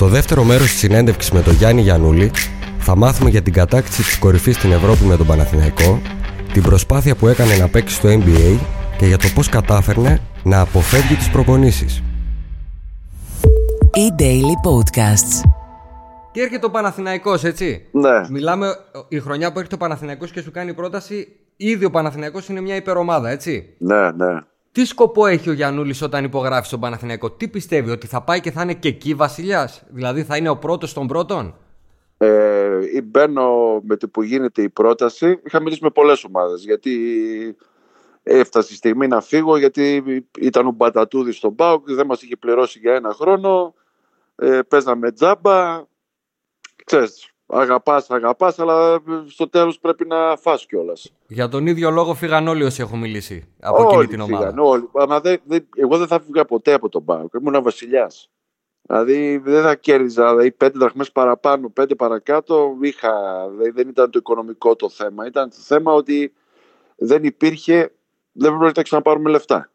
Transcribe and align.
Στο 0.00 0.08
δεύτερο 0.08 0.44
μέρος 0.44 0.66
της 0.70 0.78
συνέντευξης 0.78 1.30
με 1.30 1.42
τον 1.42 1.54
Γιάννη 1.54 1.82
Γιανούλη 1.82 2.30
θα 2.78 2.96
μάθουμε 2.96 3.30
για 3.30 3.42
την 3.42 3.52
κατάκτηση 3.52 4.02
της 4.02 4.18
κορυφής 4.18 4.56
στην 4.56 4.72
Ευρώπη 4.72 5.04
με 5.04 5.16
τον 5.16 5.26
Παναθηναϊκό, 5.26 6.00
την 6.52 6.62
προσπάθεια 6.62 7.14
που 7.14 7.28
έκανε 7.28 7.56
να 7.56 7.68
παίξει 7.68 7.94
στο 7.94 8.08
NBA 8.08 8.58
και 8.98 9.06
για 9.06 9.18
το 9.18 9.28
πώς 9.34 9.48
κατάφερνε 9.48 10.20
να 10.42 10.60
αποφεύγει 10.60 11.14
τις 11.14 11.30
προπονήσεις. 11.30 12.02
E-Daily 13.94 14.68
Podcasts. 14.70 15.48
Και 16.32 16.40
έρχεται 16.40 16.66
ο 16.66 16.70
Παναθηναϊκός, 16.70 17.44
έτσι. 17.44 17.86
Ναι. 17.90 18.28
Μιλάμε 18.30 18.76
η 19.08 19.18
χρονιά 19.18 19.52
που 19.52 19.58
έρχεται 19.58 19.74
ο 19.74 19.78
Παναθηναϊκός 19.78 20.30
και 20.30 20.40
σου 20.40 20.50
κάνει 20.50 20.74
πρόταση. 20.74 21.28
Ήδη 21.56 21.84
ο 21.84 21.90
Παναθηναϊκός 21.90 22.48
είναι 22.48 22.60
μια 22.60 22.76
υπερομάδα, 22.76 23.30
έτσι. 23.30 23.74
Ναι, 23.78 24.10
ναι. 24.10 24.40
Τι 24.72 24.84
σκοπό 24.84 25.26
έχει 25.26 25.50
ο 25.50 25.52
Γιανούλης 25.52 26.02
όταν 26.02 26.24
υπογράφει 26.24 26.66
στον 26.66 26.80
Παναθηναϊκό, 26.80 27.30
τι 27.30 27.48
πιστεύει, 27.48 27.90
ότι 27.90 28.06
θα 28.06 28.22
πάει 28.22 28.40
και 28.40 28.50
θα 28.50 28.62
είναι 28.62 28.74
και 28.74 28.88
εκεί 28.88 29.14
βασιλιάς, 29.14 29.82
δηλαδή 29.88 30.24
θα 30.24 30.36
είναι 30.36 30.48
ο 30.48 30.56
πρώτος 30.56 30.92
των 30.92 31.06
πρώτων; 31.06 31.54
Ε, 32.18 33.02
μπαίνω 33.02 33.80
με 33.82 33.96
το 33.96 34.08
που 34.08 34.22
γίνεται 34.22 34.62
η 34.62 34.68
πρόταση. 34.68 35.40
Είχα 35.44 35.60
μιλήσει 35.60 35.82
με 35.82 35.90
πολλές 35.90 36.24
ομάδες 36.24 36.64
γιατί 36.64 37.56
έφτασε 38.22 38.72
η 38.72 38.76
στιγμή 38.76 39.06
να 39.06 39.20
φύγω 39.20 39.56
γιατί 39.56 40.02
ήταν 40.40 40.66
ο 40.66 40.70
Μπατατούδης 40.70 41.36
στον 41.36 41.54
Πάουκ, 41.54 41.90
δεν 41.92 42.06
μας 42.06 42.22
είχε 42.22 42.36
πληρώσει 42.36 42.78
για 42.78 42.94
ένα 42.94 43.12
χρόνο. 43.12 43.74
Ε, 44.36 44.60
παίζαμε 44.68 45.12
τζάμπα. 45.12 45.82
Ξέρεις, 46.84 47.30
αγαπάς, 47.52 48.10
αγαπάς, 48.10 48.58
αλλά 48.58 48.98
στο 49.28 49.48
τέλος 49.48 49.78
πρέπει 49.78 50.06
να 50.06 50.36
φας 50.36 50.66
κιόλας. 50.66 51.12
Για 51.26 51.48
τον 51.48 51.66
ίδιο 51.66 51.90
λόγο 51.90 52.14
φύγαν 52.14 52.48
όλοι 52.48 52.64
όσοι 52.64 52.82
έχουν 52.82 52.98
μιλήσει 52.98 53.48
από 53.60 53.82
εκείνη 53.82 54.06
την 54.06 54.20
ομάδα. 54.20 54.46
Φύγαν, 54.46 54.58
όλοι. 54.58 54.88
Αλλά 54.94 55.20
δεν, 55.20 55.40
δεν, 55.44 55.66
εγώ 55.76 55.98
δεν 55.98 56.06
θα 56.06 56.20
φύγα 56.20 56.44
ποτέ 56.44 56.72
από 56.72 56.88
τον 56.88 57.04
Πάουκ. 57.04 57.34
Ήμουν 57.34 57.62
βασιλιάς. 57.62 58.30
Δηλαδή 58.82 59.36
δεν 59.44 59.62
θα 59.62 59.74
κέρδιζα 59.74 60.28
δηλαδή, 60.30 60.50
πέντε 60.50 60.78
δραχμές 60.78 61.12
παραπάνω, 61.12 61.68
πέντε 61.68 61.94
παρακάτω. 61.94 62.76
Είχα, 62.80 63.12
δηλαδή, 63.50 63.70
δεν 63.70 63.88
ήταν 63.88 64.10
το 64.10 64.18
οικονομικό 64.18 64.76
το 64.76 64.88
θέμα. 64.88 65.26
Ήταν 65.26 65.50
το 65.50 65.56
θέμα 65.58 65.92
ότι 65.92 66.32
δεν 66.96 67.24
υπήρχε, 67.24 67.92
δεν 68.32 68.50
πρόκειται 68.50 68.78
να 68.78 68.82
ξαναπάρουμε 68.82 69.30
λεφτά. 69.30 69.70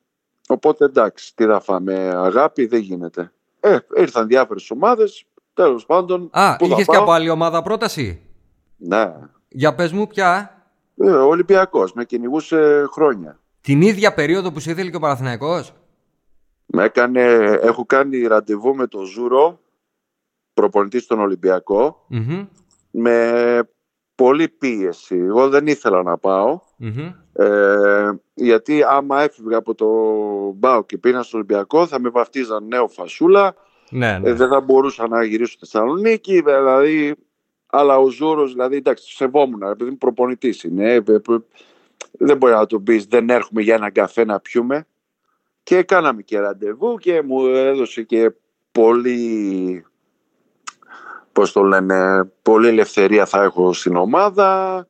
Οπότε 0.48 0.86
εντάξει, 0.86 1.36
τι 1.36 1.46
θα 1.46 1.60
φάμε, 1.60 1.94
αγάπη 2.16 2.66
δεν 2.66 2.80
γίνεται. 2.80 3.32
Ε, 3.60 3.78
ήρθαν 3.96 4.28
διάφορες 4.28 4.72
ομάδες, 4.72 5.26
τέλος 5.56 5.86
πάντων. 5.86 6.30
Α, 6.32 6.56
πού 6.56 6.68
θα 6.68 6.74
είχες 6.74 6.86
και 6.86 6.92
πάω; 6.92 7.02
από 7.02 7.12
άλλη 7.12 7.30
ομάδα 7.30 7.62
πρόταση; 7.62 8.22
Ναι. 8.78 9.14
Για 9.48 9.76
πες 9.76 9.92
μου, 9.92 10.08
πια. 10.08 10.50
Ε, 10.98 11.10
ο 11.10 11.28
Ολυμπιακός 11.28 11.94
με 11.94 12.06
κυνηγούσε 12.06 12.86
χρόνια. 12.92 13.40
Την 13.62 13.82
ίδια 13.82 14.14
περίοδο 14.14 14.52
που 14.52 14.60
σε 14.60 14.72
ήθελε 14.72 14.90
και 14.90 14.96
ο 14.96 15.00
Παναθηναϊκός; 15.00 15.74
Με 16.66 16.84
έκανε, 16.84 17.22
έχω 17.62 17.86
κάνει 17.86 18.22
ραντεβού 18.22 18.76
με 18.76 18.88
τον 18.88 19.06
Ζούρο, 19.06 19.60
προπονητής 20.54 21.04
στον 21.04 21.20
Ολυμπιακό, 21.20 22.06
Μμμ, 22.08 22.46
με 22.92 23.70
πολλή 24.16 24.50
πίεση. 24.50 25.16
Εγώ 25.16 25.50
δεν 25.50 25.68
ήθελα 25.68 26.04
να 26.04 26.18
πάω, 26.18 26.60
μμμ. 26.78 27.12
ε, 27.34 28.12
γιατί 28.34 28.84
άμα 28.84 29.22
έφευγα 29.22 29.58
από 29.58 29.76
τον 29.76 29.88
ΠΑΟΚ 30.56 30.86
και 30.86 30.98
πήγα 30.98 31.24
στο 31.24 31.38
Ολυμπιακό 31.38 31.88
θα 31.88 32.00
με 32.00 32.10
βαφτίζαν 32.10 32.68
νέο 32.68 32.88
Φασούλα, 32.88 33.56
Ναι, 33.90 34.18
ναι. 34.18 34.30
ε, 34.30 34.34
δεν 34.34 34.48
θα 34.48 34.62
μπορούσα 34.62 35.08
να 35.08 35.24
γυρίσω 35.24 35.52
στη 35.52 35.60
Θεσσαλονίκη, 35.60 36.42
δηλαδή... 36.42 37.16
Αλλά 37.68 37.98
ο 37.98 38.10
Ζούρος, 38.10 38.52
δηλαδή, 38.52 38.76
εντάξει, 38.76 39.16
σεβόμουν, 39.16 39.62
επειδή 39.62 39.90
είμαι 39.90 39.98
προπονητής 39.98 40.64
είναι. 40.64 40.94
ε, 40.94 40.96
ε, 40.96 41.14
ε, 41.14 41.38
δεν 42.12 42.38
μπορεί 42.38 42.54
να 42.54 42.66
του 42.66 42.84
πεις, 42.84 43.06
δεν 43.06 43.30
έρχομαι 43.30 43.62
για 43.62 43.76
ένα 43.76 43.90
καφέ 43.90 44.26
να 44.26 44.40
πιούμε. 44.40 44.88
Και 45.64 45.84
κάναμε 45.84 46.22
και 46.22 46.40
ραντεβού 46.40 46.98
και 46.98 47.22
μου 47.22 47.46
έδωσε 47.46 48.04
και 48.04 48.32
πολύ, 48.72 49.86
πώς 51.32 51.52
το 51.52 51.62
λένε, 51.62 52.24
πολύ 52.42 52.68
ελευθερία 52.68 53.26
θα 53.26 53.44
έχω 53.44 53.74
στην 53.74 53.96
ομάδα. 53.96 54.88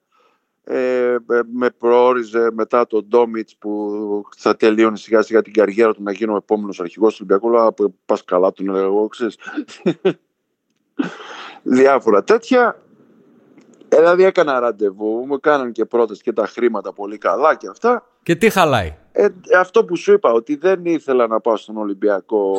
Ε, 0.68 1.12
ε, 1.12 1.18
με 1.54 1.70
προόριζε 1.70 2.50
μετά 2.54 2.88
τον 2.88 3.06
Ντόμιτς 3.08 3.56
που 3.56 3.92
θα 4.38 4.56
τελείωνε 4.56 4.98
σιγά 4.98 5.22
σιγά 5.22 5.42
την 5.42 5.54
καριέρα 5.54 5.94
του 5.94 6.04
να 6.04 6.12
γίνω 6.12 6.34
ο 6.34 6.36
επόμενος 6.36 6.80
αρχηγός 6.80 7.16
του 7.16 7.26
Ολυμπιακού. 7.30 7.56
Λέω, 7.56 7.66
«Α, 7.66 7.74
πας 8.06 8.24
καλά 8.24 8.52
τον 8.52 8.70
έλεγα 8.70 8.84
εγώ, 8.84 9.08
ξέρεις. 9.08 9.38
Διάφορα 11.64 12.24
τέτοια. 12.24 12.80
Ε, 13.90 13.98
δηλαδή 13.98 14.24
έκανα 14.24 14.60
ραντεβού, 14.60 15.26
μου 15.28 15.40
κάναν 15.40 15.72
και 15.72 15.86
πρώτες 15.86 16.22
και 16.22 16.34
τα 16.34 16.48
χρήματα 16.48 16.94
πολύ 16.94 17.18
καλά 17.18 17.56
και 17.56 17.68
αυτά. 17.68 18.08
Και 18.24 18.36
τι 18.36 18.50
χαλάει; 18.50 18.96
Ε, 19.12 19.28
αυτό 19.60 19.86
που 19.86 19.96
σου 19.96 20.14
είπα, 20.14 20.32
ότι 20.32 20.56
δεν 20.56 20.86
ήθελα 20.86 21.28
να 21.28 21.40
πάω 21.40 21.58
στον 21.58 21.78
Ολυμπιακό. 21.78 22.54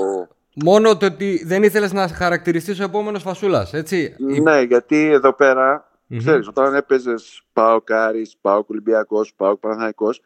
Μόνο 0.65 0.97
το 0.97 1.06
ότι 1.06 1.45
δεν 1.47 1.62
ήθελες 1.62 1.93
να 1.93 2.09
χαρακτηριστείς 2.09 2.81
ο 2.81 2.84
επόμενος 2.84 3.22
φασούλας, 3.22 3.72
έτσι; 3.72 4.16
Ναι, 4.43 4.61
γιατί 4.61 5.11
εδώ 5.11 5.33
πέρα, 5.33 5.91
Μμμ. 6.06 6.19
ξέρεις, 6.19 6.49
όταν 6.49 6.75
έπαιζες 6.75 7.43
πάω 7.53 7.81
Κάρις, 7.81 8.37
πάω 8.41 8.65
Ολυμπιακός, 8.67 9.34
πάω 9.34 9.56
Παναθηναϊκός, 9.56 10.22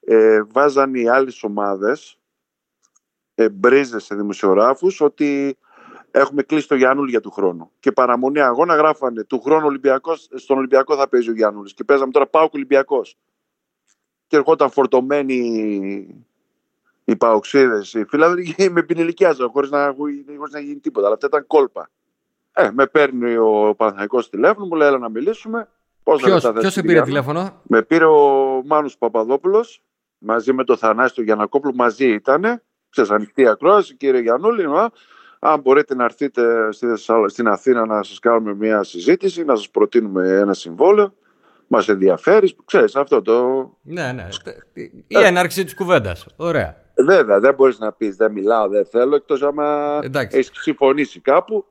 ε, 0.00 0.42
βάζαν 0.42 0.94
οι 0.94 1.08
άλλες 1.08 1.42
ομάδες 1.42 2.18
ε, 3.34 3.48
μπρίζες 3.48 4.04
σε 4.04 4.14
δημοσιογράφους 4.14 5.00
ότι 5.00 5.58
έχουμε 6.10 6.42
κλείσει 6.42 6.68
το 6.68 6.74
Γιάννουλ 6.74 7.08
για 7.08 7.20
του 7.20 7.30
χρόνου. 7.30 7.70
Και 7.80 7.92
παραμονή 7.92 8.40
αγώνα 8.40 8.74
γράφανε 8.74 9.24
του 9.24 9.40
χρόνου 9.40 9.66
Ολυμπιακός, 9.66 10.28
στον 10.34 10.58
Ολυμπιακό 10.58 10.96
θα 10.96 11.08
παίζει 11.08 11.30
ο 11.30 11.32
Γιάννουλης. 11.32 11.74
Και 11.74 11.84
παίζαμε 11.84 12.12
τώρα 12.12 12.26
πάω 12.26 12.48
Ολυμπιακός. 12.52 13.16
Και 14.26 14.36
ερχόταν 14.36 14.70
φορτωμένοι 14.70 15.36
οι 17.04 17.16
παοξίδες, 17.16 17.94
οι 17.94 18.04
φίλοι 18.04 18.54
με 18.72 18.82
πινελικιάζαν 18.82 19.48
χωρίς 19.48 19.70
να, 19.70 19.94
χωρίς 20.36 20.52
να 20.52 20.60
γίνει 20.60 20.80
τίποτα. 20.80 21.06
Αλλά 21.06 21.14
αυτά 21.14 21.26
ήταν 21.26 21.46
κόλπα. 21.46 21.90
Ε, 22.52 22.70
με 22.72 22.86
παίρνει 22.86 23.36
ο 23.36 23.74
Παναθηναϊκός 23.76 24.30
τηλέφωνο, 24.30 24.66
μου 24.66 24.74
λέει 24.74 24.88
έλα 24.88 24.98
να 24.98 25.08
μιλήσουμε. 25.08 25.68
Πόσα 26.02 26.24
Ποιο 26.26 26.34
λεπτά 26.34 26.52
θες, 26.60 26.72
σε 26.72 26.80
πήρε 26.80 26.92
Κυριάκο;» 27.02 27.06
τηλέφωνο; 27.08 27.60
Με 27.62 27.82
πήρε 27.82 28.04
ο 28.04 28.62
Μάνος 28.66 28.96
Παπαδόπουλος 28.98 29.82
μαζί 30.18 30.52
με 30.52 30.64
τον 30.64 30.76
Θανάση 30.76 31.14
τον 31.14 31.24
Γιανακόπουλο 31.24 31.72
μαζί 31.74 32.06
ήτανε. 32.12 32.62
Ξέρεις, 32.90 33.10
ανοιχτή 33.10 33.46
ακρόαση, 33.48 33.96
κύριε 33.96 34.20
Γιαννούλη. 34.20 34.64
α, 34.64 34.90
Αν 35.38 35.60
μπορείτε 35.60 35.94
να 35.94 36.04
έρθετε 36.04 36.72
στη 36.72 36.86
Θεσσαλ- 36.86 37.28
στην 37.30 37.48
Αθήνα 37.48 37.86
να 37.86 38.02
σας 38.02 38.18
κάνουμε 38.18 38.54
μια 38.54 38.82
συζήτηση, 38.82 39.44
να 39.44 39.56
σας 39.56 39.70
προτείνουμε 39.70 40.28
ένα 40.28 40.54
συμβόλαιο. 40.54 41.14
Μας 41.66 41.88
ενδιαφέρει. 41.88 42.56
Ξέρεις, 42.64 42.96
αυτό 42.96 43.22
το... 43.22 43.70
Ναι, 43.82 44.12
ναι. 44.12 44.28
Η 45.06 45.16
Ε. 45.16 45.26
έναρξη 45.26 45.64
της 45.64 45.74
κουβέντας. 45.74 46.26
Ωραία. 46.36 46.76
Βέβαια, 47.06 47.40
δεν 47.40 47.54
μπορείς 47.54 47.78
να 47.78 47.92
πεις 47.92 48.16
δεν 48.16 48.32
μιλάω, 48.32 48.68
δεν 48.68 48.86
θέλω, 48.86 49.14
εκτός 49.14 49.42
άμα 49.42 49.98
Εντάξει. 50.02 50.38
έχεις 50.38 50.50
συμφωνήσει 50.62 51.20
κάπου. 51.20 51.64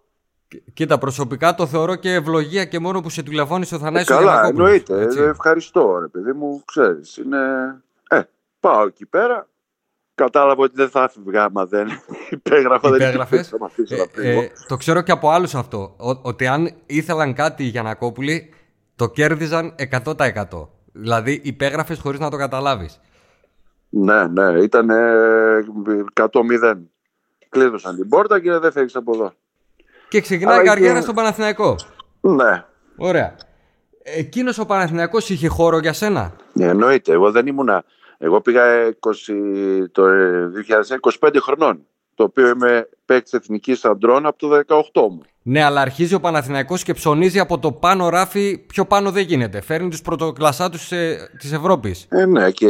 Κοίτα, 0.73 0.97
προσωπικά 0.97 1.55
το 1.55 1.67
θεωρώ 1.67 1.95
και 1.95 2.13
ευλογία 2.13 2.65
και 2.65 2.79
μόνο 2.79 3.01
που 3.01 3.09
σε 3.09 3.23
τηλεφώνησε 3.23 3.75
ο 3.75 3.77
Θανάσης 3.79 4.09
ο 4.09 4.13
Καλά, 4.13 4.23
Γιαννακόπουλος, 4.31 4.67
εννοείται. 4.69 5.01
έτσι. 5.01 5.19
Ε, 5.19 5.23
Ευχαριστώ, 5.27 5.99
ρε 5.99 6.07
παιδί 6.07 6.31
μου. 6.33 6.61
Ξέρεις, 6.65 7.17
είναι... 7.17 7.37
Ε, 8.09 8.21
πάω 8.59 8.85
εκεί 8.85 9.05
πέρα. 9.05 9.47
Κατάλαβα 10.15 10.63
ότι 10.63 10.73
δεν 10.75 10.89
θα 10.89 11.03
έφευγα 11.03 11.43
άμα 11.43 11.65
δεν 11.65 11.87
υπέγραφα. 12.29 12.89
δεν 12.89 12.99
Υπέγραφες. 12.99 13.47
θα 13.47 13.57
μ' 13.59 13.63
αφήσω 13.63 13.95
να 13.95 14.01
Ε, 14.01 14.07
φύγω. 14.11 14.41
ε, 14.41 14.51
το 14.67 14.77
ξέρω 14.77 15.01
και 15.01 15.11
από 15.11 15.29
άλλους 15.29 15.55
αυτό. 15.55 15.95
ο- 15.97 16.19
ότι 16.21 16.47
αν 16.47 16.71
ήθελαν 16.85 17.33
κάτι 17.33 17.63
οι 17.63 17.67
Γιανακόπουλοι, 17.67 18.53
το 18.95 19.09
κέρδιζαν 19.09 19.75
100%. 19.77 20.69
Δηλαδή 20.93 21.39
υπέγραφες 21.43 21.99
χωρίς 21.99 22.19
να 22.19 22.29
το 22.29 22.37
καταλάβεις. 22.37 22.99
Ναι, 23.89 24.27
ναι, 24.27 24.61
ήταν 24.61 24.89
100-0. 26.13 26.77
Κλείδωσαν 27.49 27.95
την 27.95 28.09
πόρτα 28.09 28.39
και 28.41 28.57
δεν 28.57 28.71
φεύγεις 28.71 28.95
από 28.95 29.13
εδώ. 29.15 29.33
Και 30.11 30.21
ξεκινάει 30.21 30.53
Αλλά 30.53 30.63
η 30.63 30.65
καριέρα 30.65 30.91
είχε- 30.93 31.01
στον 31.01 31.15
Παναθηναϊκό. 31.15 31.75
Ναι, 32.21 32.63
Ωραία. 32.97 33.35
Εκείνος 34.03 34.57
ο 34.57 34.65
Παναθηναϊκός 34.65 35.29
είχε 35.29 35.47
χώρο 35.47 35.77
για 35.79 35.93
σένα; 35.93 36.33
ναι, 36.53 36.65
εννοείται. 36.65 37.11
Εγώ 37.11 37.31
δεν 37.31 37.47
ήμουνα. 37.47 37.83
Εγώ 38.17 38.41
πήγα 38.41 38.63
20, 38.87 38.93
το 39.91 40.05
ε, 40.07 40.49
2025 41.19 41.29
χρονών. 41.41 41.85
Το 42.15 42.23
οποίο 42.23 42.47
είμαι 42.47 42.89
παίκτης 43.05 43.33
εθνικής 43.33 43.85
αντρών 43.85 44.25
από 44.25 44.37
το 44.37 44.61
18 44.67 45.01
μου. 45.09 45.21
Ναι, 45.41 45.63
αλλά 45.63 45.81
αρχίζει 45.81 46.13
ο 46.13 46.19
Παναθηναϊκός 46.19 46.83
και 46.83 46.93
ψωνίζει 46.93 47.39
από 47.39 47.59
το 47.59 47.71
πάνω 47.71 48.09
ράφι. 48.09 48.57
Πιο 48.57 48.85
πάνω 48.85 49.11
δεν 49.11 49.23
γίνεται. 49.23 49.61
Φέρνει 49.61 49.89
τους 49.89 50.01
πρωτοκλασσάτου 50.01 50.77
της 51.37 51.51
Ευρώπης. 51.51 52.05
Ε, 52.09 52.25
ναι, 52.25 52.51
και 52.51 52.69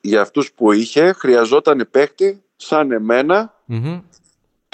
για 0.00 0.20
αυτούς 0.20 0.52
που 0.52 0.72
είχε 0.72 1.12
χρειαζόταν 1.12 1.88
παίκτη 1.90 2.42
σαν 2.56 2.92
εμένα 2.92 3.54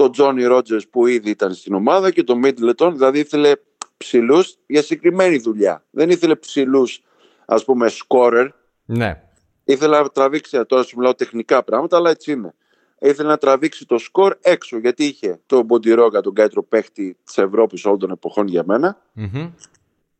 τον 0.02 0.12
Τζόνι 0.12 0.44
Ρότζερς 0.44 0.88
που 0.88 1.06
ήδη 1.06 1.30
ήταν 1.30 1.54
στην 1.54 1.74
ομάδα 1.74 2.10
και 2.10 2.22
τον 2.22 2.38
Μίτλετον, 2.38 2.92
δηλαδή 2.92 3.18
ήθελε 3.18 3.52
ψηλούς 3.96 4.56
για 4.66 4.82
συγκεκριμένη 4.82 5.38
δουλειά. 5.38 5.84
Δεν 5.90 6.10
ήθελε 6.10 6.36
ψηλούς, 6.36 7.02
ας 7.46 7.64
πούμε, 7.64 7.88
σκόρερ. 7.88 8.46
Ναι. 8.84 9.22
Ήθελε 9.64 10.00
να 10.00 10.08
τραβήξει, 10.08 10.64
τώρα 10.64 10.82
σου 10.82 10.96
μιλάω 10.96 11.14
τεχνικά 11.14 11.62
πράγματα, 11.62 11.96
αλλά 11.96 12.10
έτσι 12.10 12.32
είναι. 12.32 12.54
Ήθελε 13.00 13.28
να 13.28 13.38
τραβήξει 13.38 13.86
το 13.86 13.98
σκορ 13.98 14.36
έξω, 14.40 14.78
γιατί 14.78 15.04
είχε 15.04 15.40
τον 15.46 15.64
Μποντιρόγκα, 15.64 16.20
τον 16.20 16.34
καλύτερο 16.34 16.62
παίχτη 16.62 17.16
της 17.24 17.38
Ευρώπης 17.38 17.84
όλων 17.84 17.98
των 17.98 18.10
εποχών 18.10 18.46
για 18.46 18.62
μένα, 18.66 19.02
Μμμ. 19.12 19.52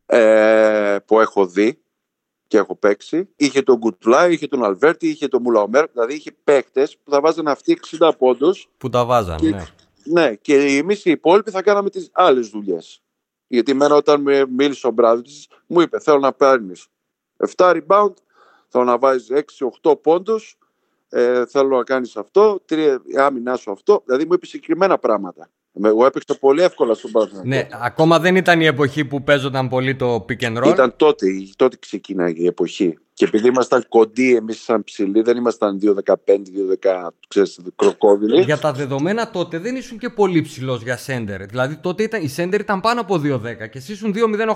ε, 0.07 0.97
που 1.07 1.21
έχω 1.21 1.47
δει 1.47 1.82
και 2.53 2.59
έχω 2.59 2.75
παίξει. 2.75 3.29
Είχε 3.37 3.63
τον 3.63 3.77
Γκουτλά, 3.77 4.29
είχε 4.29 4.47
τον 4.47 4.65
Αλβέρτη, 4.65 5.09
είχε 5.09 5.29
τον 5.29 5.43
Μουλαομέρ. 5.43 5.91
Δηλαδή 5.91 6.15
είχε 6.15 6.33
παίχτε 6.45 6.89
που 7.05 7.11
θα 7.11 7.21
βάζανε 7.21 7.51
αυτοί 7.51 7.79
60 7.99 8.11
πόντους 8.19 8.69
Που 8.79 8.89
τα 8.89 9.05
βάζαν, 9.05 9.37
και, 9.37 9.49
ναι. 9.49 9.65
ναι, 10.05 10.35
και 10.35 10.55
εμείς 10.55 11.05
οι 11.05 11.11
υπόλοιποι 11.11 11.51
θα 11.51 11.63
κάναμε 11.63 11.91
τις 11.91 12.11
άλλες 12.13 12.49
δουλειές. 12.49 13.03
Γιατί 13.47 13.71
εμένα 13.71 13.95
όταν 13.95 14.21
με 14.21 14.47
μίλησε 14.47 14.87
ο 14.87 14.91
Μπράδο, 14.91 15.23
μου 15.67 15.81
είπε: 15.81 16.01
Θέλω 16.01 16.19
να 16.19 16.33
παίρνεις 16.33 16.87
7 17.57 17.81
rebound, 17.81 18.13
θέλω 18.69 18.85
να 18.85 18.99
βάζεις 18.99 19.45
6-8 19.83 20.01
πόντους, 20.03 20.59
ε, 21.09 21.47
θέλω 21.47 21.77
να 21.77 21.85
κάνεις 21.85 22.17
αυτό, 22.17 22.61
τρία 22.65 23.03
άμυνά 23.17 23.57
σου 23.57 23.71
αυτό. 23.71 24.03
Δηλαδή 24.05 24.25
μου 24.25 24.33
είπε 24.33 24.47
συγκεκριμένα 24.47 24.99
πράγματα. 24.99 25.51
Εγώ 25.85 26.07
έπαιξα 26.07 26.39
πολύ 26.39 26.63
εύκολα 26.63 26.95
στον 26.95 27.11
Παναθηναϊκό. 27.11 27.49
Ναι, 27.49 27.69
ακόμα 27.85 28.19
δεν 28.19 28.37
ήταν 28.37 28.61
η 28.61 28.67
εποχή 28.67 29.05
που 29.05 29.23
παίζονταν 29.23 29.69
πολύ 29.69 29.97
το 29.97 30.25
pick 30.29 30.45
and 30.45 30.63
roll. 30.63 30.69
Ήταν 30.69 30.95
τότε, 30.97 31.27
τότε 31.57 31.77
ξεκίναγε 31.81 32.43
η 32.43 32.47
εποχή. 32.47 32.99
Και 33.15 33.25
επειδή 33.25 33.49
ήμασταν 33.49 33.85
κοντοί, 33.89 34.35
εμείς 34.35 34.63
σαν 34.63 34.85
ψηλοί, 34.85 35.23
δεν 35.23 35.37
ήμασταν 35.37 35.79
2-15, 35.83 35.95
2-10, 36.85 37.09
ξέρεις, 37.29 37.61
κροκόδιλοι. 37.77 38.43
Για 38.43 38.59
τα 38.59 38.73
δεδομένα 38.73 39.31
τότε 39.31 39.59
δεν 39.59 39.77
ήσουν 39.77 39.99
και 39.99 40.09
πολύ 40.09 40.41
ψηλός 40.43 40.83
για 40.83 40.97
σέντερ. 40.97 41.47
Δηλαδή 41.47 41.77
τότε 41.77 42.03
ήταν, 42.03 42.23
η 42.23 42.29
σέντερ 42.29 42.61
ήταν 42.61 42.81
πάνω 42.81 43.01
από 43.01 43.15
2-10 43.15 43.19
και 43.71 43.79
εσύ 43.79 43.93
ήσουν 43.93 44.15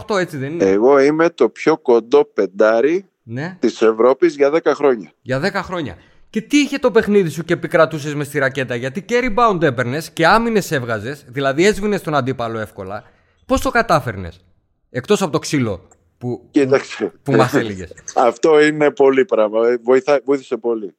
2-0-8, 0.09 0.19
έτσι 0.19 0.37
δεν 0.37 0.53
είναι; 0.53 0.65
Εγώ 0.65 0.99
είμαι 1.01 1.31
το 1.31 1.49
πιο 1.49 1.77
κοντό 1.79 2.25
πεντάρι 2.25 3.07
ναι. 3.23 3.57
της 3.61 3.83
Ευρώπης 3.83 4.37
για 4.37 4.51
10 4.53 4.61
χρόνια. 4.65 5.13
Για 5.23 5.41
10 5.41 5.53
χρόνια. 5.53 5.97
Και 6.37 6.43
τι 6.43 6.57
είχε 6.57 6.79
το 6.79 6.91
παιχνίδι 6.91 7.29
σου 7.29 7.45
και 7.45 7.53
επικρατούσες 7.53 8.15
μες 8.15 8.27
στη 8.27 8.39
ρακέτα, 8.39 8.75
Γιατί 8.75 9.03
και 9.03 9.21
rebound 9.23 9.63
έπαιρνες 9.63 10.11
και 10.11 10.27
άμυνες 10.27 10.71
έβγαζες, 10.71 11.25
δηλαδή 11.29 11.67
έσβηνες 11.67 12.03
τον 12.03 12.15
αντίπαλο 12.15 12.59
εύκολα. 12.59 13.05
Πώς 13.47 13.61
το 13.61 13.71
κατάφερνες, 13.71 14.45
εκτός 14.91 15.23
από 15.23 15.33
το 15.33 15.39
ξύλο 15.39 15.89
που, 16.19 16.49
Κοίταξε. 16.51 17.05
που, 17.05 17.13
που 17.23 17.33
μας 17.33 17.55
έλεγες. 17.55 17.93
Αυτό 18.29 18.61
είναι 18.61 18.91
πολύ 18.91 19.25
πράγμα. 19.25 19.69
Ε, 19.69 19.77
βοηθά, 19.83 20.21
βοήθησε 20.25 20.57
πολύ. 20.57 20.95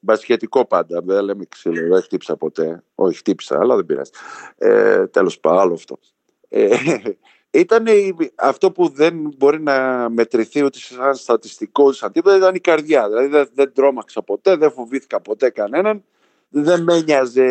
Μπασχετικό 0.00 0.66
πάντα. 0.66 1.02
Δεν 1.04 1.24
λέμε 1.24 1.44
ξύλο. 1.48 1.94
Δεν 1.94 2.02
χτύπησα 2.02 2.36
ποτέ. 2.36 2.82
Όχι, 2.94 3.18
χτύπησα, 3.18 3.58
αλλά 3.60 3.74
δεν 3.76 3.86
πειράζει. 3.86 4.10
Ε, 4.58 5.06
Τέλος 5.06 5.40
πάντων, 5.40 5.58
άλλο 5.58 5.74
αυτό. 5.74 5.98
Ε, 6.48 6.68
ήταν 7.50 7.86
αυτό 8.34 8.72
που 8.72 8.88
δεν 8.88 9.34
μπορεί 9.36 9.62
να 9.62 10.08
μετρηθεί 10.08 10.64
ούτε 10.64 10.78
σαν 10.78 11.14
στατιστικό 11.14 11.92
σαν 11.92 12.12
τίποτα 12.12 12.36
ήταν 12.36 12.54
η 12.54 12.60
καρδιά. 12.60 13.08
Δηλαδή 13.08 13.26
δεν, 13.26 13.48
δεν 13.54 13.72
τρόμαξα 13.72 14.22
ποτέ, 14.22 14.56
δεν 14.56 14.72
φοβήθηκα 14.72 15.20
ποτέ 15.20 15.50
κανέναν. 15.50 16.04
Δεν 16.48 16.82
με 16.82 17.00
νοιάζε 17.00 17.44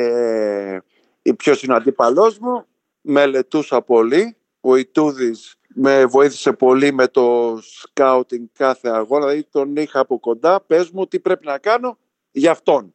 ποιος 1.38 1.64
είναι 1.64 1.74
ο 1.74 1.76
αντίπαλός 1.76 2.38
μου. 2.38 2.66
Μελετούσα 3.02 3.82
πολύ. 3.82 4.36
Ο 4.60 4.76
Ιτούδης 4.76 5.56
με 5.68 6.06
βοήθησε 6.06 6.54
πολύ 6.54 6.94
με 6.94 7.08
το 7.08 7.58
σκάουτινγκ 7.62 8.48
κάθε 8.54 8.90
αγώνα. 8.90 9.26
Δηλαδή 9.26 9.48
τον 9.52 9.76
είχα 9.76 10.00
από 10.00 10.20
κοντά. 10.20 10.62
Πες 10.62 10.90
μου 10.90 11.08
τι 11.08 11.20
πρέπει 11.20 11.46
να 11.46 11.58
κάνω 11.58 11.98
για 12.32 12.52
αυτόν. 12.52 12.94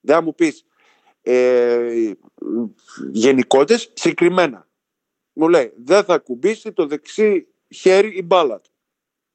Δεν 0.00 0.14
θα 0.14 0.22
μου 0.22 0.34
πεις 0.34 0.64
ε, 1.22 2.12
γενικότητες, 3.12 3.90
συγκεκριμένα 3.94 4.67
μου 5.38 5.48
λέει 5.48 5.72
δεν 5.84 6.04
θα 6.04 6.18
κουμπίσει 6.18 6.72
το 6.72 6.86
δεξί 6.86 7.46
χέρι 7.68 8.08
η 8.16 8.22
μπάλα 8.22 8.60
του. 8.60 8.70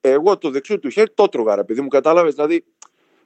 Εγώ 0.02 0.38
το 0.38 0.50
δεξί 0.50 0.80
του 0.80 0.90
χέρι 0.90 1.12
το 1.14 1.28
τρώγα, 1.28 1.60
επειδή 1.60 1.82
μου 1.82 1.88
κατάλαβες; 1.88 2.34
Δηλαδή, 2.34 2.66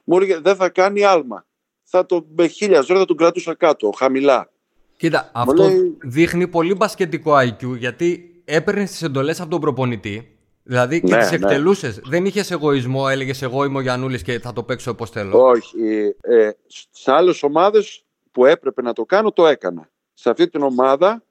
μου 0.04 0.16
έλεγε 0.16 0.38
δεν 0.38 0.56
θα 0.56 0.68
κάνει 0.68 1.04
άλμα. 1.04 1.46
Θα 1.82 2.06
το 2.06 2.26
με 2.36 2.46
χίλια 2.46 2.80
ζώρια 2.80 3.00
θα 3.00 3.04
τον 3.04 3.16
κρατούσα 3.16 3.54
κάτω, 3.54 3.90
χαμηλά. 3.90 4.50
Κοίτα, 4.96 5.30
αυτό 5.34 5.68
δείχνει 5.98 6.48
πολύ 6.48 6.74
μπασκετικό 6.74 7.32
IQ 7.36 7.76
γιατί 7.78 8.42
έπαιρνε 8.44 8.84
τις 8.84 9.02
εντολές 9.02 9.40
από 9.40 9.50
τον 9.50 9.60
προπονητή. 9.60 10.38
Δηλαδή 10.62 11.00
και 11.00 11.14
ναι, 11.14 11.20
τις 11.20 11.30
ναι. 11.30 11.36
εκτελούσες. 11.36 12.00
Δεν 12.04 12.24
είχες 12.24 12.50
εγωισμό, 12.50 13.06
έλεγες 13.10 13.42
Εγώ 13.42 13.64
είμαι 13.64 13.78
ο 13.78 13.80
Γιανούλη 13.80 14.22
και 14.22 14.38
θα 14.38 14.52
το 14.52 14.62
παίξω 14.62 14.90
όπως 14.90 15.10
θέλω. 15.10 15.46
Όχι. 15.46 15.76
Ε, 16.20 16.50
σε 16.90 17.12
άλλες 17.12 17.42
ομάδες 17.42 18.04
που 18.32 18.44
έπρεπε 18.44 18.82
να 18.82 18.92
το 18.92 19.04
κάνω, 19.04 19.32
το 19.32 19.46
έκανα. 19.46 19.90
Σε 20.14 20.30
αυτή 20.30 20.48
την 20.48 20.62
ομάδα 20.62 21.22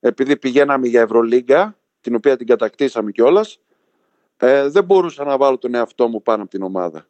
επειδή 0.00 0.36
πηγαίναμε 0.36 0.86
για 0.86 1.00
Ευρωλίγκα, 1.00 1.76
την 2.00 2.14
οποία 2.14 2.36
την 2.36 2.46
κατακτήσαμε 2.46 3.10
κιόλας, 3.10 3.60
ε, 4.36 4.68
δεν 4.68 4.84
μπορούσα 4.84 5.24
να 5.24 5.36
βάλω 5.36 5.58
τον 5.58 5.74
εαυτό 5.74 6.08
μου 6.08 6.22
πάνω 6.22 6.42
από 6.42 6.50
την 6.50 6.62
ομάδα. 6.62 7.06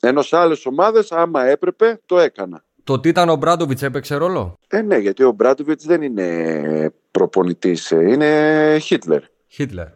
Ενώ 0.00 0.22
σε 0.22 0.36
άλλες 0.36 0.66
ομάδες, 0.66 1.12
άμα 1.12 1.44
έπρεπε, 1.44 2.00
το 2.06 2.18
έκανα. 2.18 2.64
Το 2.84 3.00
τι 3.00 3.08
ήταν 3.08 3.28
ο 3.28 3.36
Μπράντοβιτς 3.36 3.82
έπαιξε 3.82 4.14
ρόλο; 4.14 4.58
Ε, 4.68 4.82
ναι, 4.82 4.96
γιατί 4.96 5.22
ο 5.22 5.32
Μπράντοβιτς 5.32 5.84
δεν 5.86 6.02
είναι 6.02 6.92
προπονητής, 7.10 7.90
ε, 7.90 8.10
είναι 8.10 8.78
Χίτλερ. 8.80 9.22
Χίτλερ. 9.48 9.86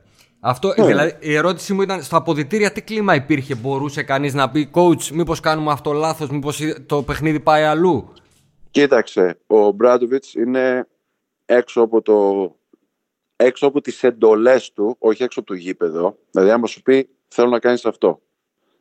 Αυτό, 0.40 0.74
ναι. 0.76 0.86
δηλαδή, 0.86 1.16
η 1.20 1.34
ερώτηση 1.34 1.72
μου 1.72 1.82
ήταν 1.82 2.02
στα 2.02 2.16
αποδητήρια 2.16 2.72
τι 2.72 2.82
κλίμα 2.82 3.14
υπήρχε; 3.14 3.54
Μπορούσε 3.54 4.02
κανείς 4.02 4.34
να 4.34 4.50
πει, 4.50 4.70
coach, 4.74 5.02
μήπως 5.12 5.40
κάνουμε 5.40 5.72
αυτό 5.72 5.92
λάθος, 5.92 6.30
μήπως 6.30 6.60
το 6.86 7.02
παιχνίδι 7.02 7.40
πάει 7.40 7.62
αλλού; 7.62 8.12
Κοίταξε, 8.70 9.38
ο 9.46 9.70
Μπράντοβιτς 9.70 10.34
είναι 10.34 10.86
έξω 11.52 11.80
από, 11.80 12.02
το, 12.02 12.56
έξω 13.36 13.66
από 13.66 13.80
τις 13.80 14.02
εντολές 14.02 14.72
του, 14.72 14.96
όχι 14.98 15.22
έξω 15.22 15.40
από 15.40 15.48
το 15.48 15.54
γήπεδο. 15.54 16.16
Δηλαδή 16.30 16.50
άμα 16.50 16.66
σου 16.66 16.82
πει 16.82 17.08
θέλω 17.28 17.48
να 17.48 17.58
κάνεις 17.58 17.84
αυτό, 17.84 18.22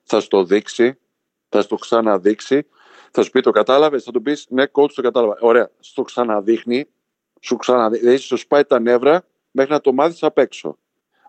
θα 0.04 0.20
στο 0.20 0.44
δείξει, 0.44 0.98
θα 1.50 1.62
στο 1.62 1.76
ξαναδείξει, 1.76 2.68
θα 3.12 3.24
σου 3.24 3.30
πει 3.30 3.42
το 3.42 3.52
κατάλαβες, 3.52 4.04
θα 4.04 4.12
του 4.12 4.22
πεις 4.22 4.46
ναι 4.50 4.64
coach 4.72 4.92
το 4.94 5.02
κατάλαβα. 5.02 5.38
Ωραία, 5.40 5.72
στο 5.80 6.02
ξαναδείχνει, 6.02 6.88
σου 7.40 7.56
ξαναδείχνει, 7.56 8.00
δηλαδή 8.00 8.18
σου 8.18 8.38
σπάει 8.38 8.64
τα 8.64 8.80
νεύρα 8.80 9.26
μέχρι 9.52 9.72
να 9.72 9.82
το 9.82 9.94
μάθεις 9.94 10.24
απ' 10.24 10.38
έξω. 10.38 10.78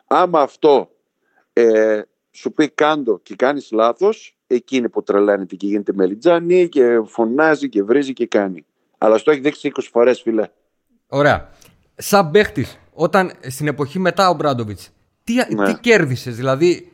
Άμα 0.07 0.41
αυτό 0.41 0.91
ε, 1.53 2.03
σου 2.31 2.53
πει 2.53 2.69
κάντο 2.69 3.19
και 3.19 3.35
κάνεις 3.35 3.71
λάθος, 3.73 4.37
εκείνη 4.47 4.89
που 4.89 5.03
τρελαίνεται 5.03 5.57
και 5.57 5.67
γίνεται 5.67 5.93
μελιτζάνι 5.93 6.69
και 6.69 7.01
φωνάζει 7.07 7.69
και 7.69 7.83
βρίζει 7.83 8.13
και 8.13 8.27
κάνει. 8.27 8.67
Αλλά 8.99 9.19
στο 9.19 9.31
έχει 9.31 9.41
δείξει 9.41 9.73
20 9.75 9.83
φορές 9.91 10.21
φίλε. 10.21 10.49
Ωραία. 11.11 11.51
Σαν 11.97 12.31
παίχτης, 12.31 12.79
όταν 12.93 13.33
στην 13.49 13.67
εποχή 13.67 13.99
μετά 13.99 14.29
ο 14.29 14.35
Μπράντοβιτς, 14.35 14.91
τι, 15.25 15.35
ναι. 15.55 15.65
τι 15.65 15.81
κέρδισες, 15.81 16.37
δηλαδή, 16.37 16.93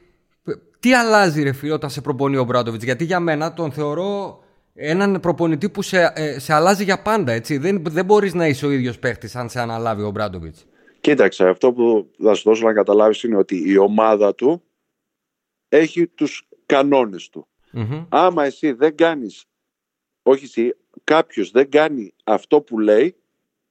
τι 0.81 0.95
αλλάζει 0.95 1.43
ρε 1.43 1.53
φίλε 1.53 1.73
όταν 1.73 1.91
σε 1.91 2.01
προπονεί 2.01 2.37
ο 2.37 2.45
Μπράντοβιτς; 2.45 2.85
Γιατί 2.85 3.05
για 3.05 3.21
μένα 3.21 3.53
τον 3.53 3.73
θεωρώ 3.73 4.41
έναν 4.75 5.21
προπονητή 5.21 5.71
που 5.71 5.83
σε, 5.83 6.13
ε, 6.15 6.39
σε 6.39 6.53
αλλάζει 6.53 6.85
για 6.85 7.03
πάντα. 7.03 7.33
Έτσι. 7.33 7.57
Δεν, 7.57 7.83
δεν 7.89 8.05
μπορείς 8.05 8.35
να 8.35 8.47
είσαι 8.47 8.67
ο 8.67 8.71
ίδιος 8.71 8.99
παίχτης 8.99 9.37
αν 9.37 9.49
σε 9.49 9.61
αναλάβει 9.61 10.03
ο 10.03 10.11
Μπράντοβιτς. 10.11 10.67
Κοίταξε, 11.01 11.49
αυτό 11.49 11.73
που 11.73 12.11
θα 12.23 12.35
σου 12.35 12.43
δώσω 12.43 12.65
να 12.65 12.73
καταλάβεις 12.73 13.23
είναι 13.23 13.37
ότι 13.37 13.71
η 13.71 13.77
ομάδα 13.77 14.35
του 14.35 14.63
έχει 15.69 16.07
τους 16.07 16.49
κανόνες 16.67 17.29
του. 17.29 17.47
mm 17.75 18.07
Άμα 18.09 18.45
εσύ 18.45 18.73
δεν 18.73 18.97
κάνεις, 18.97 19.45
όχι 20.23 20.45
εσύ, 20.45 20.77
κάποιος 21.05 21.51
δεν 21.51 21.71
κάνει 21.71 22.15
αυτό 22.25 22.61
που 22.61 22.79
λέει, 22.79 23.17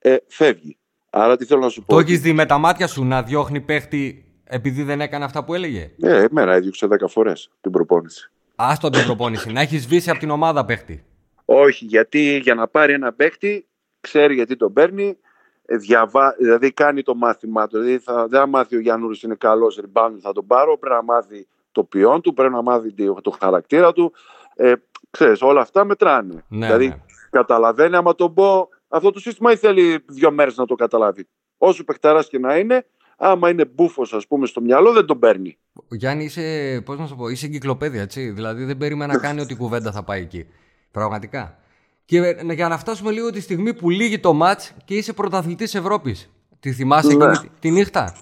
ε, 0.05 0.17
φεύγει. 0.27 0.77
Άρα 1.09 1.37
τι 1.37 1.45
θέλω 1.45 1.61
να 1.61 1.69
σου 1.69 1.83
πω. 1.83 1.93
Το 1.93 1.99
έχεις 1.99 2.21
δει 2.21 2.33
με 2.33 2.45
τα 2.45 2.57
μάτια 2.57 2.87
σου 2.87 3.03
να 3.05 3.23
διώχνει 3.23 3.61
παίχτη 3.61 4.25
επειδή 4.43 4.83
δεν 4.83 5.01
έκανε 5.01 5.25
αυτά 5.25 5.43
που 5.43 5.53
έλεγε; 5.53 5.91
Ναι, 5.97 6.09
εμένα 6.09 6.53
έδιωξε 6.53 6.87
10 6.91 6.95
φορές 7.07 7.51
την 7.61 7.71
προπόνηση. 7.71 8.31
Άστο 8.55 8.89
την 8.89 9.05
προπόνηση. 9.05 9.51
να 9.51 9.61
έχεις 9.61 9.83
σβήσει 9.83 10.09
από 10.09 10.19
την 10.19 10.29
ομάδα 10.29 10.65
παίχτη. 10.65 11.05
Όχι, 11.45 11.85
γιατί 11.85 12.37
για 12.37 12.55
να 12.55 12.67
πάρει 12.67 12.93
ένα 12.93 13.13
παίχτη, 13.13 13.67
ξέρει 14.01 14.33
γιατί 14.33 14.55
τον 14.55 14.73
παίρνει, 14.73 15.17
ε, 15.65 15.77
διαβα... 15.77 16.35
δηλαδή 16.39 16.71
κάνει 16.71 17.01
το 17.01 17.15
μάθημά 17.15 17.67
του. 17.67 17.79
Δηλαδή 17.79 17.99
θα... 17.99 18.27
δεν 18.27 18.39
θα 18.39 18.47
μάθει 18.47 18.75
ο 18.75 18.79
Γιάννουρης 18.79 19.21
είναι 19.21 19.35
καλός 19.35 19.79
rebound, 19.81 20.17
θα 20.21 20.31
τον 20.31 20.47
πάρω. 20.47 20.77
Πρέπει 20.77 20.95
να 20.95 21.03
μάθει 21.03 21.47
το 21.71 21.83
ποιόν 21.83 22.21
του, 22.21 22.33
πρέπει 22.33 22.53
να 22.53 22.61
μάθει 22.61 22.93
το 23.21 23.37
χαρακτήρα 23.39 23.93
του. 23.93 24.13
Ε, 24.55 24.73
ξέρεις, 25.09 25.41
όλα 25.41 25.61
αυτά 25.61 25.85
μετράνε. 25.85 26.43
Ναι, 26.47 26.65
δηλαδή 26.65 26.87
ναι. 26.87 26.95
καταλαβαίνει 27.29 27.95
άμα 27.95 28.15
τον 28.15 28.33
πω 28.33 28.69
αυτό 28.87 29.11
το 29.11 29.19
σύστημα 29.19 29.51
ή 29.51 29.55
θέλει 29.55 30.03
δύο 30.07 30.31
μέρες 30.31 30.55
να 30.55 30.65
το 30.65 30.75
καταλάβει. 30.75 31.27
Όσο 31.57 31.83
παιχταράς 31.83 32.29
και 32.29 32.39
να 32.39 32.57
είναι, 32.57 32.85
άμα 33.17 33.49
είναι 33.49 33.65
μπούφος, 33.65 34.13
ας 34.13 34.27
πούμε, 34.27 34.45
στο 34.45 34.61
μυαλό, 34.61 34.91
δεν 34.91 35.05
τον 35.05 35.19
παίρνει. 35.19 35.57
Γιάννη, 35.89 36.23
είσαι, 36.23 36.81
πώς 36.85 36.97
να 36.97 37.07
σου 37.07 37.15
πω, 37.15 37.27
είσαι 37.27 37.45
εγκυκλοπαίδεια, 37.45 38.01
έτσι. 38.01 38.29
Δηλαδή 38.29 38.63
δεν 38.63 38.77
περίμενα 38.77 39.13
να 39.13 39.19
κάνει 39.19 39.41
ότι 39.41 39.53
η 39.53 39.55
κουβέντα 39.55 39.91
θα 39.91 40.03
πάει 40.03 40.21
εκεί. 40.21 40.47
Πραγματικά. 40.91 41.59
Και 42.05 42.17
ε, 42.17 42.53
για 42.53 42.67
να 42.67 42.77
φτάσουμε 42.77 43.11
λίγο 43.11 43.29
τη 43.29 43.41
στιγμή 43.41 43.73
που 43.73 43.89
λύγει 43.89 44.19
το 44.19 44.33
ματ 44.33 44.61
και 44.85 44.95
είσαι 44.95 45.13
πρωταθλητής 45.13 45.75
Ευρώπης. 45.75 46.29
Τη 46.59 46.71
θυμάσαι 46.71 47.15
ναι. 47.15 47.25
εκείνη 47.25 47.49
τη 47.59 47.71
νύχτα; 47.71 48.15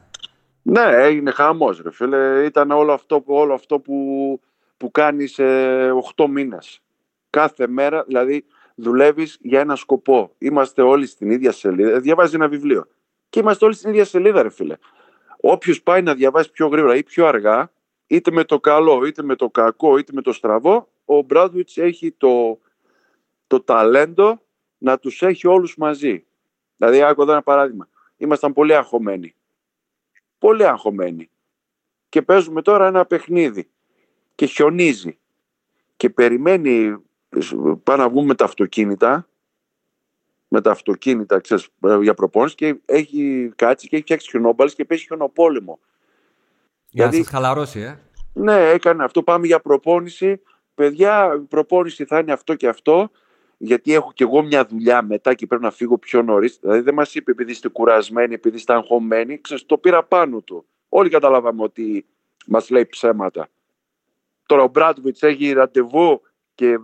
Ναι, 0.62 0.82
έγινε 0.82 1.32
χαμός, 1.32 1.82
ρε 1.82 1.91
φίλε. 1.91 2.46
Ήταν 2.46 2.72
όλο 2.72 2.93
αυτό, 2.93 3.24
όλο 3.25 3.53
αυτό 3.53 3.79
που, 3.79 3.96
που 4.77 4.91
κάνεις 4.91 5.34
σε 5.34 5.43
8 6.15 6.27
μήνες. 6.29 6.82
Κάθε 7.29 7.67
μέρα, 7.67 8.03
δηλαδή 8.08 8.46
δουλεύεις 8.75 9.37
για 9.41 9.59
ένα 9.59 9.75
σκοπό. 9.75 10.35
Είμαστε 10.37 10.81
όλοι 10.81 11.05
στην 11.05 11.31
ίδια 11.31 11.51
σελίδα. 11.51 11.99
Διαβάζει 11.99 12.35
ένα 12.35 12.47
βιβλίο. 12.47 12.87
Και 13.29 13.39
είμαστε 13.39 13.65
όλοι 13.65 13.73
στην 13.73 13.89
ίδια 13.89 14.05
σελίδα, 14.05 14.41
ρε 14.41 14.49
φίλε. 14.49 14.77
Όποιος 15.41 15.81
πάει 15.81 16.01
να 16.01 16.13
διαβάσει 16.13 16.51
πιο 16.51 16.67
γρήγορα 16.67 16.95
ή 16.95 17.03
πιο 17.03 17.27
αργά, 17.27 17.71
είτε 18.07 18.31
με 18.31 18.43
το 18.43 18.59
καλό, 18.59 19.05
είτε 19.05 19.23
με 19.23 19.35
το 19.35 19.49
κακό, 19.49 19.97
είτε 19.97 20.13
με 20.13 20.21
το 20.21 20.33
στραβό, 20.33 20.89
ο 21.05 21.21
Μπράντουιτς 21.21 21.77
έχει 21.77 22.11
το, 22.11 22.59
το 23.47 23.61
ταλέντο 23.61 24.41
να 24.77 24.99
τους 24.99 25.21
έχει 25.21 25.47
όλους 25.47 25.77
μαζί. 25.77 26.25
Δηλαδή, 26.77 27.01
άκου 27.01 27.21
εδώ 27.21 27.31
ένα 27.31 27.43
παράδειγμα. 27.43 27.89
Ήμασταν 28.17 28.53
πολύ 28.53 28.75
αγχωμένοι. 28.75 29.35
Πολύ 30.39 30.67
αγχωμένοι. 30.67 31.29
Και 32.09 32.21
παίζουμε 32.21 32.61
τώρα 32.61 32.87
ένα 32.87 33.05
παιχνίδι. 33.05 33.69
Και 34.35 34.45
χιονίζει. 34.45 35.17
Και 35.97 36.09
περιμένει 36.09 37.03
πάμε 37.83 38.03
να 38.03 38.09
βγούμε 38.09 38.35
τα 38.35 38.45
αυτοκίνητα 38.45 39.27
με 40.47 40.61
τα 40.61 40.71
αυτοκίνητα 40.71 41.39
ξέρεις, 41.39 41.67
για 42.01 42.13
προπόνηση 42.13 42.55
και 42.55 42.75
έχει 42.85 43.51
κάτσει 43.55 43.87
και 43.87 43.95
έχει 43.95 44.03
φτιάξει 44.03 44.29
χιονόμπαλες 44.29 44.75
και 44.75 44.85
παίζει 44.85 45.03
χιονοπόλεμο. 45.03 45.79
Για 46.89 47.05
να 47.05 47.11
σας 47.11 47.27
χαλαρώσει, 47.27 47.79
ε. 47.79 47.99
Ναι, 48.33 48.69
έκανε 48.69 49.03
αυτό. 49.03 49.23
Πάμε 49.23 49.45
για 49.45 49.59
προπόνηση. 49.59 50.41
Παιδιά, 50.73 51.33
η 51.35 51.39
προπόνηση 51.45 52.05
θα 52.05 52.19
είναι 52.19 52.31
αυτό 52.31 52.55
και 52.55 52.67
αυτό. 52.67 53.11
Γιατί 53.57 53.93
έχω 53.93 54.11
κι 54.11 54.23
εγώ 54.23 54.43
μια 54.43 54.65
δουλειά 54.65 55.01
μετά 55.01 55.33
και 55.33 55.47
πρέπει 55.47 55.63
να 55.63 55.71
φύγω 55.71 55.97
πιο 55.97 56.21
νωρίς. 56.21 56.57
Δηλαδή 56.61 56.79
δεν 56.79 56.93
μας 56.93 57.15
είπε 57.15 57.31
επειδή 57.31 57.51
είστε 57.51 57.69
κουρασμένοι, 57.69 58.33
επειδή 58.33 58.55
είστε 58.55 58.73
αγχωμένοι. 58.73 59.41
Ξέρεις, 59.41 59.65
το 59.65 59.77
πήρα 59.77 60.03
πάνω 60.03 60.41
του. 60.41 60.65
Όλοι 60.89 61.09
καταλάβαμε 61.09 61.63
ότι 61.63 62.05
μας 62.47 62.69
λέει 62.69 62.85
ψέματα. 62.85 63.47
Τώρα 64.45 64.63
ο 64.63 64.67
Μπράντβιτ 64.67 65.23
έχει 65.23 65.51
ραντεβού 65.51 66.21
και, 66.55 66.79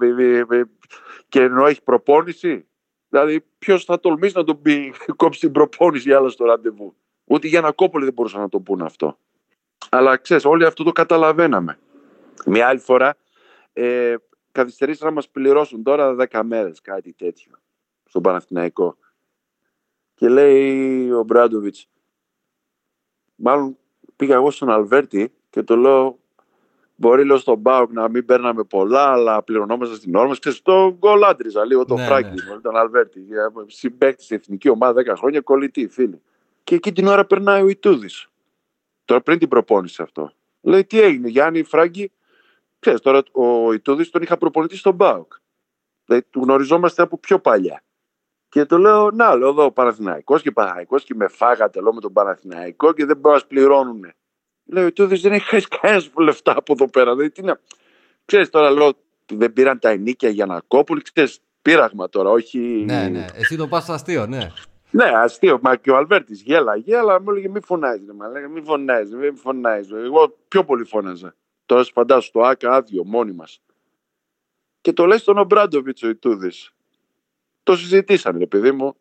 και 1.30 1.42
ενώ 1.42 1.66
έχει 1.66 1.84
προπόνηση. 1.84 2.68
Δηλαδή, 3.10 3.46
ποιος 3.60 3.84
θα 3.86 4.00
τολμήσει 4.00 4.38
να 4.38 4.44
τον 4.44 4.62
πει 4.62 4.94
κόψει 5.16 5.40
την 5.40 5.52
προπόνηση 5.52 6.14
άλλα 6.14 6.30
στο 6.30 6.46
ραντεβού. 6.46 6.96
Ούτε 7.24 7.48
για 7.48 7.60
ένα 7.60 7.72
κόπολο 7.72 8.04
δεν 8.04 8.14
μπορούσαν 8.14 8.42
να 8.42 8.50
το 8.50 8.60
πούνε 8.60 8.86
αυτό. 8.86 9.18
Αλλά 9.90 10.18
ξέρεις, 10.18 10.46
όλοι 10.46 10.66
αυτό 10.66 10.84
το 10.84 10.92
καταλαβαίναμε. 10.92 11.80
Μια 12.46 12.68
άλλη 12.68 12.80
φορά 12.80 13.18
ε, 13.74 14.16
καθυστερήσαν 14.52 15.08
να 15.08 15.14
μας 15.14 15.30
πληρώσουν 15.30 15.84
τώρα 15.84 16.16
10 16.30 16.42
μέρες 16.44 16.82
κάτι 16.82 17.14
τέτοιο 17.14 17.52
στον 18.06 18.22
Παναθηναϊκό. 18.22 18.98
Και 20.14 20.30
λέει 20.30 21.12
ο 21.12 21.24
Μπράντοβιτς, 21.24 21.90
μάλλον 23.36 23.78
πήγα 24.16 24.36
εγώ 24.36 24.52
στον 24.52 24.70
Αλβέρτη 24.70 25.34
και 25.50 25.64
το 25.64 25.76
λέω 25.76 26.20
Μπορεί 27.00 27.26
λέω 27.26 27.38
στον 27.38 27.58
Μπάουκ 27.58 27.92
να 27.92 28.10
μην 28.10 28.26
παίρναμε 28.26 28.64
πολλά, 28.64 29.12
αλλά 29.12 29.44
πληρωνόμαστε 29.44 29.96
στην 29.96 30.16
όρμα. 30.16 30.36
Και 30.36 30.50
στο 30.50 30.96
γκολ 30.98 31.24
άντριζα 31.24 31.66
λίγο 31.66 31.86
τον 31.86 31.98
ναι, 31.98 32.06
Φράγκη, 32.06 32.30
ναι. 32.30 32.60
τον 32.62 32.76
Αλβέρτη. 32.76 33.26
Συμπέκτη 33.66 34.24
στην 34.24 34.38
εθνική 34.38 34.70
ομάδα 34.70 35.02
10 35.02 35.14
χρόνια, 35.18 35.42
κολλητή, 35.42 35.88
φίλοι. 35.88 36.22
Και 36.64 36.76
εκεί 36.76 36.92
την 36.92 37.08
ώρα 37.08 37.26
περνάει 37.26 37.62
ο 37.62 37.68
Ιτούδης. 37.68 38.28
Τώρα 39.06 39.22
πριν 39.22 39.40
την 39.40 39.48
προπόνηση 39.48 40.02
αυτό. 40.02 40.32
Λέει 40.62 40.86
τι 40.86 41.02
έγινε, 41.02 41.28
Γιάννη 41.28 41.64
Φράγκη. 41.64 42.12
Ξέρεις, 42.80 43.02
τώρα 43.02 43.24
ο 43.32 43.74
Ιτούδης 43.74 44.10
τον 44.10 44.22
είχα 44.22 44.38
προπονητή 44.38 44.78
στον 44.78 44.96
Μπάουκ. 44.96 45.34
Δηλαδή, 46.06 46.26
του 46.30 46.42
γνωριζόμαστε 46.42 47.02
από 47.02 47.18
πιο 47.18 47.40
παλιά. 47.40 47.84
Και 48.50 48.66
το 48.66 48.78
λέω, 48.78 49.12
να, 49.12 49.36
λέω 49.36 49.50
εδώ 49.50 49.72
Παναθηναϊκός 49.72 50.42
και 50.42 50.52
Παναθηναϊκός 50.52 51.04
και 51.04 51.16
με 51.16 51.28
φάγατε 51.28 51.82
λέω 51.82 51.94
με 51.94 52.02
τον 52.02 52.14
Παναθηναϊκό 52.14 52.94
και 52.94 53.06
δεν 53.06 53.18
μπορούν 53.18 53.40
να 53.42 53.48
πληρώνουν. 53.48 54.14
Λέω, 54.72 54.86
ο 54.86 54.92
Τούδη 54.92 55.16
δεν 55.16 55.32
έχει 55.32 55.46
χάσει 55.46 55.68
κανένας 55.68 56.10
λεφτά 56.18 56.58
από 56.58 56.74
εδώ 56.74 56.90
πέρα. 56.90 57.12
Δηλαδή, 57.12 57.30
τι 57.32 57.42
να... 57.42 57.60
Ξέρεις 58.26 58.50
τώρα, 58.50 58.72
λέω, 58.72 58.92
δεν 59.34 59.54
πήραν 59.54 59.80
τα 59.80 59.90
ενίκια 59.90 60.30
για 60.30 60.46
να 60.46 60.62
κόπουν. 60.68 61.02
Ξέρεις, 61.14 61.40
πείραγμα 61.62 62.10
τώρα, 62.10 62.30
όχι... 62.30 62.60
Ναι, 62.60 63.08
ναι. 63.08 63.26
Εσύ 63.34 63.58
το 63.58 63.68
πας 63.68 63.90
αστείο, 63.90 64.26
ναι. 64.26 64.52
Ναι, 64.92 65.12
αστείο. 65.16 65.60
Μα 65.62 65.76
και 65.76 65.92
ο 65.92 65.98
Αλβέρτης 65.98 66.42
γέλα, 66.42 66.76
γέλα, 66.76 67.22
μου 67.22 67.30
έλεγε 67.30 67.48
μη 67.50 67.62
φωνάζει. 67.62 68.06
Μη 68.06 68.32
λέγε, 68.32 68.48
μη 68.48 68.62
φωνάζει, 68.62 69.16
μη 69.16 69.32
φωνάζει. 69.32 69.94
Εγώ 69.96 70.38
πιο 70.48 70.66
πολύ 70.66 70.84
φώναζα. 70.84 71.36
Τώρα 71.66 71.84
σου 71.84 71.92
φαντάσου 71.92 72.32
το 72.32 72.42
ΑΚΑ 72.42 72.72
άδειο, 72.74 73.04
μόνοι 73.06 73.32
μας. 73.32 73.62
Και 74.82 74.94
το 74.94 75.06
λέει 75.06 75.18
στον 75.18 75.38
Ομπράντοβιτς 75.38 76.04
ο 76.04 76.10
Ιτούδης. 76.10 76.72
Το 77.64 77.78
συζητήσανε, 77.78 78.46
παιδί 78.46 78.72
μου. 78.72 78.96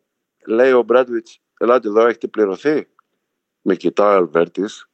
Λέει 0.45 0.71
ο 0.71 0.81
Μπράντοβιτ, 0.81 1.27
ελάτε 1.57 1.87
εδώ, 1.87 2.05
έχετε 2.05 2.27
πληρωθεί. 2.27 2.87
Με 3.61 3.75
κοιτάει 3.75 4.13
ο 4.13 4.17
Αλβέρτης 4.17 4.89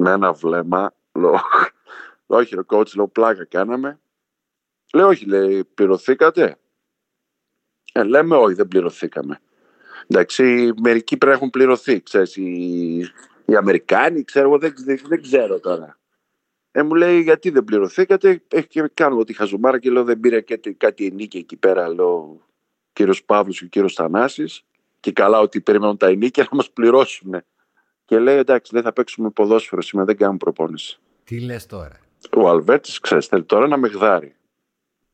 με 0.00 0.10
ένα 0.10 0.32
βλέμμα. 0.32 0.94
Λέω, 1.12 1.40
όχι 2.26 2.54
ρε 2.54 2.62
κότσι, 2.62 2.96
λέω 2.96 3.08
πλάκα 3.08 3.44
κάναμε. 3.44 4.00
Λέω 4.94 5.08
όχι, 5.08 5.26
λέει, 5.26 5.64
πληρωθήκατε. 5.64 6.58
Ε, 7.92 8.02
λέμε 8.02 8.36
όχι, 8.36 8.54
δεν 8.54 8.68
πληρωθήκαμε. 8.68 9.40
Εντάξει, 10.06 10.72
μερικοί 10.80 11.16
πρέπει 11.16 11.32
να 11.32 11.38
έχουν 11.38 11.50
πληρωθεί, 11.50 12.02
ξέρεις, 12.02 12.36
οι, 12.36 12.98
οι 13.44 13.56
Αμερικάνοι, 13.56 14.24
ξέρω, 14.24 14.58
δεν, 14.58 14.74
δεν, 14.76 15.00
δεν 15.04 15.22
ξέρω 15.22 15.60
τώρα. 15.60 15.98
Ε, 16.70 16.82
μου 16.82 16.94
λέει 16.94 17.20
γιατί 17.20 17.50
δεν 17.50 17.64
πληρωθήκατε, 17.64 18.42
έχει 18.48 18.66
και 18.66 18.90
κάνω 18.94 19.24
τη 19.24 19.32
χαζουμάρα 19.32 19.78
και 19.78 19.90
λέω 19.90 20.04
δεν 20.04 20.20
πήρε 20.20 20.40
κάτι, 20.40 20.74
κάτι 20.74 21.06
ενίκη 21.06 21.38
εκεί 21.38 21.56
πέρα, 21.56 21.88
λέω 21.88 22.46
κύριος 22.92 23.24
Παύλος 23.24 23.58
και 23.58 23.64
ο 23.64 23.68
κύριος 23.68 23.94
Θανάσης 23.94 24.64
και 25.00 25.12
καλά 25.12 25.40
ότι 25.40 25.60
περιμένουν 25.60 25.96
τα 25.96 26.06
ενίκια 26.06 26.46
να 26.50 26.56
μας 26.56 26.70
πληρώσουν. 26.70 27.42
Και 28.10 28.18
λέει 28.18 28.36
εντάξει 28.36 28.70
δεν 28.74 28.82
θα 28.82 28.92
παίξουμε 28.92 29.30
ποδόσφαιρο 29.30 29.82
σήμερα, 29.82 30.06
δεν 30.06 30.16
κάνουμε 30.16 30.38
προπόνηση. 30.38 30.98
Τι 31.24 31.40
λες 31.40 31.66
τώρα; 31.66 32.00
Ο 32.36 32.48
Αλβέρτης 32.48 32.98
ξέρεις, 32.98 33.26
θέλει 33.26 33.44
τώρα 33.44 33.66
να 33.66 33.76
με 33.76 33.88
γδάρει. 33.88 34.34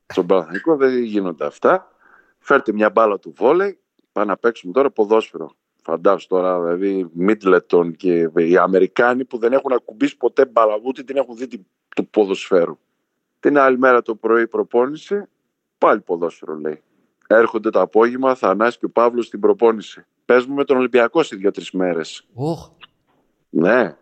Στον 0.06 0.26
Παναθηνικό 0.26 0.76
δεν 0.76 1.02
γίνονται 1.02 1.46
αυτά. 1.46 1.92
Φέρτε 2.38 2.72
μια 2.72 2.90
μπάλα 2.90 3.18
του 3.18 3.32
βόλεϊ, 3.36 3.78
πάμε 4.12 4.26
να 4.26 4.36
παίξουμε 4.36 4.72
τώρα 4.72 4.90
ποδόσφαιρο. 4.90 5.50
Φαντάσου 5.82 6.26
τώρα, 6.26 6.60
δηλαδή, 6.60 7.10
Μίτλετον 7.12 7.96
και 7.96 8.30
οι 8.34 8.56
Αμερικάνοι 8.56 9.24
που 9.24 9.38
δεν 9.38 9.52
έχουν 9.52 9.72
ακουμπήσει 9.72 10.16
ποτέ 10.16 10.46
μπάλα, 10.46 10.80
ούτε 10.82 11.02
την 11.02 11.16
έχουν 11.16 11.36
δει 11.36 11.48
του 11.96 12.08
ποδοσφαίρου. 12.10 12.78
Την 13.40 13.58
άλλη 13.58 13.78
μέρα 13.78 14.02
το 14.02 14.14
πρωί 14.14 14.48
προπόνηση, 14.48 15.22
πάλι 15.78 16.00
ποδόσφαιρο 16.00 16.54
λέει. 16.54 16.82
Έρχονται 17.26 17.70
το 17.70 17.80
απόγευμα, 17.80 18.34
θα 18.34 18.48
ανάσει 18.48 18.78
και 18.78 18.84
ο 18.84 18.90
Παύλος 18.90 19.26
στην 19.26 19.40
προπόνηση. 19.40 20.04
Παίζουμε 20.24 20.54
με 20.54 20.64
τον 20.64 20.76
Ολυμπιακό 20.76 21.22
σε 21.22 21.36
δύο-τρεις 21.36 21.70
μέρες. 21.70 22.26
Ναι. 23.48 23.96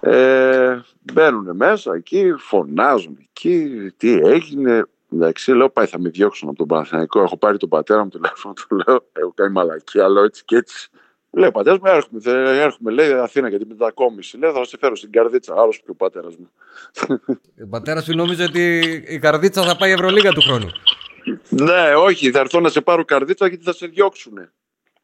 Ε, 0.00 0.80
μπαίνουν 1.00 1.56
μέσα 1.56 1.94
εκεί, 1.94 2.34
φωνάζουν 2.38 3.18
εκεί, 3.20 3.90
τι 3.96 4.14
έγινε. 4.14 4.84
Εντάξει, 5.12 5.52
λέω 5.52 5.70
πάει 5.70 5.86
θα 5.86 6.00
με 6.00 6.08
διώξουν 6.08 6.48
από 6.48 6.58
τον 6.58 6.66
Παναθηναϊκό. 6.66 7.22
Έχω 7.22 7.36
πάρει 7.36 7.56
τον 7.56 7.68
πατέρα 7.68 8.02
μου 8.02 8.08
τηλέφωνο, 8.08 8.54
του 8.54 8.76
λέω, 8.76 9.06
έχω 9.12 9.32
κάνει 9.34 9.52
μαλακή, 9.52 10.00
αλλά 10.00 10.22
έτσι 10.22 10.44
και 10.44 10.56
έτσι. 10.56 10.90
Λέω, 11.30 11.50
πατέρας 11.50 11.78
μου, 11.78 11.90
έρχομαι, 11.90 12.20
έρχομαι, 12.58 12.90
λέει 12.90 13.12
Αθήνα 13.12 13.48
για 13.48 13.58
την 13.58 13.66
μετακόμιση. 13.68 14.38
Λέω, 14.38 14.52
θα 14.52 14.64
σε 14.64 14.76
φέρω 14.78 14.96
στην 14.96 15.10
καρδίτσα, 15.10 15.54
άλλος 15.56 15.76
και 15.76 15.90
ο 15.90 15.94
πατέρας 15.94 16.36
μου. 16.36 16.50
Ο 17.64 17.68
πατέρα 17.70 18.02
σου 18.02 18.14
νόμιζε 18.14 18.42
ότι 18.42 18.78
η 19.08 19.18
καρδίτσα 19.18 19.62
θα 19.62 19.76
πάει 19.76 19.92
Ευρωλίγα 19.92 20.30
του 20.32 20.40
χρόνου. 20.40 20.68
ναι, 21.48 21.94
όχι, 21.94 22.30
θα 22.30 22.38
έρθω 22.38 22.60
να 22.60 22.68
σε 22.68 22.80
πάρω 22.80 23.04
καρδίτσα 23.04 23.46
γιατί 23.46 23.64
θα 23.64 23.72
σε 23.72 23.86
διώξουν. 23.86 24.50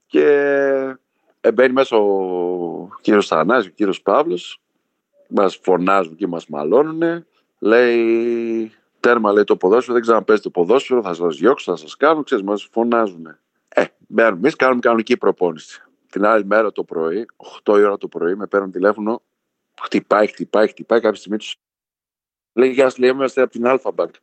Και 0.06 0.96
ε, 1.44 1.52
μπαίνει 1.52 1.72
μέσα 1.72 1.96
ο 1.96 2.88
κύριος 3.00 3.26
Θανάσης, 3.26 3.70
ο 3.70 3.72
κύριος 3.74 4.02
Παύλος, 4.02 4.60
μας 5.28 5.56
φωνάζουν 5.62 6.16
και 6.16 6.26
μας 6.26 6.46
μαλώνουν. 6.46 7.26
Λέει 7.58 8.72
τέρμα 9.00 9.32
λέει 9.32 9.44
το 9.44 9.56
ποδόσφαιρο, 9.56 9.92
δεν 9.92 10.02
ξέρω 10.02 10.16
αν 10.16 10.24
παίζετε 10.24 10.48
ποδόσφαιρο, 10.48 11.02
θα 11.02 11.14
σας 11.14 11.36
διώξω, 11.36 11.70
θα 11.70 11.78
σας 11.78 11.96
κάνω, 11.96 12.22
ξέρεις, 12.22 12.44
μας 12.44 12.68
φωνάζουν. 12.72 13.26
Ε, 13.68 13.84
μπαίνουμε 14.06 14.36
εμείς, 14.36 14.56
κάνουμε 14.56 14.80
κανονική 14.80 15.16
προπόνηση. 15.16 15.82
Την 16.10 16.24
άλλη 16.24 16.44
μέρα 16.44 16.72
το 16.72 16.84
πρωί, 16.84 17.26
8 17.36 17.78
η 17.78 17.82
ώρα 17.82 17.98
το 17.98 18.08
πρωί, 18.08 18.34
με 18.34 18.46
παίρνουν 18.46 18.70
τηλέφωνο, 18.70 19.22
χτυπάει, 19.82 20.26
χτυπάει, 20.26 20.68
χτυπάει 20.68 21.00
κάποια 21.00 21.18
στιγμή 21.18 21.38
τους. 21.38 21.56
Λέει, 22.52 22.70
Γεια 22.70 22.90
σα, 22.90 23.00
λέει, 23.00 23.10
είμαστε 23.10 23.42
από 23.42 23.50
την 23.50 23.66
Alpha 23.66 23.90
Bank. 23.90 24.14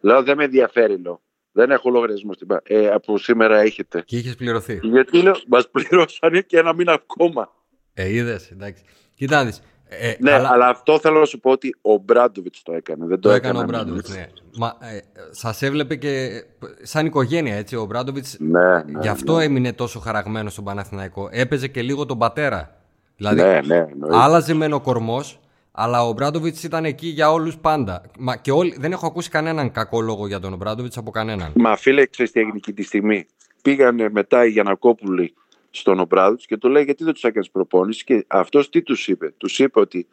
Λέω, 0.00 0.22
δεν 0.22 0.36
με 0.36 0.44
ενδιαφέρει, 0.44 0.96
λέω. 0.96 1.20
Δεν 1.56 1.70
έχω 1.70 1.90
λογαριασμό 1.90 2.32
στην 2.32 2.48
ε, 2.62 2.86
Από 2.88 3.18
σήμερα 3.18 3.60
έχετε. 3.60 4.02
Και 4.06 4.16
είχες 4.16 4.34
πληρωθεί. 4.34 4.80
Γιατί 4.82 5.22
λέω, 5.22 5.34
μας 5.48 5.68
πληρώσανε 5.70 6.40
και 6.40 6.58
ένα 6.58 6.74
μήνα 6.74 6.92
ακόμα. 6.92 7.52
Ε, 7.94 8.14
είδες, 8.14 8.50
εντάξει. 8.50 8.82
Κοιτάξτε. 9.14 9.64
Ε, 9.88 10.14
ναι, 10.18 10.32
αλλά... 10.32 10.48
αλλά... 10.52 10.68
αυτό 10.68 10.98
θέλω 10.98 11.18
να 11.18 11.24
σου 11.24 11.40
πω 11.40 11.50
ότι 11.50 11.76
ο 11.82 11.96
Μπράντοβιτς 11.96 12.62
το 12.62 12.72
έκανε. 12.72 13.06
Δεν 13.06 13.20
το, 13.20 13.28
το 13.28 13.34
έκανε 13.34 13.58
ο 13.58 13.62
Μπράντοβιτς. 13.62 14.14
Ναι. 14.14 14.28
Μα, 14.56 14.76
ε, 14.80 14.98
Σας 15.30 15.62
έβλεπε 15.62 15.96
και 15.96 16.44
σαν 16.82 17.06
οικογένεια 17.06 17.54
έτσι. 17.54 17.76
Ο 17.76 17.84
Μπράντοβιτς 17.84 18.36
ναι, 18.40 18.74
ναι, 18.74 19.00
γι' 19.00 19.08
αυτό 19.08 19.36
ναι. 19.36 19.44
έμεινε 19.44 19.72
τόσο 19.72 20.00
χαραγμένος 20.00 20.52
στον 20.52 20.64
Παναθηναϊκό. 20.64 21.28
Έπαιζε 21.32 21.68
και 21.68 21.82
λίγο 21.82 22.06
τον 22.06 22.18
πατέρα. 22.18 22.76
Δηλαδή, 23.16 23.40
ναι, 23.40 23.60
ναι, 23.66 23.86
άλλαζε 24.10 24.54
μεν 24.54 24.72
ο 24.72 24.80
κορμός, 24.80 25.40
αλλά 25.76 26.08
ο 26.08 26.12
Μπράντοβιτς 26.12 26.62
ήταν 26.62 26.84
εκεί 26.84 27.06
για 27.06 27.32
όλους 27.32 27.56
πάντα. 27.58 28.02
Μα 28.18 28.36
και 28.36 28.50
όλοι, 28.50 28.76
δεν 28.78 28.92
έχω 28.92 29.06
ακούσει 29.06 29.30
κανέναν 29.30 29.70
κακό 29.70 30.00
λόγο 30.00 30.26
για 30.26 30.40
τον 30.40 30.56
Μπράντοβιτς 30.56 30.96
από 30.96 31.10
κανέναν. 31.10 31.52
Μα 31.54 31.76
φίλε, 31.76 32.06
ξέρεις 32.06 32.32
τι 32.32 32.40
έγινε 32.40 32.60
τη 32.74 32.82
στιγμή; 32.82 33.26
Πήγανε 33.62 34.08
μετά 34.10 34.44
οι 34.46 34.50
Γιανακόπουλοι 34.50 35.34
στον 35.70 35.98
Ομπράδο 35.98 36.36
και 36.36 36.56
του 36.56 36.68
λέει 36.68 36.84
γιατί 36.84 37.04
δεν 37.04 37.12
τους 37.12 37.24
έκανες 37.24 37.50
προπόνηση. 37.50 38.04
Και 38.04 38.24
αυτός 38.28 38.68
τι 38.68 38.82
τους 38.82 39.08
είπε; 39.08 39.34
Τους 39.36 39.58
είπε 39.58 39.80
ότι 39.80 40.06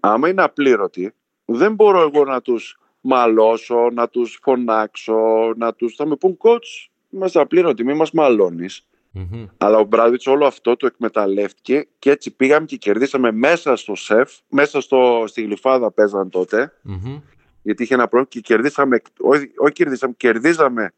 άμα 0.00 0.28
είναι 0.28 0.42
απλήρωτοι, 0.42 1.14
δεν 1.44 1.74
μπορώ 1.74 2.00
εγώ 2.00 2.24
να 2.24 2.40
τους 2.40 2.78
μαλώσω, 3.00 3.90
να 3.92 4.08
τους 4.08 4.38
φωνάξω, 4.42 5.52
να 5.56 5.74
τους. 5.74 5.94
Θα 5.94 6.06
με 6.06 6.16
πούν 6.16 6.36
coach, 6.42 6.90
είμαστε 7.10 7.40
απλήρωτοι, 7.40 7.84
μην 7.84 7.96
μας 7.96 8.10
μαλώνεις. 8.10 8.86
Mm-hmm. 9.14 9.46
Αλλά 9.56 9.78
ο 9.78 9.84
Μπράδιτ 9.84 10.26
όλο 10.26 10.46
αυτό 10.46 10.76
το 10.76 10.86
εκμεταλλεύτηκε 10.86 11.88
και 11.98 12.10
έτσι 12.10 12.30
πήγαμε 12.30 12.66
και 12.66 12.76
κερδίσαμε 12.76 13.32
μέσα 13.32 13.76
στο 13.76 13.94
σεφ, 13.94 14.32
μέσα 14.48 14.80
στο, 14.80 15.24
στη 15.26 15.42
γλυφάδα 15.42 15.90
παίζαν 15.90 16.30
τότε. 16.30 16.72
Mm-hmm. 16.88 17.20
Γιατί 17.62 17.82
είχε 17.82 17.94
ένα 17.94 18.08
πρόβλημα 18.08 18.28
και 18.28 18.40
κερδίσαμε, 18.40 19.02
όχι, 19.20 19.50
όχι 19.56 19.72
κερδίσαμε, 19.72 20.14
κερδίζαμε 20.16 20.92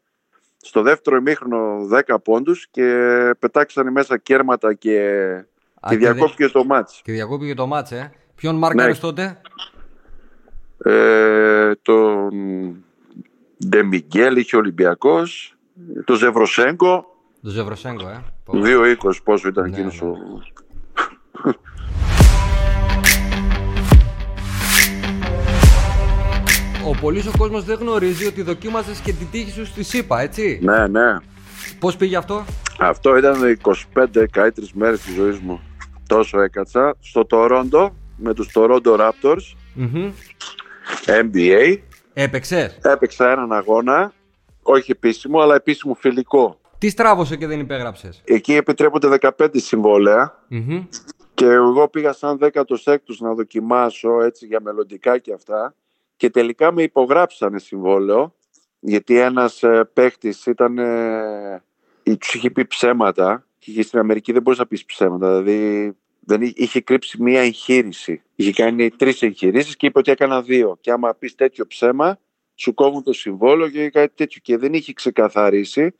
στο 0.61 0.81
δεύτερο 0.81 1.15
ημίχρονο 1.15 1.87
10 2.07 2.15
πόντους 2.23 2.67
και 2.71 2.85
πετάξανε 3.39 3.91
μέσα 3.91 4.17
κέρματα 4.17 4.73
και, 4.73 5.09
Α, 5.79 5.89
και 5.89 5.97
διακόπηκε 5.97 6.47
το 6.47 6.63
μάτς. 6.63 7.01
Και 7.03 7.11
διακόπηκε 7.11 7.53
το 7.53 7.67
μάτς, 7.67 7.91
ε. 7.91 8.11
Ποιον 8.35 8.55
μάρκαρες 8.55 8.95
ναι. 8.95 9.01
τότε; 9.01 9.41
Ε, 10.77 11.71
τον 11.81 12.31
Ντεμιγκέλ 13.67 14.37
είχε 14.37 14.55
ο 14.55 14.59
Ολυμπιακός, 14.59 15.55
τον 16.05 16.15
Ζευροσέγκο, 16.15 17.14
Το 17.45 17.51
Ζευροσέγκο, 17.51 18.07
ε. 18.09 18.21
2-20 18.45 18.95
πόσο 19.23 19.47
ήταν 19.47 19.63
ναι, 19.63 19.75
εκείνος 19.75 20.01
ναι. 20.01 20.07
ο. 20.07 20.15
ο 26.89 26.95
πολύς 27.01 27.27
ο 27.27 27.31
κόσμος 27.37 27.63
δεν 27.63 27.77
γνωρίζει 27.79 28.25
ότι 28.25 28.41
δοκίμαζε 28.41 28.91
και 29.03 29.13
την 29.13 29.27
τύχη 29.31 29.51
σου 29.51 29.65
στη 29.65 29.83
ΣΥΠΑ, 29.83 30.21
έτσι; 30.21 30.59
Ναι, 30.61 30.87
ναι. 30.87 31.17
Πώς 31.79 31.95
πήγε 31.95 32.17
αυτό, 32.17 32.45
Αυτό 32.79 33.17
ήταν 33.17 33.57
25-13 33.93 34.49
μέρες 34.73 35.01
της 35.01 35.13
ζωής 35.13 35.39
μου. 35.39 35.61
Τόσο 36.07 36.41
έκατσα 36.41 36.95
στο 36.99 37.25
Τορόντο 37.25 37.95
με 38.17 38.33
τους 38.33 38.49
Toronto 38.53 38.99
Raptors. 38.99 39.55
mm 39.79 40.11
NBA. 41.05 41.77
Έπαιξες; 42.13 42.77
Έπαιξα 42.81 43.31
έναν 43.31 43.53
αγώνα. 43.53 44.13
Όχι 44.61 44.91
επίσημο, 44.91 45.39
αλλά 45.39 45.55
επίσημο 45.55 45.93
φιλικό. 45.93 46.59
Τις 46.77 46.91
στράβωσε 46.91 47.35
και 47.35 47.47
δεν 47.47 47.59
υπέγραψες. 47.59 48.21
Εκεί 48.25 48.53
επιτρέπονται 48.53 49.17
15 49.37 49.47
συμβολαια 49.53 50.45
Και 51.33 51.45
εγώ 51.45 51.87
πήγα 51.87 52.13
σαν 52.13 52.39
16ο 52.41 53.15
να 53.19 53.33
δοκιμάσω 53.33 54.21
έτσι 54.21 54.45
για 54.45 54.61
μελλοντικά 54.61 55.17
και 55.17 55.33
αυτά. 55.33 55.75
Και 56.15 56.29
τελικά 56.29 56.71
με 56.71 56.83
υπογράψανε 56.83 57.59
συμβόλαιο. 57.59 58.35
Γιατί 58.79 59.19
ένας 59.19 59.63
ε, 59.63 59.89
παίχτης 59.93 60.45
ήταν. 60.45 60.77
Ε, 60.77 61.63
τους 62.19 62.33
είχε 62.33 62.49
πει 62.49 62.65
ψέματα. 62.65 63.45
Και 63.57 63.81
στην 63.81 63.99
Αμερική 63.99 64.31
δεν 64.31 64.41
μπορείς 64.41 64.59
να 64.59 64.67
πεις 64.67 64.85
ψέματα. 64.85 65.41
Δηλαδή 65.41 65.91
δεν 66.19 66.41
είχε 66.55 66.81
κρύψει 66.81 67.21
μία 67.21 67.41
εγχείρηση. 67.41 68.21
Είχε 68.35 68.51
κάνει 68.51 68.89
τρεις 68.89 69.21
εγχειρήσεις 69.21 69.75
και 69.75 69.85
είπε 69.85 69.99
ότι 69.99 70.11
έκανα 70.11 70.41
δύο. 70.41 70.77
Και 70.81 70.91
άμα 70.91 71.13
πεις 71.13 71.35
τέτοιο 71.35 71.67
ψέμα, 71.67 72.19
σου 72.55 72.73
κόβουν 72.73 73.03
το 73.03 73.13
συμβόλαιο 73.13 73.69
και 73.69 73.89
κάτι 73.89 74.13
τέτοιο. 74.15 74.41
Και 74.43 74.57
δεν 74.57 74.73
είχε 74.73 74.93
ξεκαθαρίσει. 74.93 75.93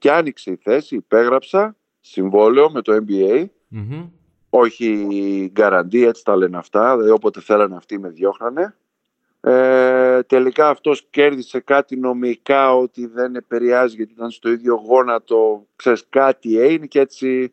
Και 0.00 0.10
άνοιξε 0.10 0.50
η 0.50 0.58
θέση, 0.62 0.94
υπέγραψα 0.94 1.76
συμβόλαιο 2.00 2.70
με 2.70 2.82
το 2.82 3.04
NBA. 3.06 3.44
mm 3.74 4.08
Όχι 4.50 5.50
γκαραντί, 5.52 6.04
έτσι 6.04 6.24
τα 6.24 6.36
λένε 6.36 6.56
αυτά. 6.56 6.92
Δηλαδή 6.96 7.10
όποτε 7.10 7.40
θέλανε 7.40 7.76
αυτοί 7.76 7.98
με 7.98 8.08
διώχνανε. 8.08 8.74
Ε, 9.40 10.22
τελικά 10.22 10.68
αυτός 10.68 11.06
κέρδισε 11.10 11.60
κάτι 11.60 11.96
νομικά 11.96 12.76
ότι 12.76 13.06
δεν 13.06 13.34
επηρεάζει 13.34 13.96
γιατί 13.96 14.12
ήταν 14.12 14.30
στο 14.30 14.50
ίδιο 14.50 14.74
γόνατο, 14.74 15.66
ξέρεις 15.76 16.04
κάτι 16.08 16.58
έγινε 16.58 16.86
και 16.86 17.00
έτσι 17.00 17.52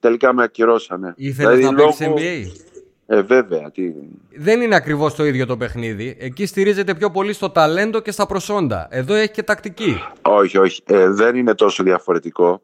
τελικά 0.00 0.32
με 0.32 0.42
ακυρώσανε. 0.42 1.14
Ήθελες 1.16 1.58
δηλαδή, 1.58 1.74
να 1.74 1.84
παίξεις 1.84 2.06
NBA. 2.08 2.69
Ε, 3.12 3.22
βέβαια. 3.22 3.70
Τι... 3.70 3.92
Δεν 4.36 4.60
είναι 4.60 4.74
ακριβώς 4.74 5.14
το 5.14 5.24
ίδιο 5.24 5.46
το 5.46 5.56
παιχνίδι. 5.56 6.16
Εκεί 6.20 6.46
στηρίζεται 6.46 6.94
πιο 6.94 7.10
πολύ 7.10 7.32
στο 7.32 7.50
ταλέντο 7.50 8.00
και 8.00 8.10
στα 8.10 8.26
προσόντα. 8.26 8.88
Εδώ 8.90 9.14
έχει 9.14 9.30
και 9.30 9.42
τακτική. 9.42 10.02
Όχι, 10.22 10.58
όχι. 10.58 10.82
Ε, 10.86 11.08
δεν 11.08 11.36
είναι 11.36 11.54
τόσο 11.54 11.82
διαφορετικό. 11.82 12.62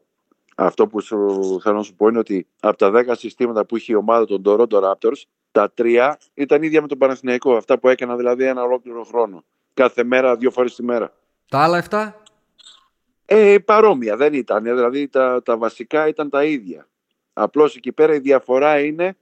Αυτό 0.56 0.86
που 0.86 1.00
σου, 1.00 1.16
θέλω 1.62 1.76
να 1.76 1.82
σου 1.82 1.94
πω 1.94 2.08
είναι 2.08 2.18
ότι 2.18 2.46
από 2.60 2.76
τα 2.76 2.90
10 2.94 3.12
συστήματα 3.12 3.64
που 3.64 3.76
είχε 3.76 3.92
η 3.92 3.94
ομάδα 3.94 4.24
των 4.24 4.42
Toronto 4.44 4.82
Raptors, 4.82 5.22
τα 5.50 5.70
τρία 5.70 6.18
ήταν 6.34 6.62
ίδια 6.62 6.80
με 6.80 6.88
τον 6.88 6.98
Παναθηναϊκό. 6.98 7.56
Αυτά 7.56 7.78
που 7.78 7.88
έκανα 7.88 8.16
δηλαδή 8.16 8.44
ένα 8.44 8.62
ολόκληρο 8.62 9.04
χρόνο. 9.04 9.44
Κάθε 9.74 10.04
μέρα, 10.04 10.36
δύο 10.36 10.50
φορές 10.50 10.74
τη 10.74 10.82
μέρα. 10.82 11.12
Τα 11.48 11.58
άλλα 11.58 11.84
7? 11.90 12.12
Ε, 13.24 13.58
παρόμοια 13.64 14.16
δεν 14.16 14.32
ήταν. 14.32 14.62
Δηλαδή 14.62 15.08
τα, 15.08 15.42
τα 15.42 15.56
βασικά 15.56 16.08
ήταν 16.08 16.30
τα 16.30 16.44
ίδια. 16.44 16.88
Απλώς 17.32 17.76
εκεί 17.76 17.92
πέρα 17.92 18.14
η 18.14 18.18
διαφορά 18.18 18.78
είναι 18.78 19.16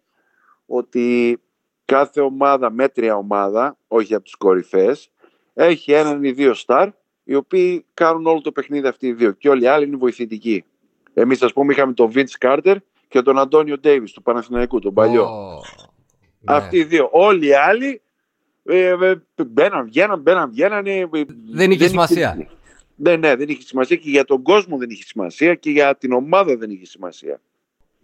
ότι 0.66 1.38
κάθε 1.84 2.20
ομάδα, 2.20 2.70
μέτρια 2.70 3.16
ομάδα, 3.16 3.76
όχι 3.88 4.14
από 4.14 4.24
τις 4.24 4.34
κορυφές, 4.34 5.10
έχει 5.54 5.92
έναν 5.92 6.24
ή 6.24 6.30
δύο 6.30 6.54
στάρ, 6.54 6.88
οι 7.24 7.34
οποίοι 7.34 7.84
κάνουν 7.94 8.26
όλο 8.26 8.40
το 8.40 8.52
παιχνίδι 8.52 8.86
αυτοί 8.86 9.06
οι 9.06 9.12
δύο 9.12 9.32
και 9.32 9.48
όλοι 9.48 9.62
οι 9.62 9.66
άλλοι 9.66 9.86
είναι 9.86 9.96
βοηθητικοί. 9.96 10.64
Εμείς 11.14 11.42
ας 11.42 11.52
πούμε 11.52 11.72
είχαμε 11.72 11.92
τον 11.92 12.12
Vince 12.14 12.46
Carter 12.46 12.76
και 13.08 13.22
τον 13.22 13.38
Αντώνιο 13.38 13.78
Ντέιβις 13.78 14.12
του 14.12 14.22
Παναθηναϊκού, 14.22 14.78
τον 14.78 14.94
παλιό. 14.94 15.28
Oh, 15.28 15.88
αυτοί 16.44 16.76
οι 16.76 16.84
δύο. 16.84 17.08
Όλοι 17.12 17.46
οι 17.46 17.54
άλλοι 17.54 18.02
ε, 18.64 18.88
ε, 18.88 19.44
μπαίναν, 19.46 19.84
βγαίναν, 19.84 20.20
μπαίναν, 20.20 20.50
βγαίναν. 20.50 20.86
Ε, 20.86 21.08
δεν 21.50 21.70
είχε 21.70 21.88
σημασία. 21.88 22.48
Ναι, 22.96 23.16
ναι, 23.16 23.36
δεν 23.36 23.48
είχε 23.48 23.62
σημασία 23.62 23.96
και 23.96 24.10
για 24.10 24.24
τον 24.24 24.42
κόσμο 24.42 24.76
δεν 24.76 24.90
είχε 24.90 25.04
σημασία 25.04 25.54
και 25.54 25.70
για 25.70 25.96
την 25.96 26.12
ομάδα 26.12 26.56
δεν 26.56 26.70
είχε 26.70 26.86
σημασία. 26.86 27.40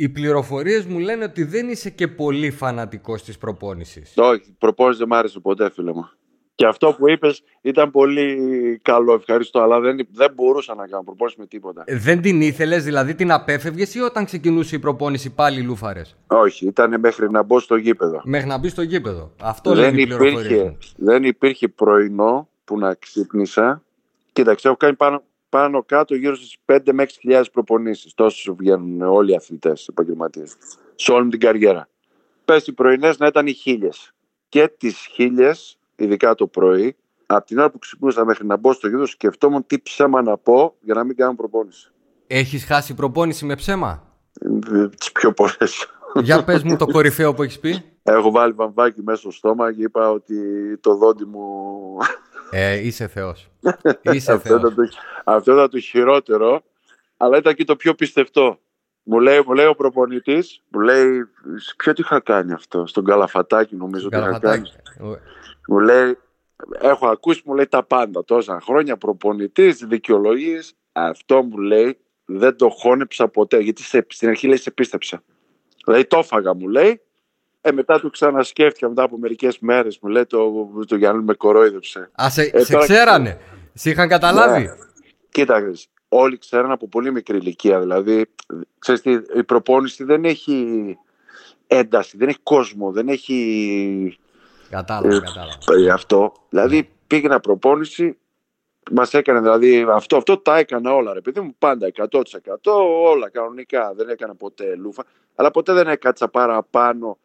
Οι 0.03 0.09
πληροφορίες 0.09 0.87
μου 0.87 0.99
λένε 0.99 1.25
ότι 1.25 1.45
δεν 1.45 1.69
είσαι 1.69 1.91
και 1.91 2.09
πολύ 2.09 2.51
φανατικός 2.51 3.23
της 3.23 3.39
προπόνησης. 3.39 4.13
Όχι, 4.17 4.43
η 4.49 4.57
προπόνηση 4.59 4.99
δεν 4.99 5.09
μ' 5.09 5.13
άρεσε 5.13 5.41
ποτέ 5.41 5.71
φίλε 5.71 5.93
μου. 5.93 6.11
Και 6.55 6.67
αυτό 6.67 6.93
που 6.93 7.09
είπες 7.09 7.43
ήταν 7.61 7.91
πολύ 7.91 8.39
καλό, 8.83 9.15
ευχαριστώ, 9.15 9.61
αλλά 9.61 9.81
δεν, 9.81 10.09
δεν 10.13 10.33
μπορούσα 10.35 10.75
να 10.75 10.87
κάνω 10.87 11.03
προπόνηση 11.03 11.37
με 11.39 11.47
τίποτα. 11.47 11.83
Ε, 11.87 11.97
δεν 11.97 12.21
την 12.21 12.41
ήθελες, 12.41 12.85
δηλαδή 12.85 13.15
την 13.15 13.33
απέφευγες 13.33 13.95
ή 13.95 14.01
όταν 14.01 14.25
ξεκινούσε 14.25 14.77
η 14.77 14.79
προπόνηση 14.79 15.31
πάλι 15.35 15.61
λούφαρες; 15.63 16.17
Όχι, 16.27 16.67
ήταν 16.67 17.01
μέχρι 17.01 17.31
να 17.31 17.43
μπω 17.43 17.59
στο 17.59 17.77
γήπεδο. 17.77 18.21
Μέχρι 18.25 18.49
να 18.49 18.59
μπει 18.59 18.69
στο 18.69 18.83
γήπεδο. 18.83 19.33
Αυτό 19.41 19.75
δεν 19.75 19.95
λένε 19.95 20.01
υπήρχε, 20.01 20.77
Δεν 20.97 21.25
υπήρχε 21.25 21.69
πρωινό 21.69 22.49
που 22.65 22.79
να 22.79 22.95
ξύπνησα. 22.95 23.83
Κοίταξε, 24.33 24.69
έχω 24.69 24.77
κάνει 24.77 24.95
πάνω, 24.95 25.23
πάνω 25.51 25.83
κάτω 25.83 26.15
γύρω 26.15 26.35
στις 26.35 26.57
5 26.65 26.79
με 26.93 27.07
6.000 27.25 27.43
προπονήσεις. 27.53 28.15
Τόσο 28.15 28.55
βγαίνουν 28.55 29.03
όλοι 29.03 29.33
οι 29.33 29.35
αθλητές, 29.35 29.89
επαγγελματίες. 29.89 30.57
Σε 30.95 31.13
όλη 31.13 31.29
την 31.29 31.41
καριέρα. 31.41 31.89
Πες 32.45 32.67
οι 32.67 32.73
πρωινές 32.73 33.19
να 33.19 33.27
ήταν 33.27 33.47
οι 33.47 33.53
χίλιες. 33.53 34.13
Και 34.49 34.69
τις 34.79 34.97
χίλιες, 34.97 35.79
ειδικά 35.97 36.35
το 36.35 36.47
πρωί, 36.47 36.97
από 37.27 37.47
την 37.47 37.59
ώρα 37.59 37.71
που 37.71 37.79
ξυπνούσα 37.79 38.25
μέχρι 38.25 38.47
να 38.47 38.57
μπω 38.57 38.73
στο 38.73 38.89
γύρο, 38.89 39.07
σκεφτόμουν 39.07 39.67
τι 39.67 39.81
ψέμα 39.81 40.23
να 40.23 40.37
πω 40.37 40.75
για 40.81 40.95
να 40.95 41.05
μην 41.05 41.17
κάνω 41.17 41.35
προπόνηση. 41.35 41.91
Έχεις 42.27 42.65
χάσει 42.65 42.95
προπόνηση 42.95 43.45
με 43.45 43.55
ψέμα; 43.55 44.03
Ε, 44.73 44.89
τις 44.89 45.13
πιο 45.13 45.33
πολλές. 45.33 45.87
Για 46.23 46.45
πες 46.45 46.63
μου 46.63 46.77
το 46.77 46.87
κορυφαίο 46.87 47.35
που 47.35 47.43
έχεις 47.43 47.59
πει. 47.59 47.85
Έχω 48.03 48.31
βάλει 48.31 48.53
βαμβάκι 48.53 49.03
μέσα 49.03 49.21
στο 49.21 49.31
στόμα 49.31 49.73
και 49.73 49.83
είπα 49.83 50.11
ότι 50.11 50.37
το 50.81 50.95
δόντι 50.95 51.25
μου 51.25 51.43
ε, 52.51 52.87
είσαι 52.87 53.07
θεός. 53.07 53.51
Είσαι 54.13 54.33
αυτό, 54.33 54.57
Ήταν 54.57 54.75
το, 54.75 54.83
αυτό 55.25 55.53
ήταν 55.53 55.71
το 55.71 55.79
χειρότερο, 55.79 56.63
αλλά 57.17 57.37
ήταν 57.37 57.55
και 57.55 57.65
το 57.65 57.77
πιο 57.77 57.95
πιστευτό. 57.95 58.59
Μου 59.03 59.21
λέει, 59.21 59.43
μου 59.47 59.55
λέει 59.55 59.67
ο 59.67 59.75
προπονητής, 59.75 60.63
μου 60.69 60.81
λέει, 60.81 61.29
ποιο 61.77 61.93
τι 61.93 62.01
είχα 62.01 62.21
κάνει 62.21 62.53
αυτό, 62.53 62.87
στον 62.87 63.05
Καλαφατάκι 63.05 63.77
νομίζω 63.77 64.07
ότι 64.07 64.17
είχα 64.17 64.39
κάνει. 64.39 64.71
Μου 65.69 65.79
λέει, 65.79 66.19
έχω 66.81 67.09
ακούσει, 67.09 67.43
μου 67.45 67.55
λέει 67.55 67.67
τα 67.67 67.83
πάντα 67.83 68.25
τόσα 68.25 68.61
χρόνια 68.61 68.97
προπονητής, 68.97 69.85
δικαιολογίες. 69.85 70.75
Αυτό 70.93 71.43
μου 71.43 71.59
λέει, 71.59 71.99
δεν 72.25 72.57
το 72.57 72.69
χώνεψα 72.69 73.29
ποτέ, 73.29 73.59
γιατί 73.59 73.83
στην 74.09 74.29
αρχή 74.29 74.47
λέει 74.47 74.57
σε 74.57 74.71
πίστεψα. 74.71 75.23
Δηλαδή 75.85 76.05
το 76.05 76.19
έφαγα 76.19 76.55
μου 76.55 76.69
λέει 76.69 77.01
ε, 77.61 77.73
μετά 77.73 78.01
του 78.01 78.11
ξανασκέφτηκα 78.11 78.89
μετά 78.89 79.03
από 79.03 79.19
μερικές 79.19 79.59
μέρες. 79.59 79.99
Μου 80.03 80.09
λέει 80.09 80.27
το, 80.27 80.71
το 80.87 80.97
Γιάννη 80.97 81.23
με 81.23 81.35
κορόιδεψε. 81.35 82.11
Α, 82.23 82.31
σε, 82.31 82.43
ε, 82.43 82.65
σε 82.65 82.77
ξέρανε. 82.77 83.39
Σε 83.75 83.91
είχαν 83.91 84.09
καταλάβει. 84.09 84.63
Ναι. 84.63 84.73
Κοίταξε. 85.31 85.89
Όλοι 86.09 86.39
ξέραν 86.39 86.71
από 86.71 86.89
πολύ 86.89 87.13
μικρή 87.13 87.37
ηλικία. 87.37 87.81
Δηλαδή, 87.81 88.27
ξέρεις 88.79 89.01
τι, 89.01 89.19
η 89.37 89.45
προπόνηση 89.45 90.05
δεν 90.05 90.25
έχει 90.25 90.99
ένταση, 91.67 92.17
δεν 92.17 92.29
έχει 92.29 92.39
κόσμο, 92.43 92.91
δεν 92.93 93.09
έχει. 93.09 94.19
Κατάλαβα, 94.71 95.15
ε, 95.15 95.21
κατάλαβα. 95.21 95.87
Ε, 95.87 95.91
αυτό. 95.91 96.33
Δηλαδή, 96.49 96.77
ναι. 96.77 96.89
πήγαινα 97.07 97.41
προπόνηση, 97.41 98.19
μας 98.91 99.15
έκανε 99.15 99.41
δηλαδή 99.41 99.87
αυτό, 99.89 100.17
αυτό 100.17 100.39
τα 100.39 100.59
έκανα 100.59 100.95
όλα. 100.95 101.13
Ρε 101.13 101.21
παιδί 101.21 101.41
μου, 101.41 101.55
πάντα 101.59 101.91
100% 101.97 102.13
όλα 103.05 103.31
κανονικά. 103.31 103.93
Δεν 103.97 104.09
έκανα 104.09 104.35
ποτέ 104.35 104.75
λούφα, 104.75 105.05
αλλά 105.35 105.51
ποτέ 105.51 105.73
δεν 105.73 105.89
έκατσα 105.89 106.29
παραπάνω 106.29 107.19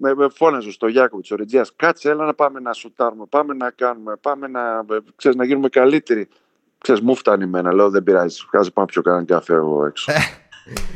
με, 0.00 0.14
με 0.14 0.28
φώναζε 0.34 0.70
στο 0.70 0.86
Γιάκο 0.86 1.20
τη 1.20 1.34
Οριτζία. 1.34 1.66
Κάτσε, 1.76 2.10
έλα 2.10 2.24
να 2.24 2.34
πάμε 2.34 2.60
να 2.60 2.72
σουτάρουμε, 2.72 3.24
πάμε 3.28 3.54
να 3.54 3.70
κάνουμε, 3.70 4.16
πάμε 4.20 4.48
να, 4.48 4.60
ξέρεις, 5.16 5.36
να 5.36 5.44
γίνουμε 5.44 5.68
καλύτεροι. 5.68 6.28
Ξέρεις, 6.78 7.00
μου 7.00 7.14
φτάνει 7.14 7.44
εμένα, 7.44 7.74
λέω 7.74 7.90
δεν 7.90 8.02
πειράζει. 8.02 8.46
Κάτσε 8.50 8.70
πάμε 8.70 8.86
πιο 8.86 9.02
κανένα 9.02 9.24
καφέ 9.24 9.54
εγώ 9.54 9.86
έξω. 9.86 10.12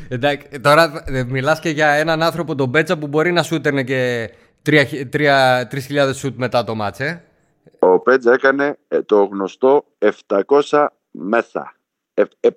Εντάξει, 0.09 0.61
τώρα 0.61 1.05
ε, 1.07 1.25
μιλάς 1.25 1.61
και 1.61 1.69
για 1.69 1.88
έναν 1.88 2.23
άνθρωπο 2.23 2.55
τον 2.55 2.69
Μπέτσα 2.69 2.99
που 2.99 3.07
μπορεί 3.07 3.33
να 3.33 3.43
σούτερνε 3.43 3.83
και 3.83 4.31
3.000 4.67 6.15
σουτ 6.15 6.38
μετά 6.38 6.65
το 6.65 6.75
μάτσε. 6.75 7.25
Ο 7.79 7.99
Πέτσα 7.99 8.33
έκανε 8.33 8.79
ε, 8.88 9.03
το 9.03 9.25
γνωστό 9.25 9.85
700 10.27 10.87
μέσα. 11.11 11.75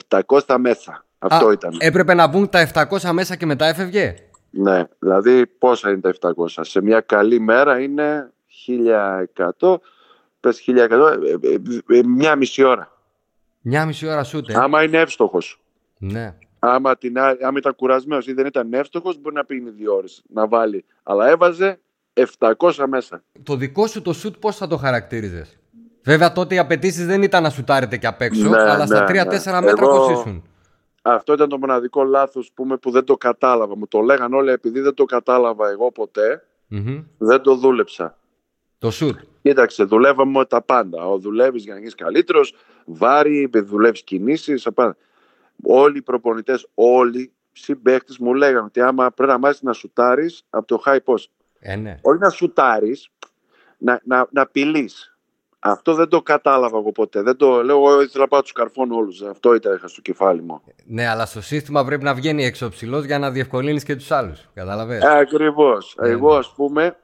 700 0.09 0.55
μέσα. 0.59 1.05
Αυτό 1.19 1.51
ήταν. 1.51 1.77
Έπρεπε 1.79 2.13
να 2.13 2.27
μπουν 2.27 2.49
τα 2.49 2.69
700 2.73 3.11
μέσα 3.11 3.35
και 3.35 3.45
μετά 3.45 3.65
έφευγε; 3.65 4.15
Ναι, 4.57 4.83
δηλαδή 4.99 5.47
πόσα 5.47 5.89
είναι 5.89 5.99
τα 5.99 6.33
700. 6.35 6.47
Σε 6.47 6.81
μια 6.81 7.01
καλή 7.01 7.39
μέρα 7.39 7.79
είναι 7.79 8.31
1100, 9.59 9.75
πες 10.39 10.63
1100, 10.67 10.71
ε, 10.71 11.47
ε, 11.47 11.97
ε, 11.97 12.03
μια 12.03 12.35
μισή 12.35 12.63
ώρα. 12.63 12.91
Μια 13.61 13.85
μισή 13.85 14.07
ώρα 14.07 14.23
σούτε. 14.23 14.53
Άμα 14.57 14.83
είναι 14.83 14.97
εύστοχος. 14.97 15.61
Ναι. 15.97 16.35
Άμα, 16.59 16.97
την, 16.97 17.19
άμα 17.19 17.57
ήταν 17.57 17.75
κουρασμένος 17.75 18.27
ή 18.27 18.33
δεν 18.33 18.45
ήταν 18.45 18.73
εύστοχος, 18.73 19.17
μπορεί 19.17 19.35
να 19.35 19.45
πίνει 19.45 19.69
δύο 19.69 19.95
ώρες 19.95 20.23
να 20.27 20.47
βάλει. 20.47 20.85
Αλλά 21.03 21.29
έβαζε 21.29 21.79
700 22.37 22.85
μέσα. 22.87 23.23
Το 23.43 23.55
δικό 23.55 23.87
σου 23.87 24.01
το 24.01 24.13
σουτ 24.13 24.35
πώς 24.39 24.55
θα 24.55 24.67
το 24.67 24.77
χαρακτήριζες; 24.77 25.57
Βέβαια 26.03 26.31
τότε 26.31 26.55
οι 26.55 26.57
απαιτήσεις 26.57 27.05
δεν 27.05 27.23
ήταν 27.23 27.43
να 27.43 27.49
σουτάρετε 27.49 27.97
και 27.97 28.07
απ' 28.07 28.21
έξω, 28.21 28.49
ναι, 28.49 28.61
αλλά 28.61 28.85
στα 28.85 29.05
3-4 29.05 29.07
ναι, 29.09 29.51
ναι. 29.51 29.61
μέτρα 29.61 29.87
πώς 29.87 30.09
ήσουν; 30.09 30.43
Αυτό 31.07 31.33
ήταν 31.33 31.49
το 31.49 31.57
μοναδικό 31.57 32.03
λάθος 32.03 32.51
που, 32.53 32.79
που 32.79 32.91
δεν 32.91 33.03
το 33.03 33.17
κατάλαβα. 33.17 33.77
Μου 33.77 33.87
το 33.87 33.99
λέγαν 33.99 34.33
όλοι 34.33 34.51
επειδή 34.51 34.79
δεν 34.79 34.93
το 34.93 35.05
κατάλαβα 35.05 35.69
εγώ 35.69 35.91
δεν 37.17 37.41
το 37.41 37.55
δούλεψα. 37.55 38.17
Το 38.77 38.91
σουτ. 38.91 39.19
Κοίταξε, 39.41 39.83
δουλεύαμε 39.83 40.45
τα 40.45 40.61
πάντα. 40.61 41.09
Ο 41.09 41.17
δουλεύεις 41.17 41.63
για 41.63 41.73
να 41.73 41.79
γίνεις 41.79 41.95
καλύτερος, 41.95 42.55
βάρη, 42.85 43.49
δουλεύεις 43.53 44.03
κινήσεις. 44.03 44.67
Όλοι 45.63 45.97
οι 45.97 46.01
προπονητές, 46.01 46.67
όλοι 46.73 47.31
συμπαίκτες 47.51 48.17
μου 48.17 48.33
λέγανε 48.33 48.65
ότι 48.65 48.81
άμα 48.81 49.11
πρέπει 49.11 49.31
να 49.31 49.37
μάθεις 49.37 49.61
να 49.61 49.73
σουτάρεις 49.73 50.45
από 50.49 50.67
το 50.67 50.81
high 50.85 50.99
post. 51.05 51.25
Ε, 51.59 51.75
ναι. 51.75 51.99
Όχι 52.01 52.19
να 52.19 52.29
σουτάρεις, 52.29 53.09
να, 53.77 54.01
να, 54.03 54.27
να 54.31 54.47
Αυτό 55.67 55.93
δεν 55.93 56.07
το 56.07 56.21
κατάλαβα 56.21 56.77
εγώ 56.77 56.91
ποτέ. 56.91 57.21
Δεν 57.21 57.37
το 57.37 57.63
λέω, 57.63 57.75
εγώ 57.77 58.01
ήθελα 58.01 58.23
να 58.23 58.27
πάω 58.27 58.41
του 58.41 58.53
καρφών 58.53 58.91
όλους. 58.91 59.21
Αυτό 59.21 59.55
ήταν 59.55 59.75
είχα 59.75 59.87
στο 59.87 60.01
κεφάλι 60.01 60.41
μου. 60.41 60.61
Ναι, 60.85 61.07
αλλά 61.07 61.25
στο 61.25 61.41
σύστημα 61.41 61.85
πρέπει 61.85 62.03
να 62.03 62.13
βγαίνει 62.13 62.45
έξω 62.45 62.69
ψηλός 62.69 63.05
για 63.05 63.19
να 63.19 63.31
διευκολύνεις 63.31 63.83
και 63.83 63.95
τους 63.95 64.11
άλλους. 64.11 64.49
Κατάλαβες; 64.53 65.03
Ακριβώς. 65.03 65.95
Ναι, 66.01 66.09
εγώ, 66.09 66.31
ναι. 66.31 66.37
ας 66.37 66.53
πούμε, 66.55 66.97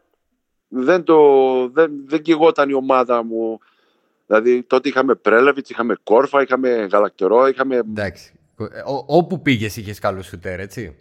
δεν, 0.68 1.04
το, 1.04 1.18
δεν, 1.70 1.92
δεν 2.06 2.22
κυγόταν 2.22 2.70
η 2.70 2.74
ομάδα 2.74 3.24
μου. 3.24 3.60
Δηλαδή 4.28 4.64
τότε 4.64 4.90
είχαμε 4.90 5.16
Πρέλεβιτς, 5.16 5.70
είχαμε 5.70 5.96
Κόρφα, 6.04 6.42
είχαμε 6.42 6.70
Γαλακτερό, 6.70 7.48
είχαμε. 7.48 7.76
Εντάξει. 7.76 8.34
όπου 9.06 9.42
πήγες 9.42 9.78
είχες 9.78 10.00
καλού 10.00 10.24
σουτέρ, 10.24 10.60
έτσι; 10.60 10.96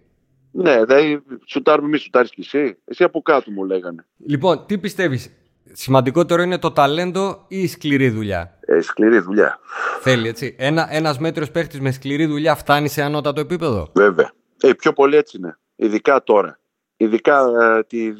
Ναι, 0.50 0.84
δηλαδή 0.84 1.22
σουτάρουμε 1.46 1.88
εμείς, 1.88 2.02
σουτάρεις 2.02 2.30
κι 2.30 2.40
εσύ. 2.40 2.76
Εσύ 2.84 3.04
από 3.04 3.22
κάτω 3.22 3.50
μου 3.50 3.64
λέγανε. 3.64 4.06
Λοιπόν, 4.26 4.66
τι 4.66 4.78
πιστεύεις, 4.78 5.30
Σημαντικότερο 5.72 6.42
είναι 6.42 6.58
το 6.58 6.70
ταλέντο 6.70 7.44
ή 7.48 7.62
η 7.62 7.66
σκληρή 7.66 8.10
δουλειά; 8.10 8.58
Ε, 8.60 8.80
σκληρή 8.80 9.18
δουλειά. 9.18 9.58
Θέλει 10.00 10.28
έτσι. 10.28 10.56
Ένα 10.58 10.88
ένας 10.90 11.18
μέτρος 11.18 11.50
παίχτης 11.50 11.80
με 11.80 11.90
σκληρή 11.90 12.26
δουλειά 12.26 12.54
φτάνει 12.54 12.88
σε 12.88 13.02
ανώτατο 13.02 13.40
επίπεδο; 13.40 13.90
Βέβαια. 13.94 14.32
Ε, 14.60 14.72
πιο 14.72 14.92
πολύ 14.92 15.16
έτσι 15.16 15.36
είναι. 15.36 15.58
Ειδικά 15.76 16.22
τώρα. 16.22 16.58
Ειδικά 16.96 17.46
ε, 17.60 17.82
τη 17.82 18.12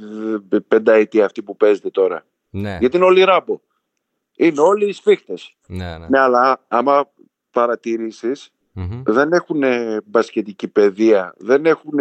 πενταετία 0.68 1.24
αυτή 1.24 1.42
που 1.42 1.56
παίζεται 1.56 1.90
τώρα. 1.90 2.24
Ναι. 2.50 2.76
Γιατί 2.80 2.96
είναι 2.96 3.04
όλοι 3.04 3.24
ράμπο. 3.24 3.60
Είναι 4.36 4.60
όλοι 4.60 4.88
οι 4.88 4.92
σφίχτες. 4.92 5.56
Ναι, 5.66 5.98
ναι. 5.98 6.06
ναι, 6.08 6.18
αλλά 6.18 6.64
άμα 6.68 7.10
παρατηρήσεις 7.50 8.50
mm-hmm. 8.76 9.02
δεν 9.04 9.32
έχουν 9.32 9.62
μπασκετική 10.04 10.68
παιδεία. 10.68 11.34
Δεν 11.38 11.66
έχουν. 11.66 11.98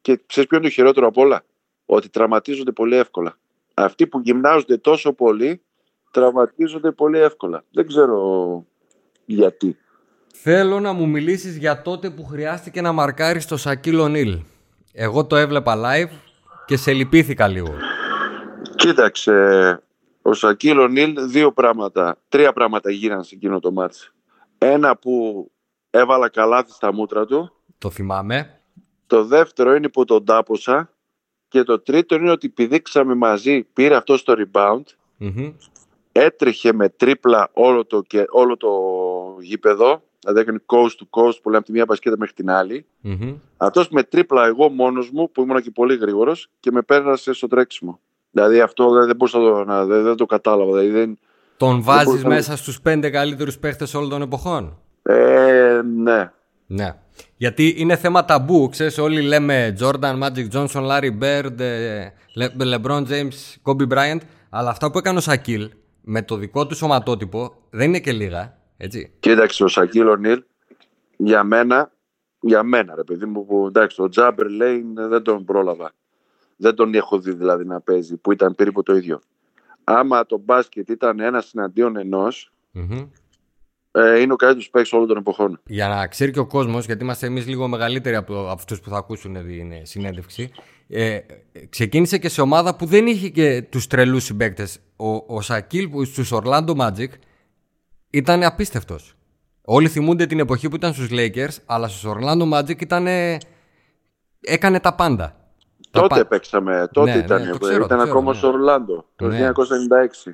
Και 0.00 0.20
ξέρεις 0.26 0.48
ποιο 0.48 0.58
είναι 0.58 0.66
το 0.66 0.72
χειρότερο 0.72 1.06
απ' 1.06 1.16
όλα; 1.16 1.44
Ότι 1.86 2.08
τραυματίζονται 2.08 2.72
πολύ 2.72 2.96
εύκολα. 2.96 3.38
Αυτοί 3.80 4.06
που 4.06 4.20
γυμνάζονται 4.20 4.76
τόσο 4.76 5.12
πολύ 5.12 5.62
τραυματίζονται 6.10 6.92
πολύ 6.92 7.18
εύκολα. 7.18 7.64
Δεν 7.70 7.86
ξέρω 7.86 8.64
γιατί. 9.24 9.76
Θέλω 10.34 10.80
να 10.80 10.92
μου 10.92 11.08
μιλήσεις 11.08 11.56
για 11.56 11.82
τότε 11.82 12.10
που 12.10 12.24
χρειάστηκε 12.24 12.80
να 12.80 12.92
μαρκάρεις 12.92 13.46
το 13.46 13.56
Σακίλο 13.56 14.08
Νίλ. 14.08 14.38
Εγώ 14.92 15.26
το 15.26 15.36
έβλεπα 15.36 15.76
live 15.76 16.10
και 16.66 16.76
σε 16.76 16.92
λυπήθηκα 16.92 17.48
λίγο. 17.48 17.74
Κοίταξε, 18.76 19.32
ο 20.22 20.32
Σακίλο 20.32 20.88
Νίλ 20.88 21.28
δύο 21.28 21.52
πράγματα, 21.52 22.18
τρία 22.28 22.52
πράγματα 22.52 22.90
γίνανε 22.90 23.22
σε 23.22 23.34
εκείνο 23.34 23.60
το 23.60 23.72
μάτς. 23.72 24.12
Ένα 24.58 24.96
που 24.96 25.46
έβαλα 25.90 26.28
καλάθι 26.28 26.72
στα 26.72 26.92
μούτρα 26.92 27.26
του. 27.26 27.52
Το 27.78 27.90
θυμάμαι. 27.90 28.60
Το 29.06 29.24
δεύτερο 29.24 29.74
είναι 29.74 29.88
που 29.88 30.04
τον 30.04 30.24
τάπωσα 30.24 30.92
και 31.48 31.62
το 31.62 31.80
τρίτο 31.80 32.14
είναι 32.14 32.30
ότι 32.30 32.48
πηδήξαμε 32.48 33.14
μαζί, 33.14 33.62
πήρε 33.72 33.96
αυτό 33.96 34.16
στο 34.16 34.34
rebound, 34.36 34.82
έτρεχε 36.12 36.72
με 36.72 36.88
τρίπλα 36.88 37.50
όλο 37.52 37.84
το, 37.84 38.02
και, 38.02 38.24
όλο 38.28 38.56
το 38.56 38.70
γήπεδο, 39.40 40.02
δηλαδή 40.20 40.40
έκανε 40.40 40.62
coast 40.66 40.86
to 40.86 41.20
coast 41.20 41.36
που 41.42 41.48
λέμε 41.48 41.56
από 41.56 41.66
τη 41.66 41.72
μία 41.72 41.84
μπασκέτα 41.84 42.16
μέχρι 42.18 42.34
την 42.34 42.50
άλλη. 42.50 42.86
Mm-hmm. 43.04 43.34
Αυτός 43.56 43.88
με 43.88 44.02
τρίπλα 44.02 44.46
εγώ 44.46 44.68
μόνος 44.68 45.10
μου 45.10 45.30
που 45.30 45.42
ήμουν 45.42 45.62
και 45.62 45.70
πολύ 45.70 45.96
γρήγορος 45.96 46.50
και 46.60 46.70
με 46.70 46.82
πέρασε 46.82 47.32
στο 47.32 47.48
τρέξιμο. 47.48 48.00
Δηλαδή 48.30 48.60
αυτό 48.60 48.90
δεν 48.90 49.16
μπορούσα 49.16 49.64
να, 49.64 49.84
δεν, 49.84 50.02
δεν 50.02 50.16
το 50.16 50.26
κατάλαβα. 50.26 50.78
Δηλαδή 50.78 50.90
δεν, 50.90 51.18
Τον 51.56 51.82
βάζεις 51.82 52.24
μέσα 52.24 52.56
στους 52.56 52.80
πέντε 52.80 53.10
καλύτερους 53.10 53.58
παίχτες 53.58 53.94
όλων 53.94 54.08
των 54.08 54.22
εποχών; 54.22 54.78
Ε, 55.02 55.80
ναι. 55.96 56.32
Ναι. 56.66 56.94
Γιατί 57.36 57.74
είναι 57.76 57.96
θέμα 57.96 58.24
ταμπού, 58.24 58.68
ξέρεις, 58.68 58.98
όλοι 58.98 59.22
λέμε 59.22 59.76
Jordan, 59.80 60.22
Magic 60.22 60.48
Johnson, 60.52 60.88
Larry 60.88 61.18
Bird, 61.22 61.60
ε, 61.60 62.08
LeBron 62.58 63.06
James, 63.06 63.56
Kobe 63.62 63.88
Bryant, 63.88 64.20
αλλά 64.50 64.70
αυτά 64.70 64.90
που 64.90 64.98
έκανε 64.98 65.18
ο 65.18 65.20
Σακίλ 65.20 65.70
με 66.00 66.22
το 66.22 66.36
δικό 66.36 66.66
του 66.66 66.74
σωματότυπο 66.74 67.54
δεν 67.70 67.88
είναι 67.88 68.00
και 68.00 68.12
λίγα, 68.12 68.58
έτσι. 68.76 69.12
Κοίταξε, 69.20 69.64
ο 69.64 69.68
Σακίλ 69.68 70.08
Ονίλ, 70.08 70.42
για 71.16 71.44
μένα, 71.44 71.92
για 72.40 72.62
μένα 72.62 72.94
ρε 72.94 73.04
παιδί 73.04 73.26
μου, 73.26 73.46
που 73.46 73.66
εντάξει, 73.66 74.02
ο 74.02 74.08
Τζάμπερ 74.08 74.48
λέει 74.48 74.84
δεν 74.94 75.22
τον 75.22 75.44
πρόλαβα. 75.44 75.92
Δεν 76.56 76.74
τον 76.74 76.94
έχω 76.94 77.18
δει 77.18 77.34
δηλαδή 77.34 77.64
να 77.64 77.80
παίζει, 77.80 78.16
που 78.16 78.32
ήταν 78.32 78.54
περίπου 78.54 78.82
το 78.82 78.96
ίδιο. 78.96 79.20
Άμα 79.84 80.26
το 80.26 80.38
μπάσκετ 80.38 80.88
ήταν 80.88 81.20
ένας 81.20 81.46
συναντίον 81.46 81.96
ε, 83.98 84.20
είναι 84.20 84.32
ο 84.32 84.36
καλύτερος 84.36 84.70
παίκτη 84.70 84.96
όλων 84.96 85.08
των 85.08 85.16
εποχών. 85.16 85.60
Για 85.66 85.88
να 85.88 86.06
ξέρει 86.06 86.30
και 86.30 86.38
ο 86.38 86.46
κόσμος, 86.46 86.84
γιατί 86.86 87.04
είμαστε 87.04 87.26
εμείς 87.26 87.46
λίγο 87.46 87.68
μεγαλύτεροι 87.68 88.16
από 88.16 88.48
αυτούς 88.48 88.80
που 88.80 88.90
θα 88.90 88.96
ακούσουν 88.96 89.32
την 89.32 89.72
συνέντευξη. 89.82 90.50
Ε, 90.88 91.18
ξεκίνησε 91.68 92.18
και 92.18 92.28
σε 92.28 92.40
ομάδα 92.40 92.76
που 92.76 92.86
δεν 92.86 93.06
είχε 93.06 93.28
και 93.28 93.62
τους 93.70 93.86
τρελούς 93.86 94.24
συμπαίκτες. 94.24 94.78
Ο, 94.96 95.36
ο 95.36 95.40
Σακίλ 95.40 95.90
στους 96.04 96.32
Orlando 96.32 96.76
Magic 96.76 97.08
ήταν 98.10 98.42
απίστευτος. 98.42 99.14
Όλοι 99.64 99.88
θυμούνται 99.88 100.26
την 100.26 100.38
εποχή 100.38 100.68
που 100.68 100.76
ήταν 100.76 100.92
στους 100.92 101.08
Lakers, 101.10 101.56
αλλά 101.66 101.88
στους 101.88 102.12
Orlando 102.14 102.52
Magic 102.52 102.80
ήταν. 102.80 103.06
έκανε 104.40 104.80
τα 104.80 104.94
πάντα. 104.94 105.36
Τότε 105.90 106.14
τα... 106.14 106.26
παίξαμε, 106.26 106.88
τότε 106.92 107.12
ναι, 107.14 107.18
ήταν, 107.18 107.42
ναι, 107.42 107.58
ξέρω, 107.58 107.84
ήταν 107.84 108.00
ακόμα 108.00 108.32
ναι. 108.32 108.38
στο 108.38 108.48
Ορλάντο, 108.48 109.04
το 109.16 109.26
ναι. 109.26 109.50
1996. 110.26 110.32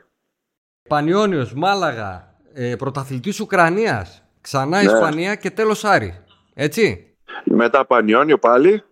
Πανιόνιος, 0.88 1.55
Μάλαγα, 1.55 2.34
ε, 2.55 2.77
πρωταθλητής 2.77 3.40
Ουκρανίας, 3.40 4.23
ξανά 4.40 4.83
ναι. 4.83 4.93
Ισπανία 4.93 5.35
και 5.35 5.51
τέλος 5.51 5.85
Άρη. 5.85 6.25
Έτσι. 6.55 7.14
Μετά 7.45 7.87
Πανιόνιο 7.87 8.38
πάλι. 8.38 8.83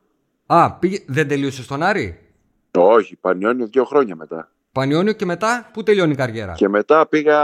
Α, 0.47 0.73
πήγε... 0.73 0.99
δεν 1.07 1.29
τελείωσε 1.29 1.63
στον 1.63 1.83
Άρη; 1.83 2.19
Όχι, 2.79 3.17
Πανιόνιο 3.17 3.67
δύο 3.67 3.85
χρόνια 3.85 4.17
μετά. 4.17 4.51
Πανιόνιο 4.73 5.13
και 5.13 5.25
μετά, 5.25 5.71
πού 5.73 5.83
τελειώνει 5.83 6.13
η 6.13 6.17
καριέρα; 6.17 6.53
Και 6.53 6.69
μετά 6.69 7.07
πήγα 7.07 7.41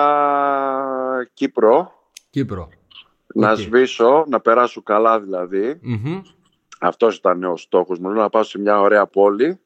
Κύπρο. 1.35 1.93
Κύπρο. 2.31 2.69
Να 3.35 3.53
okay. 3.53 3.57
σβήσω, 3.57 4.25
να 4.29 4.41
περάσω 4.41 4.83
καλά 4.83 5.21
δηλαδή. 5.21 5.81
Mm-hmm. 5.85 6.23
Αυτός 6.81 7.17
ήταν 7.17 7.45
ο 7.45 7.57
στόχος 7.57 7.99
μου, 7.99 8.11
να 8.11 8.29
πάω 8.29 8.43
σε 8.43 8.59
μια 8.59 8.81
ωραία 8.81 9.07
πόλη. 9.07 9.61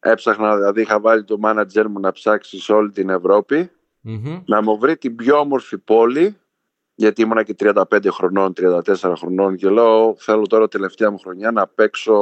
Έψαχνα, 0.00 0.56
δηλαδή 0.56 0.80
είχα 0.80 1.00
βάλει 1.00 1.24
το 1.24 1.38
μάνατζερ 1.38 1.88
μου 1.88 2.00
να 2.00 2.12
ψάξει 2.12 2.60
σε 2.60 2.72
όλη 2.72 2.90
την 2.90 3.08
Ευρώπη 3.08 3.70
mm-hmm. 4.06 4.42
να 4.46 4.62
μου 4.62 4.78
βρει 4.78 4.96
την 4.96 5.16
πιο 5.16 5.38
όμορφη 5.38 5.78
πόλη 5.78 6.36
γιατί 6.94 7.22
ήμουνα 7.22 7.42
και 7.42 7.54
35 7.58 7.82
χρονών, 8.10 8.52
34 8.56 9.12
χρονών 9.18 9.56
και 9.56 9.68
λέω 9.68 10.14
θέλω 10.18 10.46
τώρα 10.46 10.68
τελευταία 10.68 11.10
μου 11.10 11.18
χρονιά 11.18 11.50
να 11.50 11.66
παίξω 11.66 12.14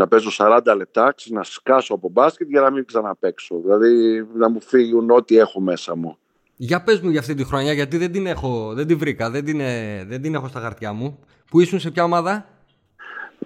να 0.00 0.08
παίζω 0.08 0.30
40 0.36 0.60
λεπτά, 0.76 1.14
να 1.30 1.42
σκάσω 1.42 1.94
από 1.94 2.08
μπάσκετ 2.08 2.48
για 2.48 2.60
να 2.60 2.70
μην 2.70 2.84
ξαναπαίξω. 2.84 3.60
Δηλαδή 3.60 4.26
να 4.34 4.48
μου 4.50 4.60
φύγουν 4.60 5.10
ό,τι 5.10 5.38
έχω 5.38 5.60
μέσα 5.60 5.96
μου. 5.96 6.16
Για 6.56 6.82
πες 6.82 7.00
μου 7.00 7.10
για 7.10 7.20
αυτή 7.20 7.34
τη 7.34 7.44
χρονιά, 7.44 7.72
γιατί 7.72 7.96
δεν 7.96 8.12
την 8.12 8.26
έχω, 8.26 8.72
δεν 8.74 8.86
την 8.86 8.98
βρήκα, 8.98 9.30
δεν 9.30 9.44
την, 9.44 9.58
δεν 10.06 10.22
την 10.22 10.34
έχω 10.34 10.48
στα 10.48 10.60
χαρτιά 10.60 10.92
μου. 10.92 11.18
Πού 11.50 11.60
ήσουν, 11.60 11.80
σε 11.80 11.90
ποια 11.90 12.04
ομάδα; 12.04 12.46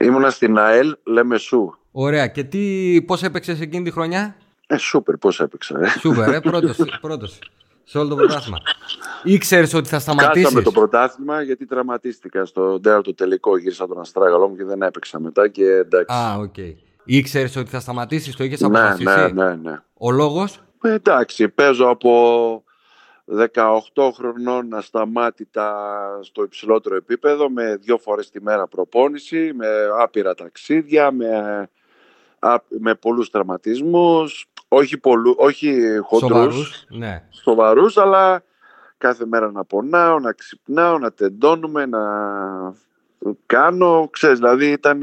Ήμουνα 0.00 0.30
στην 0.30 0.58
ΑΕΛ 0.58 0.96
Λεμεσού. 1.04 1.70
Ωραία. 1.90 2.26
Και 2.26 2.44
τι, 2.44 3.02
πώς 3.06 3.22
έπαιξες 3.22 3.60
εκείνη 3.60 3.84
τη 3.84 3.90
χρονιά; 3.90 4.36
Ε, 4.66 4.76
σούπερ, 4.76 5.16
πώς 5.16 5.40
έπαιξα. 5.40 5.80
Ε. 5.80 5.88
Σούπερ, 5.88 6.34
ε, 6.34 6.40
πρώτος, 6.40 6.76
πρώτος. 7.00 7.38
Σε 7.84 7.98
όλο 7.98 8.08
το 8.08 8.14
πρωτάθλημα. 8.14 8.58
Ήξερε 9.22 9.66
ότι 9.74 9.88
θα 9.88 9.98
σταματήσει. 9.98 10.42
Χάσαμε 10.44 10.62
το 10.62 10.70
πρωτάθλημα 10.70 11.42
γιατί 11.42 11.66
τραυματίστηκα 11.66 12.44
στο 12.44 12.80
το 12.80 13.14
τελικό. 13.14 13.58
Γύρισα 13.58 13.86
τον 13.86 14.00
Αστράγαλό 14.00 14.48
μου 14.48 14.56
και 14.56 14.64
δεν 14.64 14.82
έπαιξα 14.82 15.20
μετά 15.20 15.48
και 15.48 15.64
εντάξει. 15.64 16.16
Α, 16.16 16.34
OK. 16.34 16.54
Okay. 16.56 16.74
Ήξερε 17.04 17.48
ότι 17.56 17.70
θα 17.70 17.80
σταματήσεις, 17.80 18.36
το 18.36 18.44
είχες 18.44 18.60
ναι, 18.60 18.66
αποφασίσει; 18.66 19.32
Ναι, 19.32 19.44
ναι, 19.44 19.54
ναι. 19.54 19.80
Ο 19.94 20.10
λόγος; 20.10 20.62
Ε, 20.82 20.92
εντάξει, 20.92 21.48
παίζω 21.48 21.88
από 21.88 22.64
18 23.26 24.10
χρονών 24.14 24.74
ασταμάτητα 24.74 25.72
στο 26.22 26.42
υψηλότερο 26.42 26.96
επίπεδο 26.96 27.50
με 27.50 27.76
δύο 27.76 27.98
φορές 27.98 28.30
τη 28.30 28.42
μέρα 28.42 28.66
προπόνηση, 28.66 29.52
με 29.54 29.66
άπειρα 29.98 30.34
ταξίδια, 30.34 31.10
με, 31.10 31.68
με 32.68 32.94
πολλούς 32.94 33.30
τραυματισμούς 33.30 34.46
όχι, 34.74 34.98
πολλού, 34.98 35.34
όχι 35.38 35.72
χοντρούς, 36.02 36.30
σοβαρούς, 36.30 36.86
ναι. 36.88 37.22
σοβαρούς, 37.30 37.96
αλλά 37.96 38.42
κάθε 38.98 39.26
μέρα 39.26 39.50
να 39.50 39.64
πονάω, 39.64 40.18
να 40.18 40.32
ξυπνάω, 40.32 40.98
να 40.98 41.12
τεντώνουμε, 41.12 41.86
να 41.86 42.00
κάνω, 43.46 44.08
ξέρεις, 44.12 44.38
δηλαδή 44.38 44.66
ήταν 44.70 45.00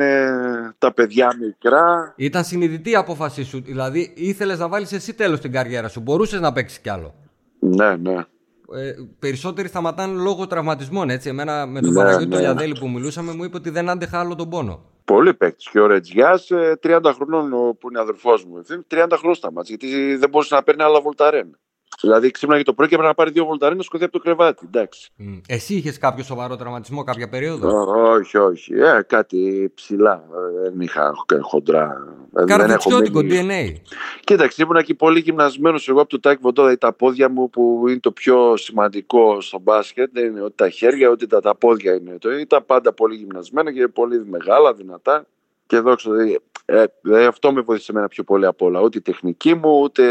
τα 0.78 0.94
παιδιά 0.94 1.36
μικρά. 1.40 2.14
Ήταν 2.16 2.44
συνειδητή 2.44 2.90
η 2.90 2.96
απόφασή 2.96 3.44
σου, 3.44 3.62
δηλαδή 3.62 4.14
ήθελες 4.16 4.60
να 4.60 4.68
βάλεις 4.68 4.92
εσύ 4.92 5.14
τέλος 5.14 5.40
την 5.40 5.52
καριέρα 5.52 5.88
σου, 5.88 6.00
μπορούσες 6.00 6.40
να 6.40 6.54
παίξεις 6.54 6.80
κι 6.80 6.90
άλλο. 6.90 7.14
Ναι, 7.60 7.96
ναι. 7.96 8.14
ε, 8.14 8.94
περισσότεροι 9.20 9.68
σταματάνε 9.68 10.22
λόγω 10.22 10.48
τραυματισμών. 10.48 11.10
Έτσι. 11.10 11.30
Εμένα 11.30 11.66
με 11.66 11.82
τον 11.82 11.94
ναι, 11.94 12.04
Παναγιώτη 12.04 12.68
ναι. 12.68 12.80
που 12.80 12.90
μιλούσαμε 12.90 13.34
μου 13.34 13.44
είπε 13.44 13.58
ότι 13.58 13.70
δεν 13.70 13.90
άντεχα 13.90 14.20
άλλο 14.20 14.36
τον 14.36 14.50
πόνο. 14.50 14.91
Πολύ 15.06 15.34
παίκτης. 15.34 15.70
Και 15.70 15.80
ο 15.80 15.86
Ρετζιάς, 15.86 16.52
30 16.80 17.14
χρονών 17.14 17.78
που 17.78 17.90
είναι 17.90 18.00
αδερφός 18.00 18.46
μου, 18.46 18.64
30 18.88 19.18
χρονών 19.18 19.36
σταμάτησε 19.36 19.76
γιατί 19.80 20.16
δεν 20.16 20.30
μπορούσε 20.30 20.56
να 20.56 20.64
παίρνει 20.64 20.84
άλλα 20.84 21.02
βολταρέν. 21.02 21.60
Δηλαδή 22.00 22.32
ξύπναγε 22.32 22.64
το 22.64 22.74
πρωί 22.74 22.88
και 22.88 22.94
έπρεπε 22.94 23.12
να 23.12 23.18
πάρει 23.18 23.32
δύο 23.32 23.46
βολταρέ 23.46 23.76
να 23.76 23.84
σκοτεί 23.84 24.04
από 24.04 24.14
το 24.14 24.20
κρεβάτι. 24.20 24.66
Εντάξει. 24.66 25.12
Εσύ 25.48 25.76
είχες 25.76 25.98
κάποιο 25.98 26.24
σοβαρό 26.24 26.56
τραυματισμό 26.56 27.04
κάποια 27.04 27.30
περίοδο; 27.30 27.86
όχι, 28.12 28.38
όχι. 28.38 28.74
Ε, 28.74 29.02
κάτι 29.08 29.72
ψηλά. 29.76 30.24
Δεν 30.64 30.82
είχα 30.82 31.14
χοντρά. 31.42 32.16
Καρδιτσιώτικο 32.46 33.20
DNA. 33.20 33.76
Κοίταξε, 34.24 34.64
ήμουν 34.64 34.84
και 34.84 34.94
πολύ 34.94 35.20
γυμνασμένος 35.20 35.90
εγώ 35.90 36.02
από 36.02 36.10
το 36.10 36.20
τάκι 36.20 36.40
βοντό. 36.42 36.62
Δηλαδή 36.62 36.80
τα 36.80 36.94
πόδια 36.94 37.30
μου 37.30 37.50
που 37.50 37.84
είναι 37.88 38.00
το 38.00 38.12
πιο 38.12 38.58
σημαντικό 38.58 39.42
στο 39.42 39.60
μπάσκετ. 39.60 40.10
Δεν 40.14 40.26
είναι 40.26 40.42
ότι 40.42 40.56
τα 40.56 40.70
χέρια, 40.70 41.10
ότι 41.10 41.28
τα, 41.28 41.42
τα 41.42 41.56
πόδια 41.56 41.94
είναι. 41.94 42.18
Το, 42.18 42.32
ήταν 42.32 42.66
πάντα 42.66 42.94
πολύ 42.94 43.16
γυμνασμένα 43.16 43.74
και 43.74 43.88
πολύ 43.88 44.26
μεγάλα, 44.26 44.74
δυνατά. 44.74 45.26
Και 45.68 45.80
δόξα. 45.80 46.12
Δηλαδή, 46.12 46.40
ε, 46.66 46.84
ε, 47.02 47.26
αυτό 47.26 47.52
με 47.52 47.62
βοήθησε 47.62 47.92
εμένα 47.92 48.08
πιο 48.08 48.24
πολύ 48.24 48.46
απ' 48.46 48.62
όλα. 48.62 48.82
Ούτε 48.82 48.98
η 48.98 49.02
τεχνική 49.02 49.56
μου, 49.56 49.80
ούτε 49.82 50.04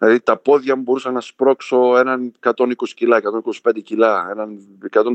Δηλαδή 0.00 0.20
τα 0.20 0.36
πόδια 0.36 0.76
μου 0.76 0.82
μπορούσα 0.82 1.10
να 1.10 1.20
σπρώξω 1.20 1.96
έναν 1.96 2.32
120 2.40 2.74
κιλά, 2.94 3.20
125 3.62 3.82
κιλά, 3.82 4.28
έναν 4.30 4.58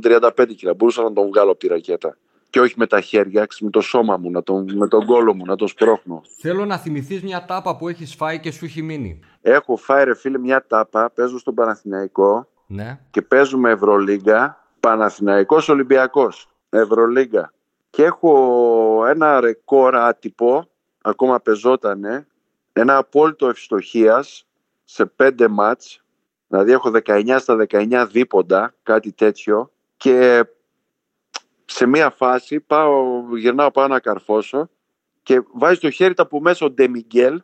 135 0.01 0.55
κιλά. 0.55 0.73
Μπορούσα 0.73 1.03
να 1.03 1.13
τον 1.13 1.27
βγάλω 1.27 1.51
από 1.51 1.59
τη 1.59 1.67
ρακέτα. 1.67 2.17
Και 2.49 2.59
όχι 2.59 2.73
με 2.77 2.87
τα 2.87 3.01
χέρια, 3.01 3.47
με 3.59 3.69
το 3.69 3.81
σώμα 3.81 4.17
μου, 4.17 4.31
να 4.31 4.43
τον, 4.43 4.77
με 4.77 4.87
τον 4.87 5.05
κόλο 5.05 5.33
μου, 5.33 5.45
να 5.45 5.55
τον 5.55 5.67
σπρώχνω. 5.67 6.21
Θέλω 6.37 6.65
να 6.65 6.77
θυμηθείς 6.77 7.23
μια 7.23 7.45
τάπα 7.45 7.75
που 7.75 7.87
έχεις 7.87 8.15
φάει 8.15 8.39
και 8.39 8.51
σου 8.51 8.65
έχει 8.65 8.81
μείνει. 8.81 9.19
Έχω 9.41 9.75
φάει, 9.75 10.03
ρε 10.03 10.15
φίλε, 10.15 10.37
μια 10.37 10.65
τάπα. 10.67 11.09
Παίζω 11.09 11.39
στον 11.39 11.53
Παναθηναϊκό 11.53 12.47
ναι. 12.67 12.99
και 13.11 13.21
παίζουμε 13.21 13.69
Ευρωλίγκα. 13.69 14.63
Παναθηναϊκός 14.79 15.69
Ολυμπιακός. 15.69 16.49
Ευρωλίγκα. 16.69 17.53
Και 17.89 18.03
έχω 18.03 19.05
ένα 19.07 19.39
ρεκόρ 19.39 19.95
άτυπο, 19.95 20.67
ακόμα 21.01 21.39
πεζότανε, 21.39 22.27
ένα 22.73 22.97
απόλυτο 22.97 23.47
ευστοχίας 23.47 24.45
σε 24.85 25.05
πέντε 25.05 25.47
μάτς, 25.47 26.03
δηλαδή 26.47 26.71
έχω 26.71 26.91
19 27.05 27.37
στα 27.39 27.65
19 27.69 28.07
δίποντα, 28.11 28.73
κάτι 28.83 29.11
τέτοιο 29.11 29.71
και 29.97 30.45
σε 31.65 31.85
μία 31.85 32.09
φάση 32.09 32.59
πάω, 32.59 33.21
γυρνάω 33.37 33.71
πάω 33.71 33.87
να 33.87 33.99
καρφώσω 33.99 34.69
και 35.23 35.41
βάζει 35.53 35.79
το 35.79 35.89
χέρι 35.89 36.13
τα 36.13 36.27
που 36.27 36.39
μέσα 36.39 36.65
ο 36.65 36.69
Ντεμιγκέλ 36.69 37.41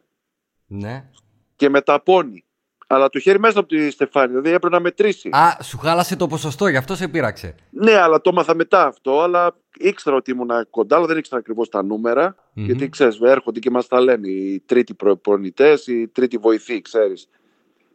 ναι. 0.68 1.10
και 1.56 1.70
μεταπώνει. 1.70 2.46
Αλλά 2.88 3.10
το 3.10 3.20
χέρι 3.20 3.40
μέσα 3.40 3.60
από 3.60 3.68
τη 3.68 3.90
στεφάνη, 3.90 4.28
δηλαδή 4.28 4.50
έπρεπε 4.50 4.76
να 4.76 4.82
μετρήσει. 4.82 5.30
Α, 5.30 5.58
σου 5.64 5.78
χάλασε 5.78 6.16
το 6.16 6.28
ποσοστό, 6.28 6.68
γι' 6.68 6.78
αυτό 6.78 6.96
σε 6.96 7.08
πήραξε. 7.08 7.56
Ναι, 7.70 7.96
αλλά 7.96 8.22
το 8.22 8.30
έμαθα 8.30 8.56
μετά 8.56 8.86
αυτό, 8.86 9.22
αλλά 9.22 9.56
ήξερα 9.78 10.16
ότι 10.16 10.32
ήμουν 10.32 10.50
κοντά, 10.70 10.96
αλλά 10.96 11.06
δεν 11.06 11.18
ήξερα 11.18 11.40
ακριβώς 11.40 11.70
τα 11.70 11.84
νούμερα. 11.84 12.36
Γιατί 12.54 12.90
ξέρεις, 12.90 13.20
έρχονται 13.20 13.60
και 13.60 13.70
μας 13.70 13.88
τα 13.88 14.02
λένε 14.02 14.28
οι 14.30 14.60
τρίτοι 14.66 14.94
προπονητές, 14.94 15.88
οι 15.88 16.08
τρίτοι 16.08 16.38
βοηθοί, 16.38 16.82
ξέρεις. 16.82 17.30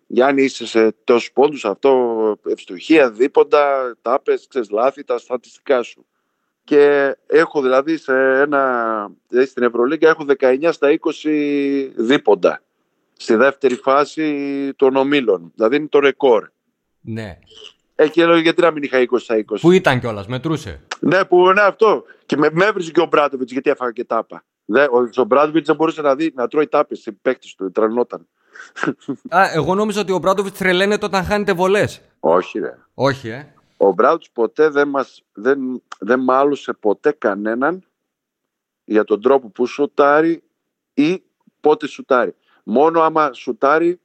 Γιάννη, 0.06 0.42
είσαι 0.42 0.66
σε 0.66 0.92
τόσους 1.04 1.32
πόντους, 1.32 1.64
αυτό 1.64 2.38
ευστοχία, 2.46 3.10
δίποντα, 3.10 3.96
τάπε, 4.02 4.34
ξέρεις 4.48 4.70
λάθη, 4.70 5.04
τα 5.04 5.18
στατιστικά 5.18 5.82
σου. 5.82 6.06
Και 6.64 7.14
έχω 7.26 7.62
δηλαδή 7.62 7.96
σε 7.96 8.12
ένα, 8.40 9.12
δηλαδή 9.28 9.48
στην 9.48 9.62
Ευρωλίγκα 9.62 10.08
έχω 10.08 10.24
19 10.38 10.68
στα 10.72 10.88
20 10.88 11.90
δίποντα. 11.96 12.62
Στη 13.16 13.34
δεύτερη 13.34 13.74
φάση 13.74 14.72
των 14.76 14.96
ομίλων. 14.96 15.52
Δηλαδή 15.54 15.76
είναι 15.76 15.88
το 15.88 15.98
ρεκόρ. 15.98 16.48
Ναι. 17.00 17.38
Ε, 17.98 18.08
και 18.08 18.26
λέω 18.26 18.38
γιατί 18.38 18.62
να 18.62 18.70
μην 18.70 18.82
είχα 18.82 18.98
20 18.98 19.20
στα 19.20 19.36
20. 19.36 19.56
Πού 19.60 19.70
ήταν 19.70 20.00
κιόλας, 20.00 20.26
μετρούσε. 20.26 20.80
Ναι, 21.00 21.24
που 21.24 21.50
είναι 21.50 21.60
αυτό. 21.60 22.04
Και 22.26 22.36
με, 22.36 22.48
με 22.52 22.64
έβριζε 22.64 22.90
και 22.90 23.00
ο 23.00 23.06
Μπράτοβιτ 23.06 23.50
γιατί 23.50 23.70
έφαγα 23.70 23.90
και 23.90 24.04
τάπα. 24.04 24.44
Δε, 24.64 24.82
ο, 24.82 25.10
ο 25.16 25.24
Μπράτοβιτ 25.24 25.66
δεν 25.66 25.76
μπορούσε 25.76 26.02
να 26.02 26.14
δει 26.14 26.32
να 26.34 26.48
τρώει 26.48 26.66
τάπες 26.66 26.98
στην 26.98 27.20
παίκτη 27.22 27.54
του, 27.56 27.70
τρελνόταν. 27.70 28.28
Α, 29.28 29.50
εγώ 29.52 29.74
νόμιζα 29.74 30.00
ότι 30.00 30.12
ο 30.12 30.18
Μπράτοβιτ 30.18 30.56
τρελαίνεται 30.56 31.04
όταν 31.04 31.24
χάνετε 31.24 31.52
βολές. 31.52 32.00
Όχι, 32.20 32.58
ρε. 32.58 32.78
Όχι, 32.94 33.28
ε. 33.28 33.54
Ο 33.76 33.92
Μπράτοβιτ 33.92 34.24
ποτέ 34.32 34.68
δεν, 34.68 34.88
μας, 34.88 35.24
δεν, 35.32 35.82
δεν 35.98 36.20
μάλωσε 36.20 36.72
ποτέ 36.72 37.12
κανέναν 37.18 37.84
για 38.84 39.04
τον 39.04 39.20
τρόπο 39.22 39.48
που 39.48 39.66
σουτάρει 39.66 40.42
ή 40.94 41.22
πότε 41.60 41.86
σουτάρει. 41.86 42.34
Μόνο 42.62 43.00
άμα 43.00 43.32
σουτάρει 43.32 44.00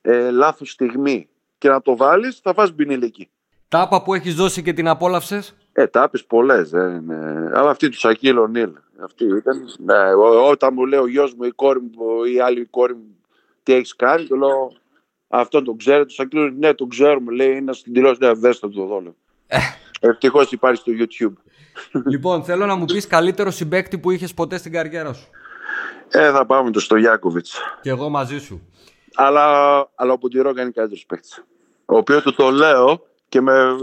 ε, 0.00 0.30
λάθος 0.30 0.70
στιγμή 0.70 1.28
και 1.60 1.68
να 1.68 1.82
το 1.82 1.96
βάλεις 1.96 2.38
θα 2.42 2.54
φας 2.54 2.72
μπινιλίκι. 2.72 3.30
Τάπα 3.68 4.02
που 4.02 4.14
έχεις 4.14 4.34
δώσει 4.34 4.62
και 4.62 4.72
την 4.72 4.88
απόλαυσες; 4.88 5.54
Ε, 5.72 5.86
τάπες 5.86 6.24
πολλές. 6.24 6.72
Ε, 6.72 7.02
Αλλά 7.54 7.70
αυτή 7.70 7.88
τους 7.88 7.98
Σακίλ 7.98 8.36
Νίλ. 8.50 8.70
Αυτή 9.02 9.24
ήταν. 9.24 9.64
Ναι, 9.78 10.14
όταν 10.50 10.70
μου 10.74 10.86
λέει 10.86 11.00
ο 11.00 11.06
γιος 11.06 11.34
μου, 11.34 11.44
η 11.44 11.50
κόρη 11.50 11.80
μου, 11.80 12.24
η 12.34 12.40
άλλη 12.40 12.64
κόρη 12.64 12.94
μου 12.94 13.16
τι 13.62 13.72
έχεις 13.72 13.96
κάνει, 13.96 14.24
του 14.24 14.36
λέω 14.36 14.72
αυτό 15.28 15.62
τον 15.62 15.76
ξέρετε. 15.76 16.04
Τους 16.04 16.14
Σακίλ 16.14 16.52
ναι, 16.58 16.74
τον 16.74 16.88
ξέρουμε. 16.88 17.32
Λέει 17.32 17.56
είναι 17.56 17.72
στην 17.72 17.92
τηλεόραση. 17.92 18.20
Ναι, 18.20 18.32
δέστε 18.32 18.68
το 18.68 18.82
εδώ. 18.82 19.14
Ευτυχώς 20.00 20.52
υπάρχει 20.52 20.80
στο 20.80 20.92
YouTube. 20.98 21.34
Λοιπόν, 22.12 22.44
θέλω 22.44 22.66
να 22.66 22.74
μου 22.74 22.84
πεις 22.84 23.06
καλύτερο 23.06 23.50
συμπέκτη 23.50 23.98
που 23.98 24.10
είχες 24.10 24.34
ποτέ 24.34 24.58
στην 24.58 24.72
καριέρα 24.72 25.12
σου. 25.12 25.28
Ε, 26.08 26.30
θα 26.30 26.46
πάμε 26.46 26.70
το 26.70 26.80
στο 26.80 26.96
Γιάκοβιτς. 26.96 27.58
Και 27.80 27.90
εγώ 27.90 28.08
μαζί 28.08 28.38
σου. 28.38 28.68
Αλλά, 29.14 29.44
αλλά 29.94 30.12
ο 30.12 30.18
Ποντιρό 30.18 30.52
κάνει 30.52 30.72
καλύτερος 30.72 31.06
παίκτης. 31.06 31.44
Ο 31.90 31.96
οποίος 31.96 32.22
του 32.22 32.34
το 32.34 32.50
λέω 32.50 33.06
και, 33.28 33.40
με, 33.40 33.76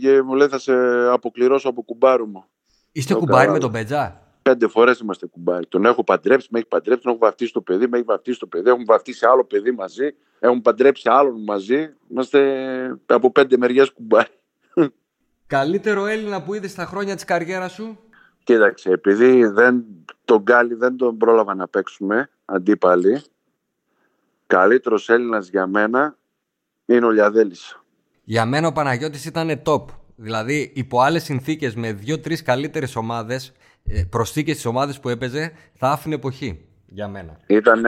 και 0.00 0.22
μου 0.22 0.34
λέει 0.34 0.48
θα 0.48 0.58
σε 0.58 0.72
αποκληρώσω 1.08 1.68
από 1.68 1.82
κουμπάρου 1.82 2.26
μου. 2.26 2.44
Είστε 2.92 3.14
κουμπάρι 3.14 3.50
με 3.50 3.58
τον 3.58 3.70
Μπέτζα; 3.70 4.22
Πέντε 4.42 4.68
φορές 4.68 4.98
είμαστε 4.98 5.26
κουμπάρι. 5.26 5.66
Τον 5.66 5.84
έχω 5.84 6.04
παντρέψει, 6.04 6.48
με 6.50 6.58
έχει 6.58 6.68
παντρέψει, 6.68 7.02
τον 7.02 7.12
έχω 7.12 7.20
βαφτίσει 7.20 7.52
το 7.52 7.60
παιδί, 7.60 7.86
με 7.86 7.96
έχει 7.96 8.06
βαφτίσει 8.06 8.38
το 8.38 8.46
παιδί. 8.46 8.68
Έχουμε 8.68 8.84
βαφτίσει 8.86 9.26
άλλο 9.26 9.44
παιδί 9.44 9.70
μαζί. 9.70 10.14
Έχουμε 10.38 10.60
παντρέψει 10.60 11.08
άλλον 11.08 11.42
μαζί. 11.42 11.90
Είμαστε 12.10 12.40
από 13.06 13.32
πέντε 13.32 13.56
μεριές 13.56 13.92
κουμπάρι. 13.92 14.28
Καλύτερο 15.46 16.06
Έλληνα 16.06 16.42
που 16.42 16.54
είδες 16.54 16.70
στα 16.70 16.84
χρόνια 16.84 17.14
της 17.14 17.24
καριέρας 17.24 17.72
σου; 17.72 17.98
Κοίταξε, 18.44 18.90
επειδή 18.90 19.46
δεν, 19.46 19.84
τον 20.24 20.42
Γκάλι 20.42 20.74
δεν 20.74 20.96
τον 20.96 21.16
πρόλαβα 21.16 21.54
να 21.54 21.68
παίξουμε 21.68 22.30
αντίπαλοι, 22.44 23.22
καλύτερος 24.46 25.08
Έλληνας 25.08 25.48
για 25.48 25.66
μένα 25.66 26.16
είναι 26.88 27.06
ο 27.06 27.10
Λιαδέλης. 27.10 27.80
Για 28.24 28.46
μένα 28.46 28.66
ο 28.68 28.72
Παναγιώτης 28.72 29.24
ήταν 29.24 29.62
top. 29.64 29.84
Δηλαδή, 30.16 30.72
υπό 30.74 31.00
άλλες 31.00 31.22
συνθήκες 31.22 31.74
με 31.74 31.92
δύο-τρεις 31.92 32.42
καλύτερες 32.42 32.96
ομάδες, 32.96 33.52
ε, 33.86 34.02
προσθήκες 34.10 34.52
στις 34.54 34.66
ομάδες 34.66 35.00
που 35.00 35.08
έπαιζε, 35.08 35.52
θα 35.74 35.90
άφηνε 35.90 36.14
εποχή. 36.14 36.64
Για 36.86 37.08
μένα. 37.08 37.40
Ήταν. 37.46 37.84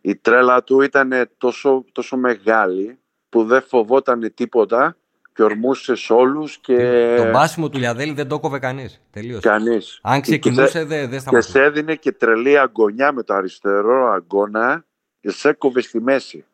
η 0.00 0.16
τρέλα 0.16 0.62
του 0.62 0.80
ήταν 0.80 1.30
τόσο, 1.38 1.84
τόσο 1.92 2.16
μεγάλη 2.16 2.98
που 3.28 3.44
δεν 3.44 3.62
φοβόταν 3.62 4.32
τίποτα 4.34 4.96
και 5.34 5.42
ορμούσε 5.42 5.94
σε 5.94 6.12
όλους. 6.12 6.58
Και... 6.58 7.14
Το 7.16 7.30
μπάσιμο 7.30 7.68
του 7.68 7.78
Λιαδέλη 7.78 8.12
δεν 8.12 8.28
το 8.28 8.40
κόβε 8.40 8.58
κανείς. 8.58 9.00
Τελείω. 9.10 9.40
Κανείς. 9.40 9.98
Αν 10.02 10.20
ξεκινούσε, 10.20 10.84
δεν 10.84 11.10
δε 11.10 11.18
σταματούσε. 11.18 11.52
Και 11.52 11.58
σε 11.58 11.64
έδινε 11.64 11.94
και 11.94 12.12
τρελή 12.12 12.58
αγωνιά 12.58 13.12
με 13.12 13.22
το 13.22 13.34
αριστερό 13.34 14.10
αγώνα 14.10 14.84
και 15.20 15.30
σε 15.30 15.48
έκοβε 15.48 15.80
στη 15.80 16.00
μέση. 16.00 16.44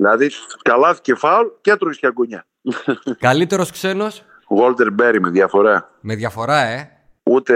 Δηλαδή, 0.00 0.30
καλά 0.62 0.98
και 1.02 1.14
φάουλ 1.14 1.46
και 1.60 1.70
έτρωγε 1.70 1.98
και 1.98 2.06
αγωνιά. 2.06 2.46
Καλύτερος 3.18 3.70
ξένος; 3.70 4.24
Βόλτερ 4.48 4.92
Μπέρι 4.92 5.20
με 5.20 5.30
διαφορά. 5.30 5.90
Με 6.00 6.14
διαφορά, 6.14 6.58
ε. 6.58 6.90
Ούτε 7.22 7.54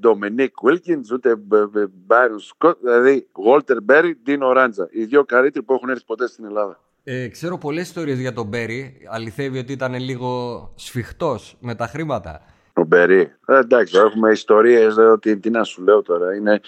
Ντομινίκ 0.00 0.54
Βίλκινς, 0.62 1.00
ούτε 1.12 1.36
Μπάιρον 2.06 2.38
Σκοτ. 2.38 2.78
Δηλαδή, 2.82 3.28
Βόλτερ 3.32 3.82
Μπέρι, 3.82 4.20
Ντίνο 4.22 4.52
Ράντζα. 4.52 4.88
Οι 4.90 5.04
δύο 5.04 5.24
καλύτεροι 5.24 5.64
που 5.64 5.72
έχουν 5.72 5.88
έρθει 5.88 6.04
ποτέ 6.04 6.26
στην 6.26 6.44
Ελλάδα. 6.44 6.80
Ε, 7.04 7.28
ξέρω 7.28 7.58
πολλές 7.58 7.86
ιστορίες 7.86 8.18
για 8.18 8.32
τον 8.32 8.46
Μπέρι. 8.46 9.06
Αληθεύει 9.10 9.58
ότι 9.58 9.72
ήταν 9.72 9.94
λίγο 9.94 10.72
σφιχτός 10.74 11.56
με 11.60 11.74
τα 11.74 11.86
χρήματα. 11.86 12.42
Ο 12.72 12.84
Μπέρι. 12.84 13.32
Ε, 13.46 13.58
εντάξει, 13.58 13.96
έχουμε 13.96 14.32
ιστορίες. 14.32 14.96
Ε, 14.96 15.36
τι, 15.40 15.50
να 15.50 15.64
σου 15.64 15.82
λέω 15.82 16.02
τώρα. 16.02 16.34
Είναι, 16.34 16.60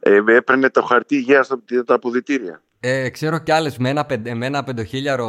ε, 0.00 0.20
έπαιρνε 0.26 0.70
το 0.70 0.82
χαρτί 0.82 1.16
υγείας 1.16 1.50
από 1.50 1.84
τα 1.84 1.94
αποδητήρια. 1.94 2.62
Ε, 2.80 3.08
ξέρω 3.08 3.38
κι 3.38 3.52
άλλες 3.52 3.78
με 3.78 3.88
ένα, 3.88 4.06
με 4.34 4.46
ένα 4.46 4.64
πεντοχίλιαρο 4.64 5.28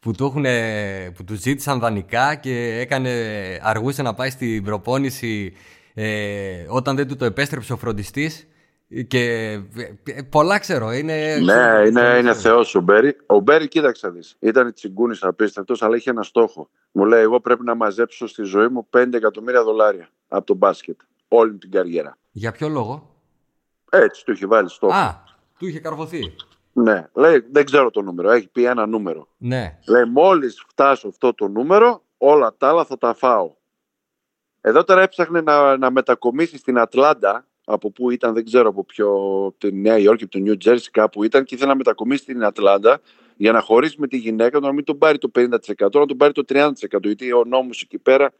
που 0.00 0.12
του, 0.12 0.24
έχουν, 0.24 0.44
που 1.14 1.24
του 1.24 1.34
ζήτησαν 1.34 1.78
δανεικά 1.78 2.34
και 2.34 2.78
έκανε, 2.80 3.10
αργούσε 3.62 4.02
να 4.02 4.14
πάει 4.14 4.30
στην 4.30 4.64
προπόνηση 4.64 5.52
ε, 5.94 6.64
όταν 6.68 6.96
δεν 6.96 7.08
του 7.08 7.16
το 7.16 7.24
επέστρεψε 7.24 7.72
ο 7.72 7.76
φροντιστής 7.76 8.46
και 9.06 9.50
ε, 10.04 10.22
πολλά 10.22 10.58
ξέρω. 10.58 10.92
Είναι, 10.92 11.36
ναι, 11.36 11.82
είναι, 11.86 12.16
είναι 12.18 12.34
θεός 12.34 12.74
ο 12.74 12.80
Μπέρι. 12.80 13.16
Ο 13.26 13.40
Μπέρι, 13.40 13.68
κοίταξε 13.68 14.08
δεις. 14.08 14.36
Ήταν 14.38 14.72
τσιγκούνης 14.72 15.22
απίστευτος, 15.22 15.82
αλλά 15.82 15.96
είχε 15.96 16.10
ένα 16.10 16.22
στόχο. 16.22 16.68
Μου 16.92 17.04
λέει: 17.04 17.22
Εγώ 17.22 17.40
πρέπει 17.40 17.64
να 17.64 17.74
μαζέψω 17.74 18.26
στη 18.26 18.42
ζωή 18.42 18.68
μου 18.68 18.88
5 18.96 19.12
εκατομμύρια 19.12 19.62
δολάρια 19.62 20.08
από 20.28 20.46
το 20.46 20.54
μπάσκετ. 20.54 21.00
Όλη 21.28 21.54
την 21.54 21.70
καριέρα. 21.70 22.18
Για 22.30 22.52
ποιο 22.52 22.68
λόγο; 22.68 23.16
Έτσι, 23.90 24.24
του 24.24 24.32
είχε 24.32 24.46
βάλει 24.46 24.68
στόχο. 24.68 24.94
Α, 24.94 25.22
του 25.58 25.66
είχε 25.66 25.78
καρφωθεί. 25.78 26.34
Ναι, 26.72 27.08
λέει, 27.14 27.46
δεν 27.50 27.64
ξέρω 27.64 27.90
το 27.90 28.02
νούμερο. 28.02 28.30
Έχει 28.30 28.48
πει 28.48 28.64
ένα 28.64 28.86
νούμερο. 28.86 29.28
Ναι. 29.36 29.78
Λέει, 29.88 30.04
μόλις 30.04 30.64
φτάσω 30.68 31.08
αυτό 31.08 31.34
το 31.34 31.48
νούμερο, 31.48 32.02
όλα 32.18 32.54
τα 32.58 32.68
άλλα 32.68 32.84
θα 32.84 32.98
τα 32.98 33.14
φάω. 33.14 33.54
Εδώ 34.60 34.84
τώρα 34.84 35.02
έψαχνε 35.02 35.40
να, 35.40 35.76
να 35.76 35.90
μετακομίσει 35.90 36.58
στην 36.58 36.78
Ατλάντα, 36.78 37.46
από 37.64 37.90
πού 37.90 38.10
ήταν, 38.10 38.34
δεν 38.34 38.44
ξέρω 38.44 38.68
από 38.68 38.84
ποιο, 38.84 39.08
από 39.46 39.54
τη 39.58 39.72
Νέα 39.72 39.98
Υόρκη, 39.98 40.22
από 40.22 40.32
το 40.32 40.38
Νιου 40.38 40.56
Τζέρσι, 40.56 40.90
κάπου 40.90 41.24
ήταν, 41.24 41.44
και 41.44 41.54
ήθελε 41.54 41.70
να 41.70 41.76
μετακομίσει 41.76 42.22
στην 42.22 42.44
Ατλάντα 42.44 43.00
για 43.36 43.52
να 43.52 43.60
χωρίσει 43.60 43.96
με 43.98 44.06
τη 44.06 44.16
γυναίκα 44.16 44.58
του, 44.58 44.66
να 44.66 44.72
μην 44.72 44.84
τον 44.84 44.98
πάρει 44.98 45.18
το 45.18 45.30
50%, 45.34 45.48
να 45.76 46.06
τον 46.06 46.16
πάρει 46.16 46.32
το 46.32 46.42
30%. 46.48 46.70
Γιατί 47.02 47.32
ο 47.32 47.44
νόμος 47.44 47.82
εκεί 47.82 47.98
πέρα 47.98 48.32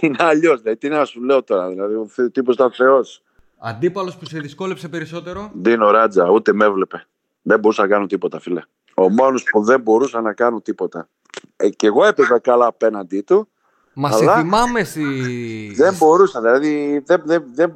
είναι 0.00 0.16
αλλιώς. 0.30 0.60
Δηλαδή, 0.60 0.78
τι 0.78 0.88
να 0.88 1.04
σου 1.04 1.22
λέω 1.22 1.42
τώρα, 1.42 1.68
δηλαδή, 1.68 1.94
ο 1.94 2.30
τύπος 2.32 2.54
ήταν 2.54 2.70
Θεός. 2.70 3.22
Αντίπαλος 3.58 4.16
που 4.16 4.26
σε 4.26 4.38
δυσκόλεψε 4.38 4.88
περισσότερο; 4.88 5.50
Ντίνο 5.58 5.90
Ράτζα, 5.90 6.30
ούτε 6.30 6.52
με 6.52 6.64
έβλεπε. 6.64 7.06
Δεν 7.42 7.58
μπορούσα 7.58 7.82
να 7.82 7.88
κάνω 7.88 8.06
τίποτα, 8.06 8.40
φίλε. 8.40 8.62
Ο 8.94 9.10
μόνος 9.10 9.42
που 9.42 9.62
δεν 9.64 9.80
μπορούσα 9.80 10.20
να 10.20 10.32
κάνω 10.32 10.60
τίποτα. 10.60 11.08
Ε, 11.56 11.68
και 11.68 11.86
εγώ 11.86 12.04
έπαιζα 12.04 12.38
καλά 12.38 12.66
απέναντί 12.66 13.20
του. 13.20 13.48
Μα 13.94 14.08
Αλλά- 14.08 14.34
σε 14.34 14.40
θυμάμαι 14.40 14.84
στη. 14.84 15.72
Δεν 15.76 15.94
μπορούσα, 15.98 16.40
δηλαδή. 16.40 17.02
Δεν, 17.06 17.22
δεν, 17.24 17.44
δεν, 17.54 17.72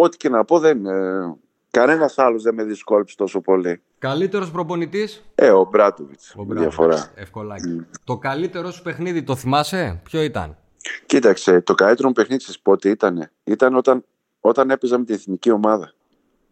ό,τι 0.00 0.16
και 0.16 0.28
να 0.28 0.44
πω, 0.44 0.58
δεν. 0.58 0.86
Ε, 0.86 1.34
Κανένας 1.70 2.18
άλλος 2.18 2.42
δεν 2.42 2.54
με 2.54 2.62
δυσκόλεψε 2.62 3.16
τόσο 3.16 3.40
πολύ. 3.40 3.82
Καλύτερος 3.98 4.50
προπονητής; 4.50 5.22
Ε, 5.34 5.50
ο 5.50 5.64
Μπράτοβιτς. 5.70 6.34
Διαφορά. 6.48 7.10
Ευκολάκι. 7.14 7.86
Το 8.04 8.16
καλύτερο 8.18 8.70
σου 8.70 8.82
παιχνίδι 8.82 9.22
το 9.22 9.36
θυμάσαι, 9.36 10.00
ποιο 10.04 10.22
ήταν; 10.22 10.56
Κοίταξε, 11.06 11.60
το 11.60 11.74
καλύτερο 11.74 12.08
μου 12.08 12.14
παιχνίδι 12.14 12.44
τη 12.44 12.52
πότε 12.62 12.88
ήταν. 12.88 13.30
Ήταν 13.44 13.74
όταν, 13.76 14.04
όταν 14.40 14.70
έπαιζα 14.70 14.98
με 14.98 15.04
την 15.04 15.14
εθνική 15.14 15.50
ομάδα. 15.50 15.92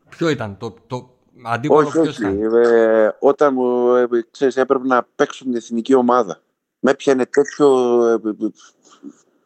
Ποιο 0.09 0.29
ήταν, 0.29 0.57
το, 0.59 0.75
το 0.87 1.11
αντίπαλο 1.43 1.87
όχι, 1.87 2.01
ποιος 2.01 2.19
όχι. 2.19 2.33
ήταν; 2.35 2.55
Ε, 2.65 3.17
όταν 3.19 3.55
μου 3.55 3.95
ε, 3.95 4.07
ξέρεις, 4.31 4.57
έπρεπε 4.57 4.87
να 4.87 5.07
παίξω 5.17 5.45
την 5.45 5.55
εθνική 5.55 5.95
ομάδα. 5.95 6.41
Με 6.81 6.91
έπιανε 6.91 7.27
τέτοιο, 7.27 7.99
ε, 8.07 8.13
ε, 8.13 8.49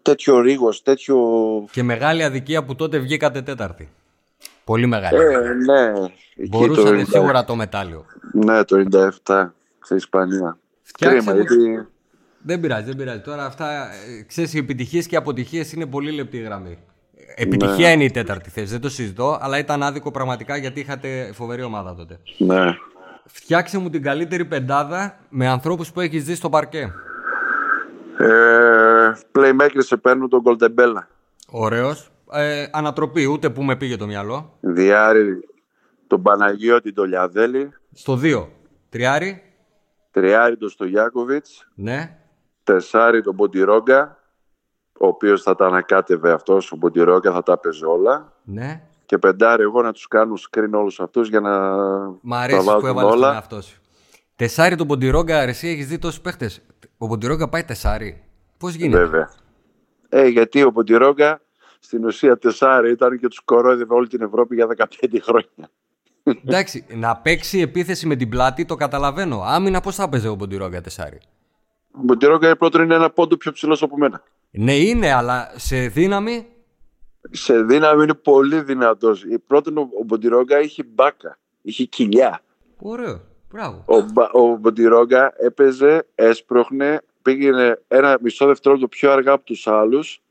τέτοιο 0.03 0.41
ρίγος, 0.41 0.83
τέτοιο... 0.83 1.19
Και 1.71 1.83
μεγάλη 1.83 2.23
αδικία 2.23 2.65
που 2.65 2.75
τότε 2.75 2.99
βγήκατε 2.99 3.43
τέταρτη. 3.43 3.91
Πολύ 4.65 4.87
μεγάλη. 4.87 5.19
Ε, 5.19 5.53
ναι. 5.55 5.93
Εκεί 6.37 6.49
Μπορούσατε 6.49 6.91
το 6.91 7.01
90. 7.01 7.07
σίγουρα 7.09 7.45
το 7.45 7.55
μετάλλιο. 7.57 8.05
Ναι, 8.33 8.65
το 8.65 8.85
97 9.25 9.49
στην 9.81 9.97
Ισπανία. 9.97 10.59
Φτιάξε 10.83 11.17
Κρίμα, 11.17 11.33
μου- 11.33 11.39
γιατί... 11.41 11.87
Δεν 12.45 12.61
πειράζει, 12.61 12.85
δεν 12.85 12.97
πειράζει. 12.97 13.21
Τώρα 13.21 13.45
αυτά, 13.45 13.93
ε, 13.93 14.23
ξέρεις, 14.23 14.55
οι 14.55 14.59
επιτυχίες 14.59 15.07
και 15.07 15.15
οι 15.15 15.19
αποτυχίες 15.19 15.73
είναι 15.73 15.87
πολύ 15.87 16.11
λεπτή 16.11 16.39
γραμμή. 16.39 16.79
Επιτυχία 17.35 17.87
Ναι. 17.87 17.93
είναι 17.93 18.05
η 18.05 18.11
τέταρτη 18.11 18.51
θέση, 18.51 18.67
δεν 18.67 18.81
το 18.81 18.89
συζητώ, 18.89 19.39
αλλά 19.41 19.59
ήταν 19.59 19.83
άδικο 19.83 20.11
πραγματικά 20.11 20.57
γιατί 20.57 20.81
είχατε 20.81 21.31
φοβερή 21.35 21.63
ομάδα 21.63 21.95
τότε. 21.95 22.19
Ναι. 22.39 22.75
Φτιάξε 23.27 23.79
μου 23.79 23.91
την 23.91 24.03
καλύτερη 24.03 24.45
πεντάδα 24.45 25.19
με 25.29 25.49
ανθρώπους 25.49 25.93
που 25.93 26.01
έχεις 26.01 26.25
δει 26.25 26.35
στο 26.35 26.49
παρκέ. 26.49 26.93
Ε, 28.19 29.13
playmaker 29.35 29.79
σε 29.79 29.97
παίρνουν 29.97 30.29
τον 30.29 30.41
Γκολτεμπέλα. 30.41 31.09
Ωραίος. 31.51 32.11
Ε, 32.33 32.67
ανατροπή, 32.73 33.27
ούτε 33.27 33.51
που 33.51 33.63
με 33.63 33.77
πήγε 33.77 33.97
το 33.97 34.07
μυαλό. 34.07 34.57
Διάρη 34.61 35.49
τον 36.07 36.23
Παναγιώτη 36.23 36.93
τον 36.93 37.09
Λιαδέλη. 37.09 37.73
Στο 37.93 38.17
2. 38.23 38.47
Τριάρι. 38.89 39.43
Τριάρη 40.11 40.57
τον 40.57 40.69
Στογιάκοβιτς. 40.69 41.69
Ναι. 41.75 42.17
Τεσάρι 42.65 43.23
τον 43.23 43.37
Ποντιρόγκα. 43.37 44.17
Ο 44.99 45.07
οποίος 45.07 45.43
θα 45.43 45.55
τα 45.55 45.67
ανακάτευε 45.67 46.33
αυτός 46.33 46.73
ο 46.73 46.77
Ποντιρόγκα, 46.77 47.33
θα 47.33 47.43
τα 47.43 47.53
έπαιζε 47.53 47.87
όλα. 47.87 48.33
Ναι. 48.45 48.83
Και 49.07 49.19
πεντάρι 49.19 49.63
εγώ 49.63 49.83
να 49.83 49.93
τους 49.93 50.09
κάνω 50.09 50.35
screen 50.51 50.71
όλους 50.73 51.01
αυτούς 51.01 51.29
για 51.29 51.41
να 51.41 51.51
Μ' 52.21 52.31
τα 52.31 52.39
αρέσει 52.39 52.59
που 52.59 52.65
βάζουν 52.65 52.89
έβαλες 52.89 53.11
τον 53.11 53.19
όλα. 53.19 53.33
εαυτό 53.35 53.61
σου. 53.63 53.81
Τεσάρι 54.37 54.77
τον 54.77 54.87
Ποντιρόγκα, 54.87 55.41
εσύ 55.41 55.69
έχεις 55.69 55.87
δει 55.87 55.99
τόσους 55.99 56.21
παίχτες. 56.21 56.63
Ο 56.99 57.07
Ποντιρόγκα 57.07 57.49
πάει 57.49 57.65
τεσάρι. 57.65 58.25
Πώς 58.59 58.75
γίνεται; 58.75 58.99
Βέβαια. 58.99 59.31
Ε, 60.09 60.27
γιατί 60.27 60.63
ο 60.63 60.73
Ποντιρόγκα 60.73 61.41
στην 61.79 62.05
ουσία 62.05 62.39
τεσάρι 62.39 62.91
ήταν 62.91 63.19
και 63.19 63.29
τους 63.29 63.41
κορόιδευε 63.45 63.95
όλη 63.95 64.07
την 64.09 64.23
Ευρώπη 64.23 64.55
για 64.55 64.67
15 64.67 65.19
χρόνια. 65.23 65.71
Εντάξει, 66.23 66.85
να 66.95 67.17
παίξει 67.17 67.61
επίθεση 67.61 68.07
με 68.07 68.17
την 68.17 68.29
πλάτη 68.29 68.65
το 68.65 68.75
καταλαβαίνω. 68.75 69.43
Άμυνα 69.45 69.81
πώς 69.81 69.95
θα 69.95 70.09
παίζει 70.09 70.29
ο 70.29 70.37
Ποντιρόγκα 70.37 70.81
τεσάρι; 70.81 71.21
Ο 71.93 72.05
Ποντιρόγκα 72.07 72.57
πρώτον 72.57 72.83
είναι 72.83 72.95
ένα 72.95 73.11
πόντο 73.11 73.37
πιο 73.37 73.53
ψηλός 73.53 73.83
από 73.83 73.97
μένα. 73.99 74.23
Ναι, 74.55 74.77
είναι, 74.77 75.13
αλλά 75.13 75.53
σε 75.57 75.87
δύναμη; 75.89 76.47
Σε 77.31 77.63
δύναμη 77.63 78.03
είναι 78.03 78.15
πολύ 78.15 78.61
δυνατός. 78.63 79.25
Η- 79.25 79.39
Πρώτον 79.39 79.79
ο 79.79 79.89
ο 80.01 80.05
Ποντιρόγκα 80.05 80.61
είχε 80.61 80.83
μπάκα, 80.83 81.39
είχε 81.63 81.85
κοιλιά. 81.85 82.41
Ωραίο. 82.79 83.21
Μπράβο. 83.51 83.85
Ο, 83.87 84.01
Μπα- 84.01 84.31
ο 84.31 84.57
Μποντιρόγκα 84.57 85.35
έπαιζε, 85.39 86.07
έσπροχνε, 86.15 87.01
πήγαινε 87.23 87.83
ένα 87.89 88.19
μισό 88.21 88.47
δευτερόλεπτο 88.47 88.89
πιο 88.89 89.11
αργά 89.13 89.33
από 89.33 89.45
τους 89.45 89.67
άλλους 89.67 90.23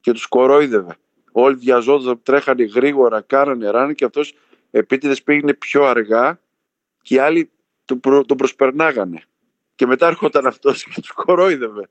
και 0.00 0.12
τους 0.12 0.26
κορόιδευε. 0.26 0.96
Όλοι 1.32 1.54
βιαζόντουσαν, 1.56 2.20
τρέχανε 2.22 2.64
γρήγορα, 2.64 3.20
κάνανε 3.20 3.70
ράνε 3.70 3.92
και 3.92 4.04
αυτός 4.04 4.34
επίτηδες 4.70 5.22
πήγαινε 5.22 5.54
πιο 5.54 5.84
αργά 5.84 6.40
και 7.02 7.14
οι 7.14 7.18
άλλοι 7.18 7.50
τον, 7.84 8.00
προ- 8.00 8.26
τον 8.26 8.36
προσπερνάγανε. 8.36 9.22
Και 9.74 9.86
μετά 9.86 10.06
έρχονταν 10.06 10.46
αυτός 10.46 10.84
και 10.84 11.00
τους 11.00 11.10
κορόιδευε. 11.12 11.88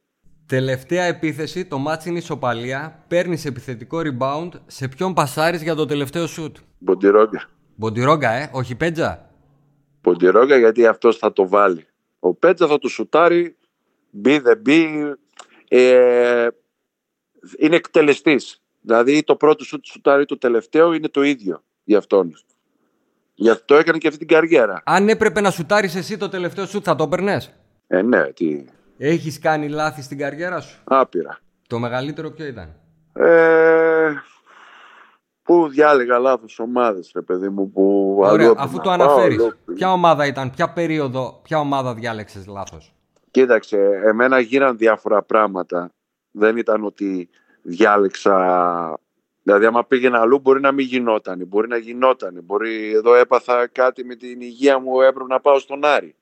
Τελευταία 0.47 1.03
επίθεση, 1.03 1.65
το 1.65 1.77
μάτς 1.77 2.05
είναι 2.05 2.17
ισοπαλία. 2.17 3.03
Παίρνεις 3.07 3.45
επιθετικό 3.45 4.01
rebound. 4.03 4.49
Σε 4.65 4.87
ποιον 4.87 5.13
πασάρεις 5.13 5.63
για 5.63 5.75
το 5.75 5.85
τελευταίο 5.85 6.27
σουτ; 6.27 6.57
Μποντιρόγκα. 6.77 7.49
Μποντιρόγκα, 7.75 8.31
ε, 8.31 8.49
όχι 8.53 8.75
πέντζα. 8.75 9.29
Ποντιρόγκα 10.01 10.57
γιατί 10.57 10.85
αυτός 10.85 11.17
θα 11.17 11.33
το 11.33 11.47
βάλει. 11.47 11.85
Ο 12.19 12.33
Πέτσα 12.33 12.67
θα 12.67 12.77
του 12.77 12.89
σουτάρει, 12.89 13.55
μπει 14.11 14.39
δεν 14.39 14.59
μπει. 14.59 14.87
Ε, 15.67 16.47
είναι 17.57 17.75
εκτελεστής. 17.75 18.61
Δηλαδή 18.81 19.23
το 19.23 19.35
πρώτο 19.35 19.63
σουτ 19.63 19.85
σουτάρει 19.85 20.25
το 20.25 20.37
τελευταίο 20.37 20.93
είναι 20.93 21.07
το 21.07 21.21
ίδιο 21.23 21.63
για 21.83 21.97
αυτόν. 21.97 22.33
Γι' 23.33 23.49
αυτό 23.49 23.75
έκανε 23.75 23.97
και 23.97 24.07
αυτή 24.07 24.19
την 24.19 24.27
καριέρα. 24.27 24.81
Αν 24.85 25.09
έπρεπε 25.09 25.41
να 25.41 25.51
σουτάρεις 25.51 25.95
εσύ 25.95 26.17
το 26.17 26.29
τελευταίο 26.29 26.65
σουτ, 26.65 26.81
θα 26.85 26.95
το 26.95 27.03
έπαιρνες; 27.03 27.53
Ε, 27.87 28.01
ναι, 28.01 28.31
τι. 28.33 28.65
Έχεις 28.97 29.39
κάνει 29.39 29.69
λάθη 29.69 30.01
στην 30.01 30.17
καριέρα 30.17 30.59
σου; 30.59 30.79
Άπειρα. 30.83 31.37
Το 31.67 31.79
μεγαλύτερο 31.79 32.31
ποιο 32.31 32.45
ήταν; 32.45 32.75
Ε, 33.13 34.13
πού 35.43 35.67
διάλεγα 35.69 36.19
λάθος 36.19 36.59
ομάδες, 36.59 37.11
ρε 37.15 37.21
παιδί 37.21 37.49
μου, 37.49 37.71
που 37.71 37.81
αλλού 38.23 38.33
Ωραία, 38.33 38.45
έπρεπε 38.45 38.61
αφού 38.63 38.75
να 38.77 38.81
το 38.83 38.89
πάω, 38.89 38.93
αναφέρεις. 39.07 39.39
αλλού- 39.39 39.57
Ποια 39.73 39.91
ομάδα 39.91 40.25
ήταν, 40.25 40.51
ποια 40.51 40.69
περίοδο, 40.69 41.39
ποια 41.43 41.59
ομάδα 41.59 41.93
διάλεξες 41.93 42.47
λάθος; 42.47 42.93
Κοίταξε, 43.31 43.77
εμένα 44.03 44.39
γίναν 44.39 44.77
διάφορα 44.77 45.21
πράγματα. 45.23 45.89
Δεν 46.31 46.57
ήταν 46.57 46.83
ότι 46.83 47.29
διάλεξα. 47.61 48.99
Δηλαδή, 49.43 49.65
άμα 49.65 49.85
πήγαινα 49.85 50.19
αλλού, 50.19 50.39
μπορεί 50.39 50.61
να 50.61 50.71
μην 50.71 50.85
γινόταν. 50.85 51.43
Μπορεί 51.47 51.67
να 51.67 51.77
γινόταν. 51.77 52.39
Μπορεί 52.43 52.91
εδώ 52.93 53.13
έπαθα 53.15 53.67
κάτι 53.67 54.05
με 54.05 54.15
την 54.15 54.41
υγεία 54.41 54.79
μου, 54.79 55.01
έπρεπε 55.01 55.27
να 55.29 55.39
πάω 55.39 55.59
στον 55.59 55.85
Άρη. 55.85 56.15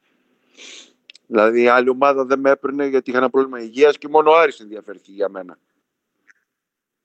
Δηλαδή, 1.28 1.62
η 1.62 1.68
άλλη 1.68 1.90
ομάδα 1.90 2.26
δεν 2.26 2.40
με 2.40 2.50
έπαιρνε 2.50 2.86
γιατί 2.86 3.10
είχα 3.10 3.20
ένα 3.20 3.30
πρόβλημα 3.30 3.60
υγείας 3.62 3.98
και 3.98 4.08
μόνο 4.08 4.32
ο 4.32 4.36
Άρης 4.36 4.60
ενδιαφέρθηκε 4.60 5.12
για 5.12 5.30
μένα. 5.30 5.58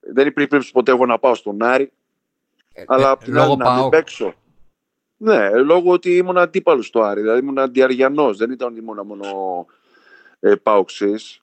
Δεν 0.00 0.26
υπήρχε 0.26 0.32
περίπτωση 0.48 0.72
ποτέ 0.72 0.90
εγώ 0.90 1.06
να 1.06 1.18
πάω 1.18 1.34
στον 1.34 1.62
Άρη, 1.62 1.92
αλλά 2.86 3.10
απ' 3.10 3.22
την 3.24 3.32
λόγω 3.32 3.46
άλλη 3.46 3.56
να 3.56 3.70
μην 3.70 3.78
ΠΑΟΚ. 3.78 3.90
παίξω. 3.90 4.34
Ναι, 5.16 5.50
λόγω 5.50 5.92
ότι 5.92 6.16
ήμουν 6.16 6.38
αντίπαλος 6.38 6.86
στο 6.86 7.02
Άρη. 7.02 7.20
Δηλαδή 7.20 7.40
ήμουν 7.40 7.58
αντιαριανός. 7.58 8.36
Δεν 8.36 8.50
ήταν 8.50 8.68
ότι 8.68 8.78
ήμουν 8.78 9.06
μόνο 9.06 9.66
ε, 10.40 10.54
παοξής. 10.54 11.42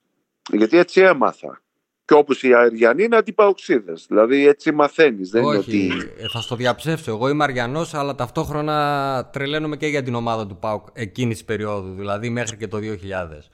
Γιατί 0.52 0.76
έτσι 0.76 1.00
έμαθα. 1.00 1.62
Και 2.08 2.14
όπως 2.14 2.42
οι 2.42 2.54
Αριανοί 2.54 3.02
είναι 3.02 3.16
αντιπαοξίδες. 3.16 4.04
Δηλαδή 4.08 4.46
έτσι 4.46 4.72
μαθαίνεις. 4.72 5.30
Δεν 5.30 5.42
είναι 5.42 5.56
Όχι, 5.56 5.88
ότι. 5.90 6.10
ε, 6.18 6.28
θα 6.28 6.40
στο 6.40 6.56
διαψεύσω. 6.56 7.10
Εγώ 7.10 7.28
είμαι 7.28 7.44
Αριανός, 7.44 7.94
αλλά 7.94 8.14
ταυτόχρονα 8.14 9.28
τρελαίνομαι 9.32 9.76
και 9.76 9.86
για 9.86 10.02
την 10.02 10.14
ομάδα 10.14 10.46
του 10.46 10.56
ΠΑΟΚ 10.56 10.86
εκείνης 10.92 11.36
της 11.36 11.44
περίοδου, 11.44 11.94
δηλαδή 11.94 12.30
μέχρι 12.30 12.56
και 12.56 12.68
το 12.68 12.78
2000. 12.78 13.50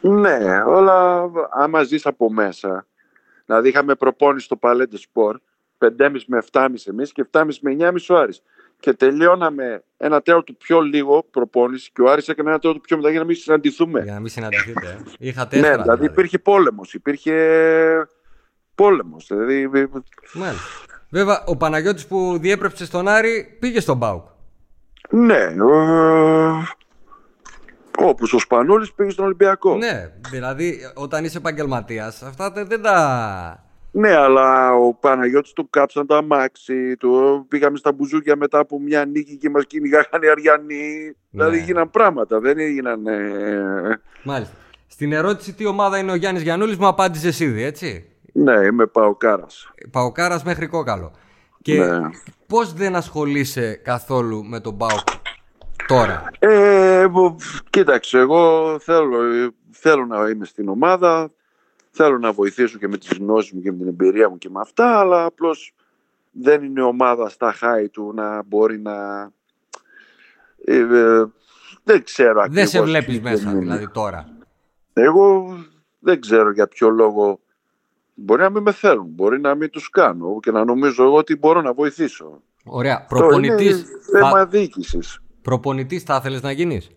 Ναι, 0.00 0.62
όλα 0.66 1.30
άμα 1.50 1.82
ζεις 1.82 2.06
από 2.06 2.32
μέσα. 2.32 2.86
Δηλαδή 3.46 3.68
είχαμε 3.68 3.94
προπόνηση 3.94 4.44
στο 4.44 4.56
Παλέντε 4.56 4.96
Σπορ 4.96 5.38
5,5 5.78 6.16
με 6.26 6.42
7,5 6.52 6.66
εμείς 6.86 7.12
και 7.12 7.26
7,5 7.30 7.46
με 7.60 7.76
9,5 7.78 7.94
ο 8.08 8.16
Άρης. 8.18 8.42
Και 8.84 8.92
τελειώναμε 8.92 9.84
ένα 9.96 10.20
τέταρτο 10.22 10.52
πιο 10.52 10.80
λίγο 10.80 11.26
προπόνηση 11.30 11.90
και 11.92 12.02
ο 12.02 12.10
Άρης 12.10 12.28
έκανε 12.28 12.48
ένα 12.50 12.58
τέταρτο 12.58 12.80
πιο 12.80 12.96
μετά 12.96 13.10
για 13.10 13.18
να 13.18 13.24
μην 13.24 13.36
συναντηθούμε. 13.36 14.00
Για 14.02 14.12
να 14.12 14.20
μην 14.20 14.28
συναντηθείτε. 14.30 14.86
ε. 14.86 14.96
Είχα 15.18 15.42
Ναι, 15.42 15.48
τέσσερα. 15.48 15.82
δηλαδή 15.82 16.04
υπήρχε 16.04 16.38
πόλεμος, 16.38 16.94
υπήρχε 16.94 17.32
πόλεμος. 18.74 19.26
Δηλαδή, 19.28 19.68
Μάλιστα. 20.34 20.68
Βέβαια, 21.10 21.42
ο 21.46 21.56
Παναγιώτης 21.56 22.06
που 22.06 22.38
διέπρεψε 22.38 22.84
στον 22.84 23.08
Άρη 23.08 23.56
πήγε 23.60 23.80
στον 23.80 23.98
ΠΑΟΚ. 23.98 24.26
ναι, 25.10 25.36
ε, 25.42 25.56
όπως 27.98 28.32
ο 28.32 28.38
Σπανούλης 28.38 28.92
πήγε 28.92 29.10
στον 29.10 29.24
Ολυμπιακό. 29.24 29.76
Ναι, 29.76 30.12
δηλαδή 30.30 30.78
όταν 30.94 31.24
είσαι 31.24 31.38
επαγγελματίας, 31.38 32.22
αυτά 32.22 32.50
δεν, 32.50 32.66
δεν 32.66 32.82
τα. 32.82 33.64
Ναι, 33.96 34.16
αλλά 34.16 34.74
ο 34.74 34.94
Παναγιώτης 34.94 35.52
του 35.52 35.70
κάψαν 35.70 36.06
το 36.06 36.14
αμάξι 36.16 36.96
του. 36.96 37.44
Πήγαμε 37.48 37.76
στα 37.76 37.92
μπουζούκια 37.92 38.36
μετά 38.36 38.58
από 38.58 38.80
μια 38.80 39.04
νίκη 39.04 39.36
και 39.36 39.50
μας 39.50 39.66
κυνηγάγαν 39.66 40.22
οι 40.22 40.28
Αριανοί. 40.28 41.04
Ναι. 41.04 41.12
Δηλαδή 41.30 41.56
έγιναν 41.56 41.90
πράγματα, 41.90 42.40
δεν 42.40 42.58
έγιναν... 42.58 43.06
Ε... 43.06 44.00
Μάλιστα. 44.22 44.54
Στην 44.86 45.12
ερώτηση 45.12 45.52
τι 45.52 45.66
ομάδα 45.66 45.98
είναι 45.98 46.12
ο 46.12 46.14
Γιάννης 46.14 46.42
Γιαννούλης 46.42 46.76
μου 46.76 46.86
απάντησες 46.86 47.40
ήδη, 47.40 47.62
έτσι. 47.62 48.08
Ναι, 48.32 48.54
είμαι 48.54 48.86
Παοκάρας. 48.86 49.72
Παοκάρας 49.90 50.42
μέχρι 50.42 50.66
κόκαλο. 50.66 51.12
Και 51.62 51.78
ναι. 51.78 52.00
πώς 52.46 52.72
δεν 52.72 52.96
ασχολείσαι 52.96 53.80
καθόλου 53.84 54.44
με 54.44 54.60
τον 54.60 54.76
Πάοκ 54.76 55.08
τώρα; 55.86 56.30
Ε, 56.38 57.06
κοίταξε, 57.70 58.18
εγώ 58.18 58.76
θέλω, 58.78 59.18
θέλω 59.70 60.06
να 60.06 60.28
είμαι 60.28 60.44
στην 60.44 60.68
ομάδα, 60.68 61.30
θέλω 61.96 62.18
να 62.18 62.32
βοηθήσω 62.32 62.78
και 62.78 62.88
με 62.88 62.98
τις 62.98 63.18
γνώσεις 63.18 63.52
μου 63.52 63.60
και 63.60 63.72
με 63.72 63.78
την 63.78 63.88
εμπειρία 63.88 64.28
μου 64.28 64.38
και 64.38 64.50
με 64.50 64.60
αυτά, 64.60 64.98
αλλά 64.98 65.24
απλώς 65.24 65.74
δεν 66.30 66.64
είναι 66.64 66.82
ομάδα 66.82 67.28
στα 67.28 67.52
χάη 67.52 67.88
του 67.88 68.12
να 68.14 68.42
μπορεί 68.42 68.80
να... 68.80 69.22
Ε, 70.64 70.76
ε, 70.76 71.26
δεν 71.84 72.04
ξέρω 72.04 72.40
ακριβώς. 72.40 72.54
Δεν 72.54 72.66
σε 72.66 72.82
βλέπεις 72.82 73.20
μέσα 73.20 73.50
δηλαδή 73.50 73.88
τώρα. 73.88 74.28
Εγώ 74.92 75.56
δεν 75.98 76.20
ξέρω 76.20 76.50
για 76.50 76.68
ποιο 76.68 76.88
λόγο 76.88 77.40
μπορεί 78.14 78.42
να 78.42 78.50
μην 78.50 78.62
με 78.62 78.72
θέλουν, 78.72 79.06
μπορεί 79.06 79.40
να 79.40 79.54
μην 79.54 79.70
τους 79.70 79.90
κάνω 79.90 80.40
και 80.40 80.50
να 80.50 80.64
νομίζω 80.64 81.04
εγώ 81.04 81.16
ότι 81.16 81.36
μπορώ 81.36 81.62
να 81.62 81.72
βοηθήσω. 81.72 82.42
Ωραία. 82.64 83.04
Προπονητής... 83.08 83.76
είναι 83.76 83.86
θέμα 84.12 84.30
θα... 84.30 84.46
διοίκησης. 84.46 85.22
Προπονητής 85.42 86.02
θα 86.02 86.16
ήθελες 86.16 86.42
να 86.42 86.50
γίνεις; 86.50 86.90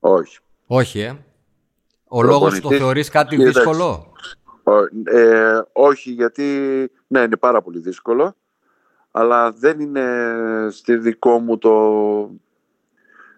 Όχι. 0.00 0.38
Όχι, 0.66 1.00
ε. 1.00 1.16
Ο 2.08 2.22
λόγος 2.22 2.60
το 2.60 2.70
θεωρείς 2.70 3.08
κάτι 3.08 3.36
δύσκολο; 3.36 4.11
Ε, 5.04 5.60
όχι, 5.72 6.10
γιατί 6.10 6.44
ναι, 7.06 7.20
είναι 7.20 7.36
πάρα 7.36 7.62
πολύ 7.62 7.78
δύσκολο, 7.78 8.34
αλλά 9.10 9.52
δεν 9.52 9.80
είναι 9.80 10.06
στη 10.70 10.96
δικό 10.96 11.38
μου 11.38 11.58
το... 11.58 11.70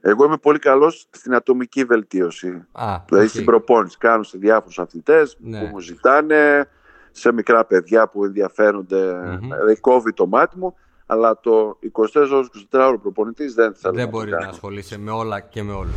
Εγώ 0.00 0.24
είμαι 0.24 0.36
πολύ 0.36 0.58
καλός 0.58 1.08
στην 1.10 1.34
ατομική 1.34 1.84
βελτίωση. 1.84 2.66
Α, 2.72 2.96
δηλαδή 3.08 3.28
στην 3.28 3.44
προπόνηση. 3.44 3.98
Κάνω 3.98 4.22
σε 4.22 4.38
διάφορους 4.38 4.78
αθλητές 4.78 5.36
ναι. 5.40 5.60
που 5.60 5.66
μου 5.66 5.80
ζητάνε, 5.80 6.68
σε 7.10 7.32
μικρά 7.32 7.64
παιδιά 7.64 8.08
που 8.08 8.24
ενδιαφέρονται. 8.24 9.12
Mm-hmm. 9.12 9.38
Δηλαδή 9.40 9.80
κόβει 9.80 10.12
το 10.12 10.26
μάτι 10.26 10.58
μου, 10.58 10.74
αλλά 11.06 11.40
το 11.40 11.78
24 11.92 12.06
ώρες 12.14 12.48
24 12.72 12.80
ώρο 12.86 12.98
προπονητής 12.98 13.54
δεν 13.54 13.74
θέλω 13.74 13.94
Δεν 13.94 14.08
μπορεί 14.08 14.30
να 14.30 14.48
ασχολείσαι 14.48 14.98
με 14.98 15.10
όλα 15.10 15.40
και 15.40 15.62
με 15.62 15.72
όλους. 15.72 15.94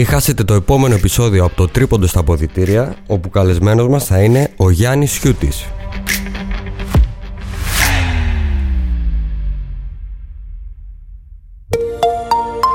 Μην 0.00 0.06
χάσετε 0.06 0.44
το 0.44 0.54
επόμενο 0.54 0.94
επεισόδιο 0.94 1.44
από 1.44 1.54
το 1.54 1.68
Τρίποντο 1.68 2.06
στα 2.06 2.22
Ποδητήρια, 2.22 2.96
όπου 3.06 3.30
καλεσμένος 3.30 3.88
μας 3.88 4.04
θα 4.04 4.22
είναι 4.22 4.50
ο 4.56 4.70
Γιάννης 4.70 5.16
Χιούτης. 5.16 5.66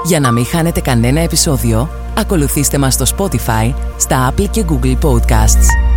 Για 0.05 0.19
να 0.19 0.31
μην 0.31 0.45
χάνετε 0.45 0.79
κανένα 0.79 1.19
επεισόδιο, 1.19 1.89
ακολουθήστε 2.17 2.77
μας 2.77 2.93
στο 2.93 3.05
Spotify, 3.17 3.73
στα 3.97 4.33
Apple 4.33 4.47
και 4.51 4.65
Google 4.69 4.97
Podcasts. 5.01 5.92